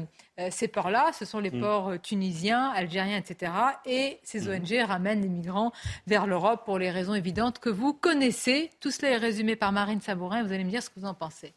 [0.50, 1.62] ces ports-là, ce sont les mm.
[1.62, 3.52] ports tunisiens, algériens, etc.
[3.86, 4.52] Et ces mm.
[4.52, 5.72] ONG ramènent les migrants
[6.08, 8.72] vers l'Europe pour les raisons évidentes que vous connaissez.
[8.80, 10.44] Tout cela est résumé par Marine Sabourin.
[10.44, 11.54] Vous allez me dire ce que vous en pensez.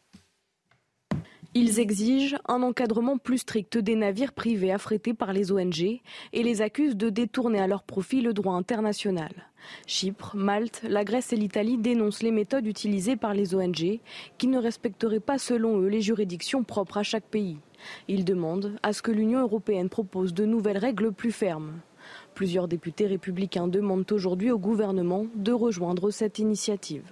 [1.55, 6.61] Ils exigent un encadrement plus strict des navires privés affrétés par les ONG et les
[6.63, 9.31] accusent de détourner à leur profit le droit international.
[9.85, 13.99] Chypre, Malte, la Grèce et l'Italie dénoncent les méthodes utilisées par les ONG
[14.39, 17.59] qui ne respecteraient pas selon eux les juridictions propres à chaque pays.
[18.07, 21.81] Ils demandent à ce que l'Union européenne propose de nouvelles règles plus fermes.
[22.33, 27.05] Plusieurs députés républicains demandent aujourd'hui au gouvernement de rejoindre cette initiative.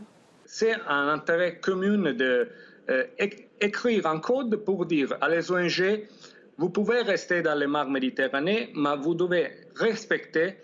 [0.45, 2.49] C'est un intérêt commun de
[2.89, 3.05] euh,
[3.61, 6.07] écrire un code pour dire à les ONG,
[6.57, 10.55] vous pouvez rester dans les mers Méditerranée, mais vous devez respecter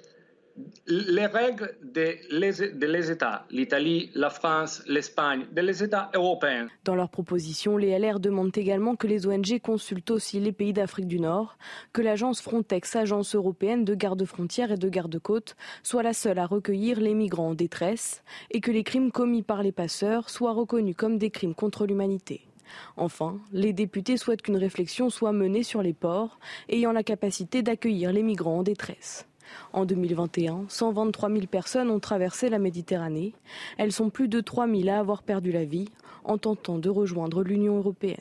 [0.87, 6.67] les règles des États, l'Italie, la France, l'Espagne, des États européens.
[6.83, 11.07] Dans leur proposition, les LR demandent également que les ONG consultent aussi les pays d'Afrique
[11.07, 11.59] du Nord,
[11.93, 16.99] que l'agence Frontex, agence européenne de garde-frontières et de garde-côtes, soit la seule à recueillir
[16.99, 21.19] les migrants en détresse et que les crimes commis par les passeurs soient reconnus comme
[21.19, 22.46] des crimes contre l'humanité.
[22.95, 26.39] Enfin, les députés souhaitent qu'une réflexion soit menée sur les ports
[26.69, 29.27] ayant la capacité d'accueillir les migrants en détresse.
[29.73, 33.33] En 2021, 123 000 personnes ont traversé la Méditerranée.
[33.77, 35.89] Elles sont plus de 3 000 à avoir perdu la vie
[36.23, 38.17] en tentant de rejoindre l'Union européenne.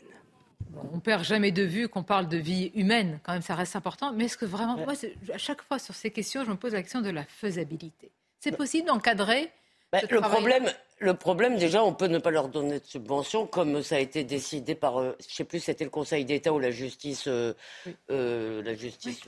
[0.93, 4.13] On perd jamais de vue qu'on parle de vie humaine, quand même ça reste important.
[4.13, 4.93] Mais est-ce que vraiment, moi,
[5.33, 8.11] à chaque fois sur ces questions, je me pose la question de la faisabilité.
[8.41, 9.51] C'est possible d'encadrer
[9.93, 13.83] bah, le problème, le problème, déjà, on peut ne pas leur donner de subventions, comme
[13.83, 16.59] ça a été décidé par, euh, je ne sais plus, c'était le Conseil d'État ou
[16.59, 17.55] la justice, euh,
[18.11, 19.21] euh, la justice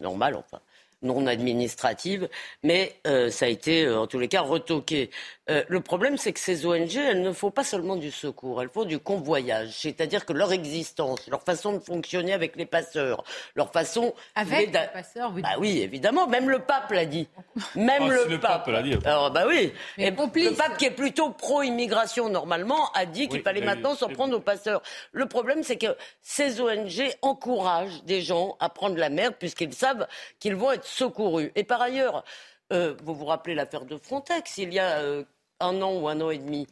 [0.00, 0.60] normale, enfin
[1.02, 2.28] non administrative,
[2.62, 5.10] mais euh, ça a été euh, en tous les cas retoqué.
[5.48, 8.70] Euh, le problème, c'est que ces ONG, elles ne font pas seulement du secours, elles
[8.70, 13.22] font du convoyage, c'est-à-dire que leur existence, leur façon de fonctionner avec les passeurs,
[13.54, 15.42] leur façon avec les passeurs, oui.
[15.42, 17.28] Bah oui, évidemment, même le pape l'a dit.
[17.74, 18.66] Même ah, le, pape.
[18.66, 18.96] l'a dit.
[19.04, 23.60] Alors bah oui, Et le pape qui est plutôt pro-immigration normalement a dit qu'il fallait
[23.60, 24.82] maintenant s'en prendre aux passeurs.
[25.12, 30.06] Le problème, c'est que ces ONG encouragent des gens à prendre la merde puisqu'ils savent
[30.40, 31.52] qu'ils vont être secourus.
[31.54, 32.24] Et par ailleurs,
[32.72, 35.24] euh, vous vous rappelez l'affaire de Frontex, il y a euh,
[35.60, 36.66] un an ou un an et demi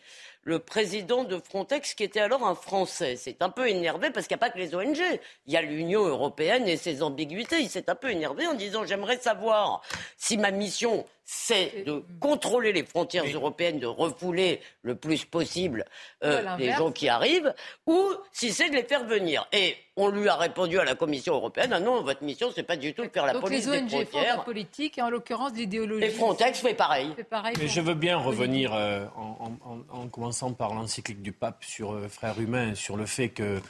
[0.44, 3.16] le président de Frontex, qui était alors un Français.
[3.16, 5.00] C'est un peu énervé parce qu'il n'y a pas que les ONG.
[5.46, 7.60] Il y a l'Union européenne et ses ambiguïtés.
[7.60, 9.80] Il s'est un peu énervé en disant J'aimerais savoir
[10.16, 15.84] si ma mission c'est de contrôler les frontières européennes, de refouler le plus possible
[16.22, 17.54] euh, les gens qui arrivent,
[17.86, 19.48] ou si c'est de les faire venir.
[19.52, 22.76] Et on lui a répondu à la Commission européenne ah non, votre mission, c'est pas
[22.76, 24.32] du tout de faire la police les ONG des frontières.
[24.32, 26.04] Font la politique et en l'occurrence l'idéologie.
[26.04, 27.14] Et Frontex fait pareil.
[27.58, 32.38] Mais je veux bien revenir euh, en, commençant par l'encyclique du pape sur euh, Frères
[32.40, 33.60] humains, sur le fait que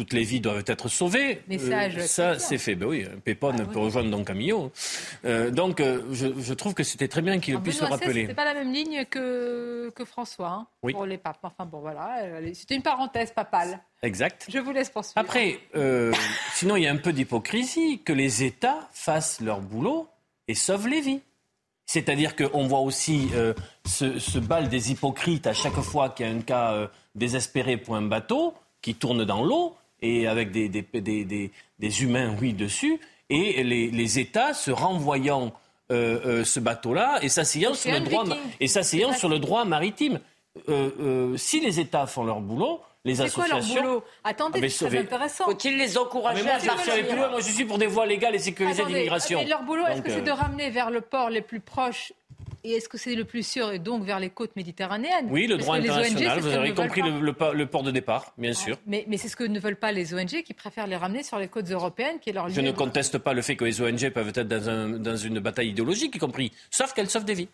[0.00, 1.42] toutes les vies doivent être sauvées.
[1.46, 2.74] Message euh, ça, c'est fait.
[2.74, 4.72] Ben oui, Pépon ah, peut rejoindre Don Camillo.
[5.26, 8.22] Euh, donc, euh, je, trouve que c'était très bien qu'il puisse le rappeler.
[8.22, 11.40] C'était pas la même ligne que, que François hein, pour les papes.
[11.42, 12.22] Enfin bon, voilà.
[12.54, 13.78] C'était une parenthèse papale.
[14.02, 14.46] Exact.
[14.48, 15.18] Je vous laisse poursuivre.
[15.20, 15.60] Après,
[16.54, 20.08] sinon, il y a un peu d'hypocrisie que les États fassent leur boulot
[20.48, 21.20] et sauvent les vies.
[21.84, 23.28] C'est-à-dire qu'on voit aussi
[23.84, 27.96] ce, ce, bal des hypocrites à chaque fois qu'il y a un cas désespéré pour
[27.96, 32.98] un bateau qui tourne dans l'eau et avec des, des, des, des, humains, oui, dessus,
[33.28, 35.52] et les, les États se renvoyant
[35.90, 38.24] euh, euh, ce bateau-là et s'asseyant sur, le droit,
[38.60, 40.20] et sur le droit maritime.
[40.68, 43.60] Euh, si les États font leur boulot, les associations.
[43.60, 44.04] C'est quoi leur boulot?
[44.24, 45.44] Attendez, ah, c'est très intéressant.
[45.44, 46.94] Faut-il les encourager moi, à partir
[47.30, 49.44] Moi, je suis pour des voies légales et sécurisées d'immigration.
[49.48, 52.12] Leur boulot, est-ce que c'est de ramener vers le port les plus proches
[52.64, 55.56] et est-ce que c'est le plus sûr, et donc vers les côtes méditerranéennes Oui, le
[55.56, 58.76] droit international, vous avez compris le, port de départ, bien sûr.
[58.86, 61.38] Mais, mais c'est ce que ne veulent pas les ONG qui préfèrent les ramener sur
[61.38, 64.10] les côtes européennes, qui est leur Je ne conteste pas le fait que les ONG
[64.10, 67.48] peuvent être dans, dans une bataille idéologique, y compris, sauf qu'elles sauvent des vies.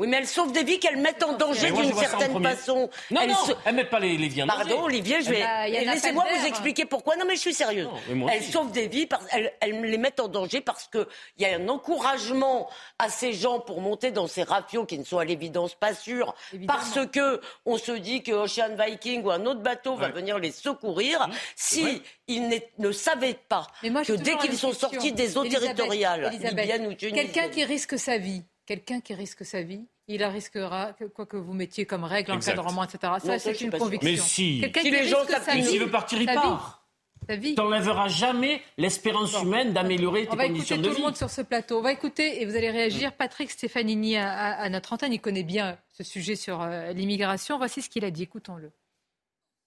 [0.00, 2.88] Oui, mais elles sauvent des vies qu'elles mettent en danger d'une certaine façon.
[3.10, 3.36] Non, elles non,
[3.66, 4.64] elles mettent pas les, les vies en danger.
[4.70, 5.44] Pardon, Olivier, je vais...
[5.66, 7.16] Eh ben, laissez-moi vous expliquer pourquoi.
[7.16, 7.86] Non, mais je suis sérieuse.
[8.32, 9.26] elles sauvent des vies, parce...
[9.30, 11.06] elles, elles, les mettent en danger parce qu'il
[11.38, 15.18] y a un encouragement à ces gens pour monter dans ces rafios qui ne sont
[15.18, 16.34] à l'évidence pas sûrs,
[16.66, 20.50] parce que on se dit que Ocean Viking ou un autre bateau va venir les
[20.50, 21.28] secourir.
[21.28, 26.86] Mmh, si ils ne savaient pas que dès qu'ils sont sortis des eaux territoriales, libyennes
[26.86, 31.26] ou Quelqu'un qui risque sa vie quelqu'un qui risque sa vie, il la risquera, quoi
[31.26, 33.14] que vous mettiez comme règle, encadrement, etc.
[33.18, 34.08] Ça, c'est une conviction.
[34.08, 35.24] Mais si, si les gens
[35.64, 36.86] s'il veut partir, il part.
[37.28, 40.88] Tu n'enlèveras jamais l'espérance humaine d'améliorer tes conditions de vie.
[40.88, 41.78] On va écouter tout le monde sur ce plateau.
[41.78, 45.12] On va écouter, et vous allez réagir, Patrick Stefanini à, notre antenne.
[45.12, 47.58] Il connaît bien ce sujet sur euh, l'immigration.
[47.58, 48.22] Voici ce qu'il a dit.
[48.22, 48.70] Écoutons-le.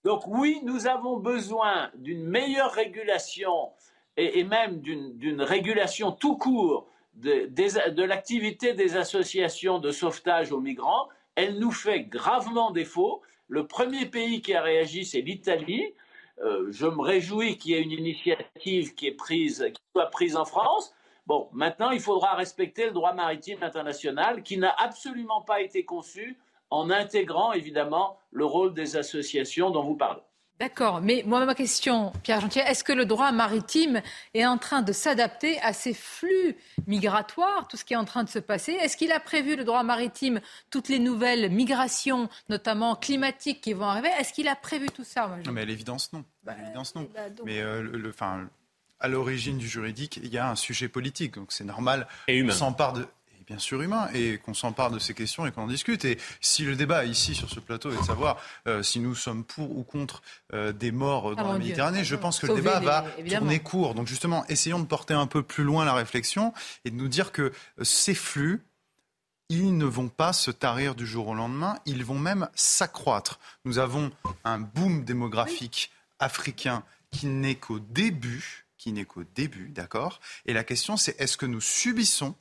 [0.05, 3.71] Donc oui, nous avons besoin d'une meilleure régulation
[4.15, 11.09] et, et même d'une régulation tout court de, l'activité des associations de sauvetage aux migrants,
[11.35, 13.21] elle nous fait gravement défaut.
[13.47, 15.93] Le premier pays qui a réagi, c'est l'Italie.
[16.41, 20.35] Euh, je me réjouis qu'il y ait une initiative qui, est prise, qui soit prise
[20.35, 20.93] en France.
[21.27, 26.37] Bon, maintenant, il faudra respecter le droit maritime international qui n'a absolument pas été conçu
[26.69, 30.21] en intégrant évidemment le rôle des associations dont vous parlez.
[30.59, 34.01] D'accord, mais moi ma question, Pierre Gentier, est-ce que le droit maritime
[34.33, 36.55] est en train de s'adapter à ces flux
[36.87, 38.71] migratoires, tout ce qui est en train de se passer?
[38.73, 40.39] Est-ce qu'il a prévu le droit maritime
[40.69, 44.09] toutes les nouvelles migrations, notamment climatiques, qui vont arriver?
[44.19, 46.23] Est-ce qu'il a prévu tout ça Non, mais à l'évidence non.
[46.43, 46.83] Bah, non.
[47.13, 48.13] Bah, mais euh, le,
[48.99, 52.07] à l'origine du juridique, il y a un sujet politique, donc c'est normal.
[52.27, 52.53] Et humain.
[52.53, 53.07] On s'empare de
[53.53, 56.05] bien sûr humain et qu'on s'empare de ces questions et qu'on en discute.
[56.05, 59.43] Et si le débat ici sur ce plateau est de savoir euh, si nous sommes
[59.43, 60.23] pour ou contre
[60.53, 63.93] euh, des morts dans ah, la Méditerranée, je pense que le débat va tourner court.
[63.93, 66.51] Donc justement, essayons de porter un peu plus loin la réflexion
[66.83, 68.63] et de nous dire que euh, ces flux,
[69.49, 73.39] ils ne vont pas se tarir du jour au lendemain, ils vont même s'accroître.
[73.65, 74.09] Nous avons
[74.45, 76.81] un boom démographique africain
[77.11, 80.21] qui n'est qu'au début, qui n'est qu'au début, d'accord?
[80.47, 82.33] Et la question c'est est-ce que nous subissons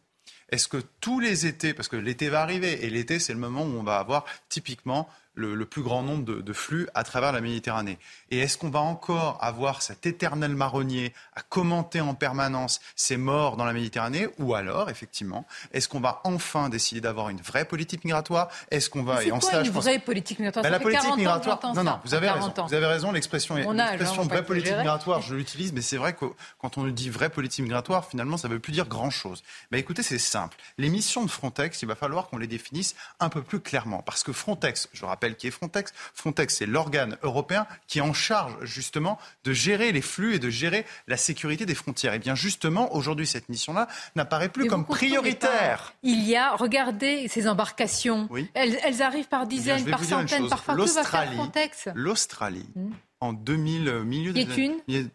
[0.52, 3.62] est-ce que tous les étés, parce que l'été va arriver, et l'été c'est le moment
[3.62, 7.98] où on va avoir typiquement le, plus grand nombre de, flux à travers la Méditerranée.
[8.30, 13.56] Et est-ce qu'on va encore avoir cet éternel marronnier à commenter en permanence ces morts
[13.56, 18.04] dans la Méditerranée Ou alors, effectivement, est-ce qu'on va enfin décider d'avoir une vraie politique
[18.04, 18.48] migratoire?
[18.70, 19.20] Est-ce qu'on va...
[19.20, 20.62] C'est quoi une vraie politique migratoire?
[20.62, 21.60] Ben, La politique migratoire...
[21.74, 22.52] Non, non, vous avez raison.
[22.66, 23.66] Vous avez raison, l'expression est...
[23.72, 26.26] L'expression vraie politique migratoire, je l'utilise, mais c'est vrai que
[26.58, 29.42] quand on dit vraie politique migratoire, finalement, ça ne veut plus dire grand-chose.
[29.70, 30.56] Mais écoutez, c'est simple.
[30.78, 34.02] Les missions de Frontex, il va falloir qu'on les définisse un peu plus clairement.
[34.02, 35.92] Parce que Frontex, je rappelle, qui est Frontex.
[36.14, 40.50] Frontex, c'est l'organe européen qui est en charge justement de gérer les flux et de
[40.50, 42.14] gérer la sécurité des frontières.
[42.14, 45.94] Et bien justement, aujourd'hui, cette mission-là n'apparaît plus comme prioritaire.
[46.02, 48.28] Il y a, regardez ces embarcations.
[48.54, 51.88] Elles, arrivent par eh dizaines, par centaines, faire Frontex?
[51.94, 52.90] L'Australie, hmm.
[53.20, 55.10] en 2000, milieu des années,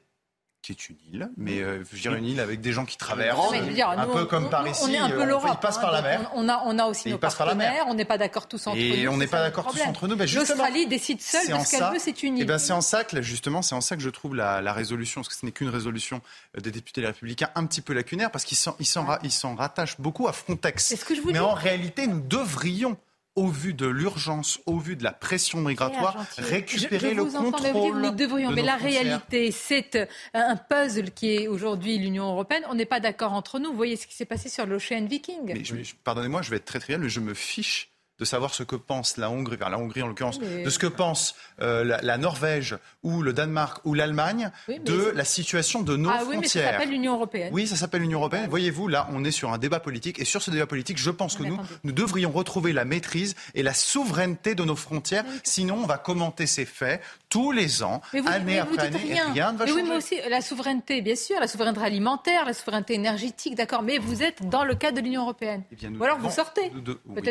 [0.68, 3.53] qui est une île, mais euh, je dire une île avec des gens qui traversent,
[3.53, 4.81] un peu comme par ici.
[4.84, 5.52] On est un peu l'Europe.
[5.53, 6.30] Ils passent par la mer.
[6.35, 7.85] On a, on a aussi nos partenaires.
[7.88, 8.84] On n'est pas d'accord tous entre nous.
[8.84, 10.15] Et on n'est pas d'accord tous entre nous.
[10.15, 12.44] Ben L'Australie décide seule de ce qu'elle veut, c'est une île.
[12.44, 14.73] Et ben c'est en ça que justement, c'est en ça que je trouve la, la
[14.73, 16.22] résolution, parce que ce n'est qu'une résolution
[16.57, 20.95] des députés les Républicains, un petit peu lacunaire, parce qu'ils s'en rattachent beaucoup à Frontex.
[21.07, 22.98] Que je vous mais en réalité, nous devrions
[23.38, 28.01] au vu de l'urgence, au vu de la pression migratoire, récupérer le contrôle.
[28.01, 32.64] nous devrions, mais la réalité, c'est euh, un puzzle qui est aujourd'hui l'Union européenne.
[32.69, 33.69] On n'est pas d'accord entre nous.
[33.69, 35.64] Vous voyez ce qui s'est passé sur l'Ocean Viking.
[36.03, 39.18] Pardonnez-moi, je vais être très trivial, mais je me fiche de savoir ce que pense
[39.18, 43.34] la Hongrie, la Hongrie en l'occurrence, de ce que pense euh, la, Norvège ou le
[43.34, 46.31] Danemark ou l'Allemagne de la situation de nos ah, frontières.
[46.31, 47.49] Oui, mais ça s'appelle l'Union européenne.
[47.53, 48.48] Oui, ça s'appelle l'Union européenne.
[48.49, 51.35] Voyez-vous, là, on est sur un débat politique et sur ce débat politique, je pense
[51.35, 55.26] que nous, nous devrions retrouver la maîtrise et la souveraineté de nos frontières.
[55.44, 59.57] Sinon, on va commenter ces faits tous les ans, année après année, et rien ne
[59.57, 59.81] va changer.
[59.81, 63.84] Oui, mais aussi la souveraineté, bien sûr, la souveraineté alimentaire, la souveraineté énergétique, d'accord.
[63.84, 65.64] Mais vous êtes dans le cadre de l'Union européenne.
[65.72, 66.72] Eh ou alors vous sortez.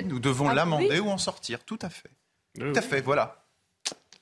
[0.05, 1.65] Nous, devons ah, l'amender ou en sortir.
[1.65, 2.11] Tout à fait.
[2.59, 3.47] Tout à fait, voilà.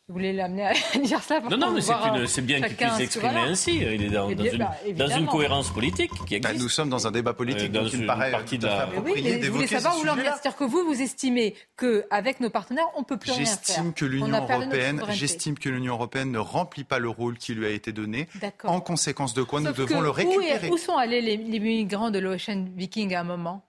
[0.06, 1.80] Vous voulez l'amener à dire ça Non, non, mais
[2.26, 3.76] c'est bien qu'il puisse s'exprimer ainsi.
[3.78, 6.62] Il est dans, une, bah, dans, une, cohérence politique qui bah, existe.
[6.62, 8.86] nous sommes dans un débat politique, euh, dans une partie de la...
[9.02, 13.00] Oui, mais vous voulez savoir où C'est-à-dire que vous, vous estimez qu'avec nos partenaires, on
[13.00, 13.58] ne peut plus rien faire.
[13.64, 17.64] J'estime que l'Union européenne, j'estime que l'Union européenne ne remplit pas le rôle qui lui
[17.64, 18.28] a été donné.
[18.64, 20.68] En conséquence de quoi, nous devons le récupérer.
[20.68, 23.64] Où, sont allés les, les migrants de l'Ocean Viking à un moment?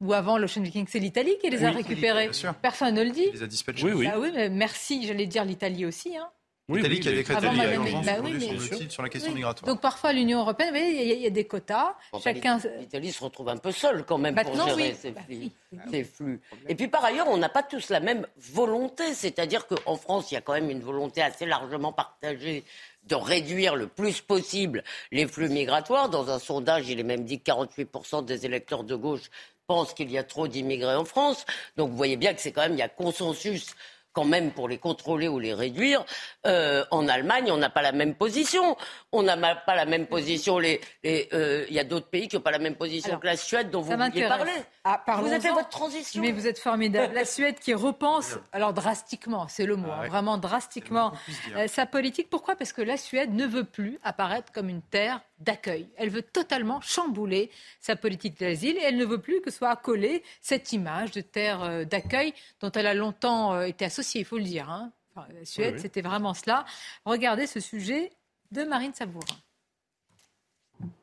[0.00, 2.30] Ou avant l'Ocean Viking, c'est l'Italie qui les a récupérés.
[2.62, 3.30] Personne ne le dit.
[3.32, 3.84] les a dispatchés.
[3.84, 4.08] Oui, oui.
[4.12, 6.16] Ah oui mais merci, j'allais dire l'Italie aussi.
[6.16, 6.28] Hein.
[6.76, 9.72] L'Italie qui a décrété l'état d'urgence bah sur, la question migratoire.
[9.72, 11.96] Donc parfois l'Union européenne, il y, a des quotas.
[12.12, 12.58] Bah, chacun...
[12.78, 15.50] L'Italie se retrouve un peu seule quand même pour gérer ces, bah flux,
[15.90, 19.14] ces, flux, Et puis par ailleurs, on n'a pas tous la même volonté.
[19.14, 22.64] C'est-à-dire qu'en France, il y a quand même une volonté assez largement partagée
[23.04, 26.08] de réduire le plus possible les flux migratoires.
[26.08, 29.30] Dans un sondage, il est même dit que 48% des électeurs de gauche
[29.70, 31.46] pense qu'il y a trop d'immigrés en France.
[31.76, 33.76] Donc vous voyez bien que c'est quand même, il y a consensus
[34.12, 36.04] quand même pour les contrôler ou les réduire.
[36.44, 38.76] Euh, en Allemagne, on n'a pas la même position.
[39.12, 40.58] On n'a pas la même position.
[40.58, 43.36] Les, euh, il y a d'autres pays qui n'ont pas la même position que la
[43.36, 44.50] Suède dont vous vouliez parler.
[44.84, 46.22] Ah, vous avez fait votre transition.
[46.22, 47.14] Mais vous êtes formidable.
[47.14, 51.12] La Suède qui repense, alors drastiquement, c'est le mot, ah hein, vraiment drastiquement,
[51.54, 52.30] euh, sa politique.
[52.30, 52.56] Pourquoi?
[52.56, 55.88] Parce que la Suède ne veut plus apparaître comme une terre d'accueil.
[55.96, 57.50] Elle veut totalement chambouler
[57.80, 61.84] sa politique d'asile et elle ne veut plus que soit accolée cette image de terre
[61.86, 64.70] d'accueil dont elle a longtemps été associée, il faut le dire.
[64.70, 66.64] Hein la Suède, c'était vraiment cela.
[67.04, 68.12] Regardez ce sujet
[68.50, 69.36] de Marine Sabourin.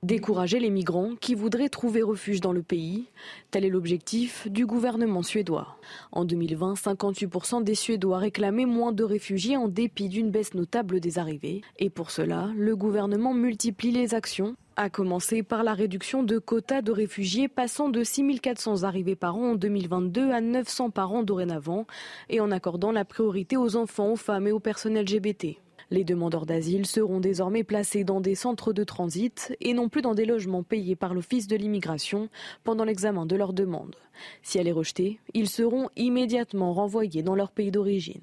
[0.03, 3.05] Décourager les migrants qui voudraient trouver refuge dans le pays,
[3.51, 5.77] tel est l'objectif du gouvernement suédois.
[6.11, 11.19] En 2020, 58% des Suédois réclamaient moins de réfugiés en dépit d'une baisse notable des
[11.19, 11.61] arrivées.
[11.77, 16.83] Et pour cela, le gouvernement multiplie les actions à commencer par la réduction de quotas
[16.83, 21.87] de réfugiés passant de 6400 arrivées par an en 2022 à 900 par an dorénavant
[22.29, 25.57] et en accordant la priorité aux enfants, aux femmes et aux personnels LGBT.
[25.89, 30.15] Les demandeurs d'asile seront désormais placés dans des centres de transit et non plus dans
[30.15, 32.27] des logements payés par l'Office de l'immigration
[32.65, 33.95] pendant l'examen de leur demande.
[34.43, 38.21] Si elle est rejetée, ils seront immédiatement renvoyés dans leur pays d'origine.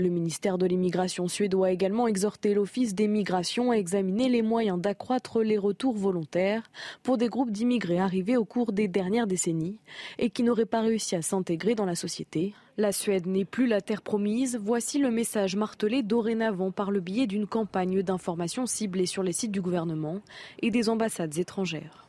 [0.00, 4.80] Le ministère de l'immigration suédois a également exhorté l'Office des migrations à examiner les moyens
[4.80, 6.70] d'accroître les retours volontaires
[7.02, 9.80] pour des groupes d'immigrés arrivés au cours des dernières décennies
[10.20, 12.54] et qui n'auraient pas réussi à s'intégrer dans la société.
[12.76, 14.56] La Suède n'est plus la terre promise.
[14.62, 19.50] Voici le message martelé dorénavant par le biais d'une campagne d'information ciblée sur les sites
[19.50, 20.20] du gouvernement
[20.62, 22.07] et des ambassades étrangères.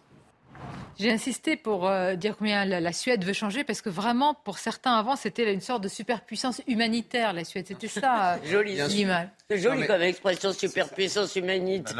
[0.99, 4.97] J'ai insisté pour euh, dire combien la, Suède veut changer, parce que vraiment, pour certains
[4.97, 7.67] avant, c'était une sorte de superpuissance humanitaire, la Suède.
[7.67, 9.29] C'était ça, euh, joli, l'image.
[9.51, 11.95] C'est joli comme expression, superpuissance humanitaire.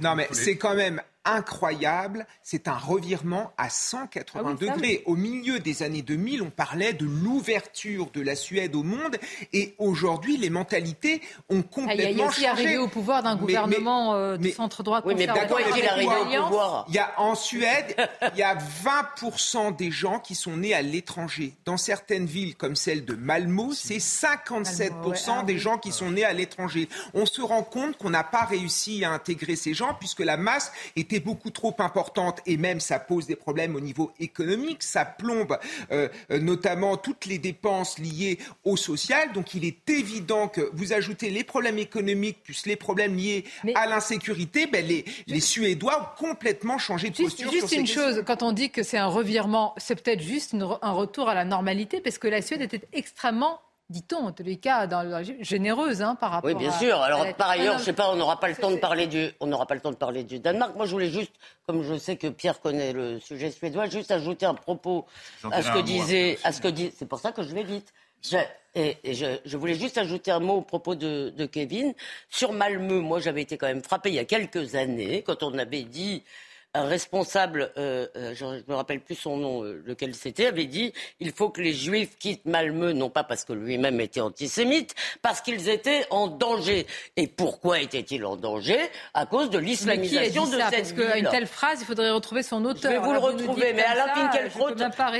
[0.00, 2.26] non, mais c'est quand même incroyable.
[2.42, 5.02] C'est un revirement à 180 ah degrés.
[5.04, 9.16] Au milieu des années 2000, on parlait de l'ouverture de la Suède au monde
[9.52, 12.12] et aujourd'hui, les mentalités ont complètement changé.
[12.12, 15.60] Il y a aussi arrivé au pouvoir d'un gouvernement euh, de centre-droit oui, mais pourquoi
[15.62, 17.96] est-il arrivé au pouvoir Il y a en Suède,
[18.32, 21.54] il y a 20% des gens qui sont nés à l'étranger.
[21.64, 24.92] Dans certaines villes comme celle de Malmo, c'est 57%
[25.28, 26.75] ah des gens qui sont nés à l'étranger.
[27.14, 30.72] On se rend compte qu'on n'a pas réussi à intégrer ces gens puisque la masse
[30.96, 35.58] était beaucoup trop importante et même ça pose des problèmes au niveau économique, ça plombe
[35.90, 39.32] euh, euh, notamment toutes les dépenses liées au social.
[39.32, 43.44] Donc il est évident que vous ajoutez les problèmes économiques plus les problèmes liés
[43.74, 47.50] à l'insécurité, ben les, les Suédois ont complètement changé de posture.
[47.50, 51.28] Juste une chose, quand on dit que c'est un revirement, c'est peut-être juste un retour
[51.28, 55.22] à la normalité parce que la Suède était extrêmement dit-on, en tous les cas, dans,
[55.40, 56.50] généreuse hein, par rapport.
[56.50, 57.00] Oui, bien sûr.
[57.00, 59.46] Alors, par ailleurs, je sais pas, on n'aura pas le temps de parler du, on
[59.46, 60.74] n'aura pas le temps de parler du Danemark.
[60.74, 61.32] Moi, je voulais juste,
[61.66, 65.06] comme je sais que Pierre connaît le sujet suédois, juste ajouter un propos
[65.50, 66.92] à ce que disait, à ce que dit.
[66.96, 67.92] C'est pour ça que je vais vite.
[68.22, 68.38] Je,
[68.74, 71.94] et, je, voulais juste ajouter un mot au propos de, de Kevin
[72.28, 73.00] sur Malmö.
[73.00, 76.24] Moi, j'avais été quand même frappé il y a quelques années quand on avait dit
[76.74, 80.66] un responsable, euh, euh, je ne me rappelle plus son nom, euh, lequel c'était, avait
[80.66, 84.94] dit il faut que les Juifs quittent Malmö, non pas parce que lui-même était antisémite,
[85.22, 86.86] parce qu'ils étaient en danger.
[87.16, 88.78] Et pourquoi étaient-ils en danger?
[89.14, 91.04] À cause de l'islamisation de ça, cette parce ville.
[91.04, 92.92] Parce qu'une telle phrase, il faudrait retrouver son auteur.
[92.92, 94.68] Je vais vous le retrouver, mais Alain Finkielkraut,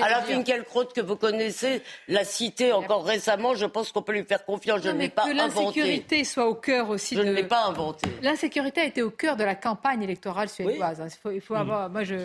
[0.02, 3.54] Alain Finkielkraut que vous connaissez, l'a cité encore récemment.
[3.54, 4.82] Je pense qu'on peut lui faire confiance.
[4.82, 5.32] Je ne l'ai pas inventé.
[5.32, 7.16] Que l'insécurité soit au cœur aussi.
[7.16, 7.26] Je de...
[7.26, 8.06] ne l'ai pas inventé.
[8.22, 11.02] L'insécurité a été au cœur de la campagne électorale suédoise.
[11.32, 11.90] Il faut faut avoir.
[11.90, 12.16] Moi, je.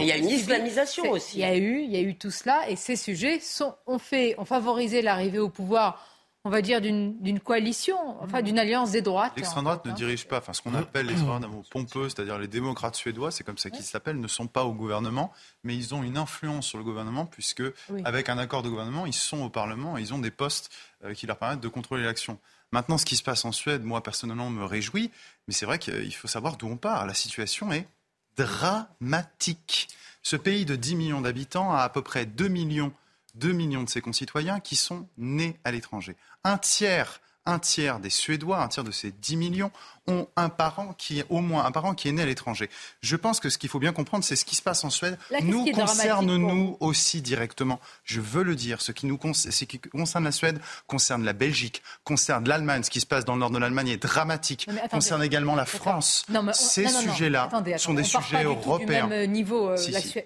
[0.00, 1.38] il y a une islamisation aussi.
[1.38, 3.98] Il y a eu, il y a eu tout cela, et ces sujets sont, ont
[3.98, 6.04] fait, ont favorisé l'arrivée au pouvoir
[6.46, 9.32] on va dire, d'une coalition, enfin d'une alliance des droites.
[9.36, 12.94] L'extrême droite ne dirige pas, enfin ce qu'on appelle l'extrême droite pompeux, c'est-à-dire les démocrates
[12.94, 15.32] suédois, c'est comme ça qu'ils s'appellent, ne sont pas au gouvernement,
[15.64, 17.64] mais ils ont une influence sur le gouvernement, puisque
[18.04, 20.70] avec un accord de gouvernement, ils sont au Parlement et ils ont des postes
[21.04, 22.38] euh, qui leur permettent de contrôler l'action.
[22.70, 25.10] Maintenant, ce qui se passe en Suède, moi personnellement, me réjouit,
[25.48, 27.06] mais c'est vrai qu'il faut savoir d'où on part.
[27.06, 27.88] La situation est
[28.36, 29.88] dramatique.
[30.22, 32.92] Ce pays de 10 millions d'habitants a à peu près 2 millions,
[33.34, 36.16] 2 millions de ses concitoyens qui sont nés à l'étranger.
[36.44, 39.70] Un tiers un tiers des Suédois, un tiers de ces 10 millions,
[40.08, 42.70] ont un parent qui est au moins un parent qui est né à l'étranger.
[43.00, 45.18] Je pense que ce qu'il faut bien comprendre, c'est ce qui se passe en Suède
[45.42, 47.80] nous concerne nous aussi directement.
[48.04, 51.82] Je veux le dire, ce qui nous ce qui concerne la Suède concerne la Belgique,
[52.04, 52.82] concerne l'Allemagne.
[52.82, 54.68] Ce qui se passe dans le nord de l'Allemagne est dramatique.
[54.90, 56.24] concerne également la France.
[56.52, 57.48] Ces sujets-là
[57.78, 59.06] sont des sujets européens.
[59.06, 59.76] même niveau, euh,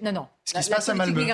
[0.02, 0.28] Non, non.
[0.44, 1.26] Ce qui se passe à Malmö,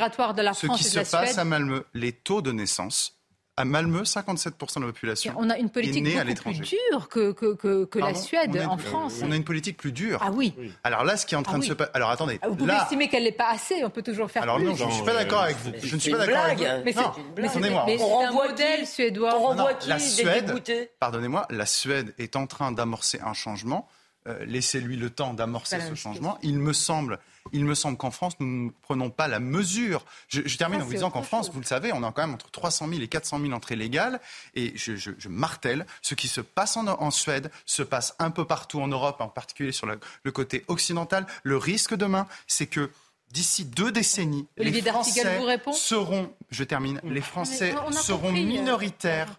[0.54, 3.15] ce qui se passe à Malmö, les taux de naissance
[3.56, 6.60] à Malmö, 57% de la population on a une politique est née à l'étranger.
[6.60, 9.20] plus dure que, que, que, la Suède en France.
[9.22, 10.20] On a une politique plus dure.
[10.22, 10.54] Ah oui.
[10.84, 11.90] Alors là, ce qui est en train ah de se passer.
[11.94, 12.38] Alors attendez.
[12.46, 13.84] Vous pouvez estimer qu'elle n'est pas assez.
[13.84, 14.66] On peut toujours faire Alors plus.
[14.66, 15.72] Alors non, je ne suis pas d'accord avec vous.
[15.82, 16.64] Je ne suis pas d'accord avec vous.
[16.84, 18.00] Mais c'est une blague.
[18.00, 19.36] on un modèle suédois.
[19.36, 20.52] On renvoie qui La Suède.
[21.00, 23.88] Pardonnez-moi, la Suède est en train d'amorcer un changement.
[24.28, 26.38] Euh, laissez-lui le temps d'amorcer ce changement.
[26.42, 27.20] Il me semble
[27.52, 30.04] il me semble qu'en France, nous ne prenons pas la mesure.
[30.28, 32.50] Je, termine en vous disant qu'en France, vous le savez, on a quand même entre
[32.50, 34.20] 300 000 et 400 000 entrées légales.
[34.54, 38.88] Et je, martèle, ce qui se passe en, Suède se passe un peu partout en
[38.88, 41.26] Europe, en particulier sur le, côté occidental.
[41.42, 42.90] Le risque demain, c'est que
[43.30, 45.42] d'ici deux décennies, les Français
[45.72, 49.36] seront, je termine, les Français seront euh, minoritaires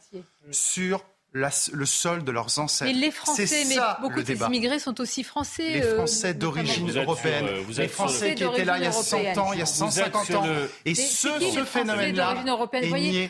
[0.51, 2.91] sur le sol de leurs ancêtres.
[2.91, 5.73] Mais les Français, mais beaucoup des immigrés sont aussi français.
[5.73, 9.37] Les euh, Français d'origine européenne, euh, les Français qui étaient là il y a 100
[9.37, 10.45] ans, il y a 150 ans.
[10.85, 12.43] Et ce, ce phénomène-là.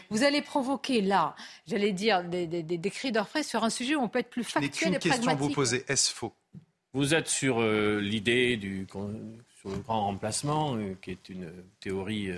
[0.09, 1.35] Vous allez provoquer là,
[1.67, 4.43] j'allais dire, des, des, des, cris d'orfraie sur un sujet où on peut être plus
[4.43, 5.11] factuel et pragmatique.
[5.11, 6.33] question à vous poser, est-ce faux?
[6.93, 12.31] Vous êtes sur euh, l'idée du sur le grand remplacement, qui est une théorie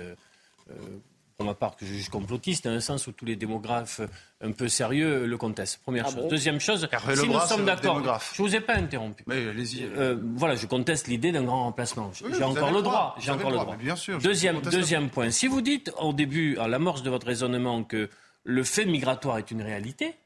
[1.40, 4.02] pour ma part, que je juge complotiste, dans un sens où tous les démographes
[4.42, 5.78] un peu sérieux le contestent.
[5.78, 6.28] Première ah chose.
[6.28, 9.24] Deuxième chose, si nous sommes d'accord, je ne vous ai pas interrompu.
[9.26, 9.84] Mais allez-y.
[9.84, 12.12] Euh, voilà, je conteste l'idée d'un grand remplacement.
[12.12, 13.16] J'ai encore le droit.
[13.18, 13.76] J'ai encore le droit.
[13.76, 14.18] Bien sûr.
[14.18, 15.30] Deuxième, deuxième point.
[15.30, 18.10] Si vous dites au début, à l'amorce de votre raisonnement, que
[18.44, 20.16] le fait migratoire est une réalité,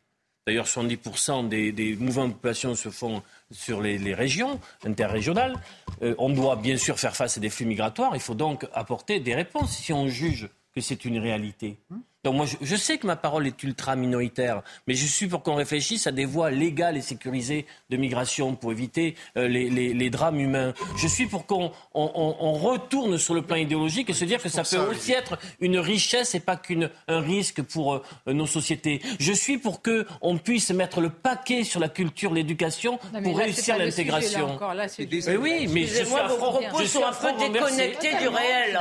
[0.46, 5.54] D'ailleurs, 70% des, des, mouvements de population se font sur les, régions interrégionales.
[6.02, 8.10] Euh, on doit bien sûr faire face à des flux migratoires.
[8.14, 11.80] Il faut donc apporter des réponses si on juge que c'est une réalité.
[12.24, 15.54] Donc moi, je, sais que ma parole est ultra minoritaire, mais je suis pour qu'on
[15.54, 20.72] réfléchisse à des voies légales et sécurisées de migration pour éviter euh, les, drames humains.
[20.96, 24.62] Je suis pour qu'on on, retourne sur le plan idéologique et se dire que ça
[24.62, 28.02] peut aussi être une richesse et pas qu'un risque pour euh,
[28.32, 29.02] nos sociétés.
[29.20, 33.76] Je suis pour que on puisse mettre le paquet sur la culture, l'éducation pour réussir
[33.76, 34.58] l'intégration.
[35.38, 38.78] Oui, mais je suis vos propos sont un peu déconnectés du réel.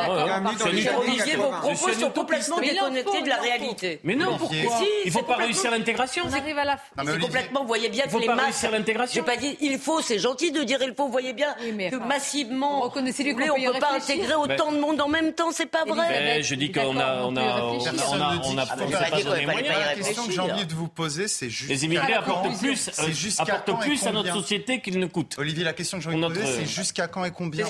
[1.35, 3.99] Vos propos sont complètement déconnectés de la réalité.
[4.03, 4.57] Mais non, pourquoi
[5.03, 6.23] Il ne faut pas réussir l'intégration.
[6.27, 7.03] On arrive à la fin.
[7.05, 8.45] C'est complètement, vous voyez bien que les masses...
[8.45, 9.21] réussir l'intégration.
[9.21, 11.95] J'ai pas dit il faut, c'est gentil de dire il faut, vous voyez bien que
[11.95, 16.41] massivement, on ne peut pas intégrer autant de monde en même temps, c'est pas vrai.
[16.43, 17.23] Je dis qu'on a...
[17.23, 21.69] On a, on a, La question que j'ai envie de vous poser, c'est juste...
[21.69, 22.89] Les immigrés apportent plus,
[23.39, 25.35] apportent plus à notre société qu'ils ne coûtent.
[25.37, 27.65] Olivier, la question que j'ai envie de vous poser, c'est jusqu'à quand et combien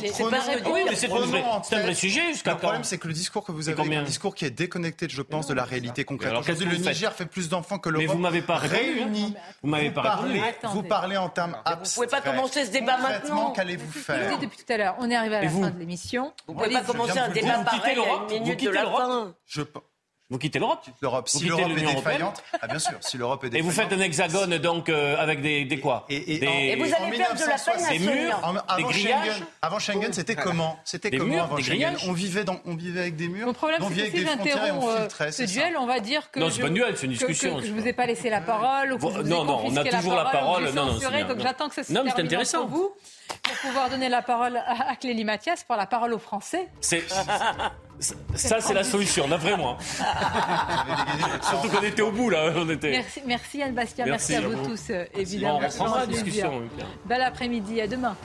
[0.94, 3.96] c'est un vrai sujet, jusqu'à quand Le problème, c'est que le discours que vous avez,
[3.96, 6.30] un discours qui est déconnecté, je pense, de la réalité concrète.
[6.30, 8.08] Alors, Aujourd'hui, le Niger fait plus d'enfants que l'Europe.
[8.08, 9.34] Mais vous m'avez pas réuni.
[9.62, 10.42] Vous m'avez pas parlé.
[10.72, 11.88] Vous parlez en termes abstraits.
[11.88, 13.52] Vous pouvez pas commencer ce débat maintenant.
[13.52, 16.34] Qu'allez-vous faire Depuis tout à l'heure, on est arrivé à la fin de l'émission.
[16.48, 19.36] Vous pouvez pas commencer un débat pareil à une minute de la fin.
[20.34, 21.30] Vous quittez l'Europe L'Europe.
[21.30, 23.68] Si l'Europe est défaillante, ah bien sûr, si l'Europe est défaillante.
[23.68, 26.86] Et vous faites un hexagone donc euh, avec des, des quoi et, des, et, vous
[26.86, 29.26] allez faire de la peine à des murs, avant des grillages.
[29.28, 32.10] Schengen, avant Schengen, c'était comment C'était comment murs, avant des Schengen grillages.
[32.10, 33.46] On vivait dans, on vivait avec des murs.
[33.46, 35.32] Mon problème, on c'est vivait que avec si et j'interromps filtrait.
[35.32, 37.58] ce c'est duel, on va dire que Non, c'est pas un duel, c'est une discussion,
[37.58, 40.64] que, je vous ai pas laissé la parole non, non, on a toujours la parole.
[40.74, 42.64] Non, non, donc j'attends que ça se Non, mais c'est termine intéressant.
[42.64, 42.96] entre vous
[43.44, 46.70] pour pouvoir donner la parole à, à Clélie Mathias pour la parole aux Français.
[46.82, 47.04] C'est
[48.36, 49.78] ça, c'est la solution, d'après moi.
[51.50, 52.92] Surtout qu'on était au bout là, on était.
[52.92, 54.70] Merci, merci Anne Bastien, merci, Merci à vous vous.
[54.70, 55.58] tous, euh, évidemment.
[55.58, 56.64] On reprendra la discussion.
[57.06, 58.16] Bel après-midi, à demain.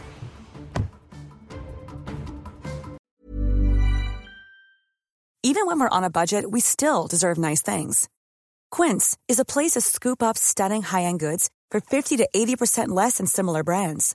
[5.44, 8.08] Even when we're on a budget, we still deserve nice things.
[8.70, 13.18] Quince is a place to scoop up stunning high-end goods for 50 to 80% less
[13.18, 14.14] than similar brands.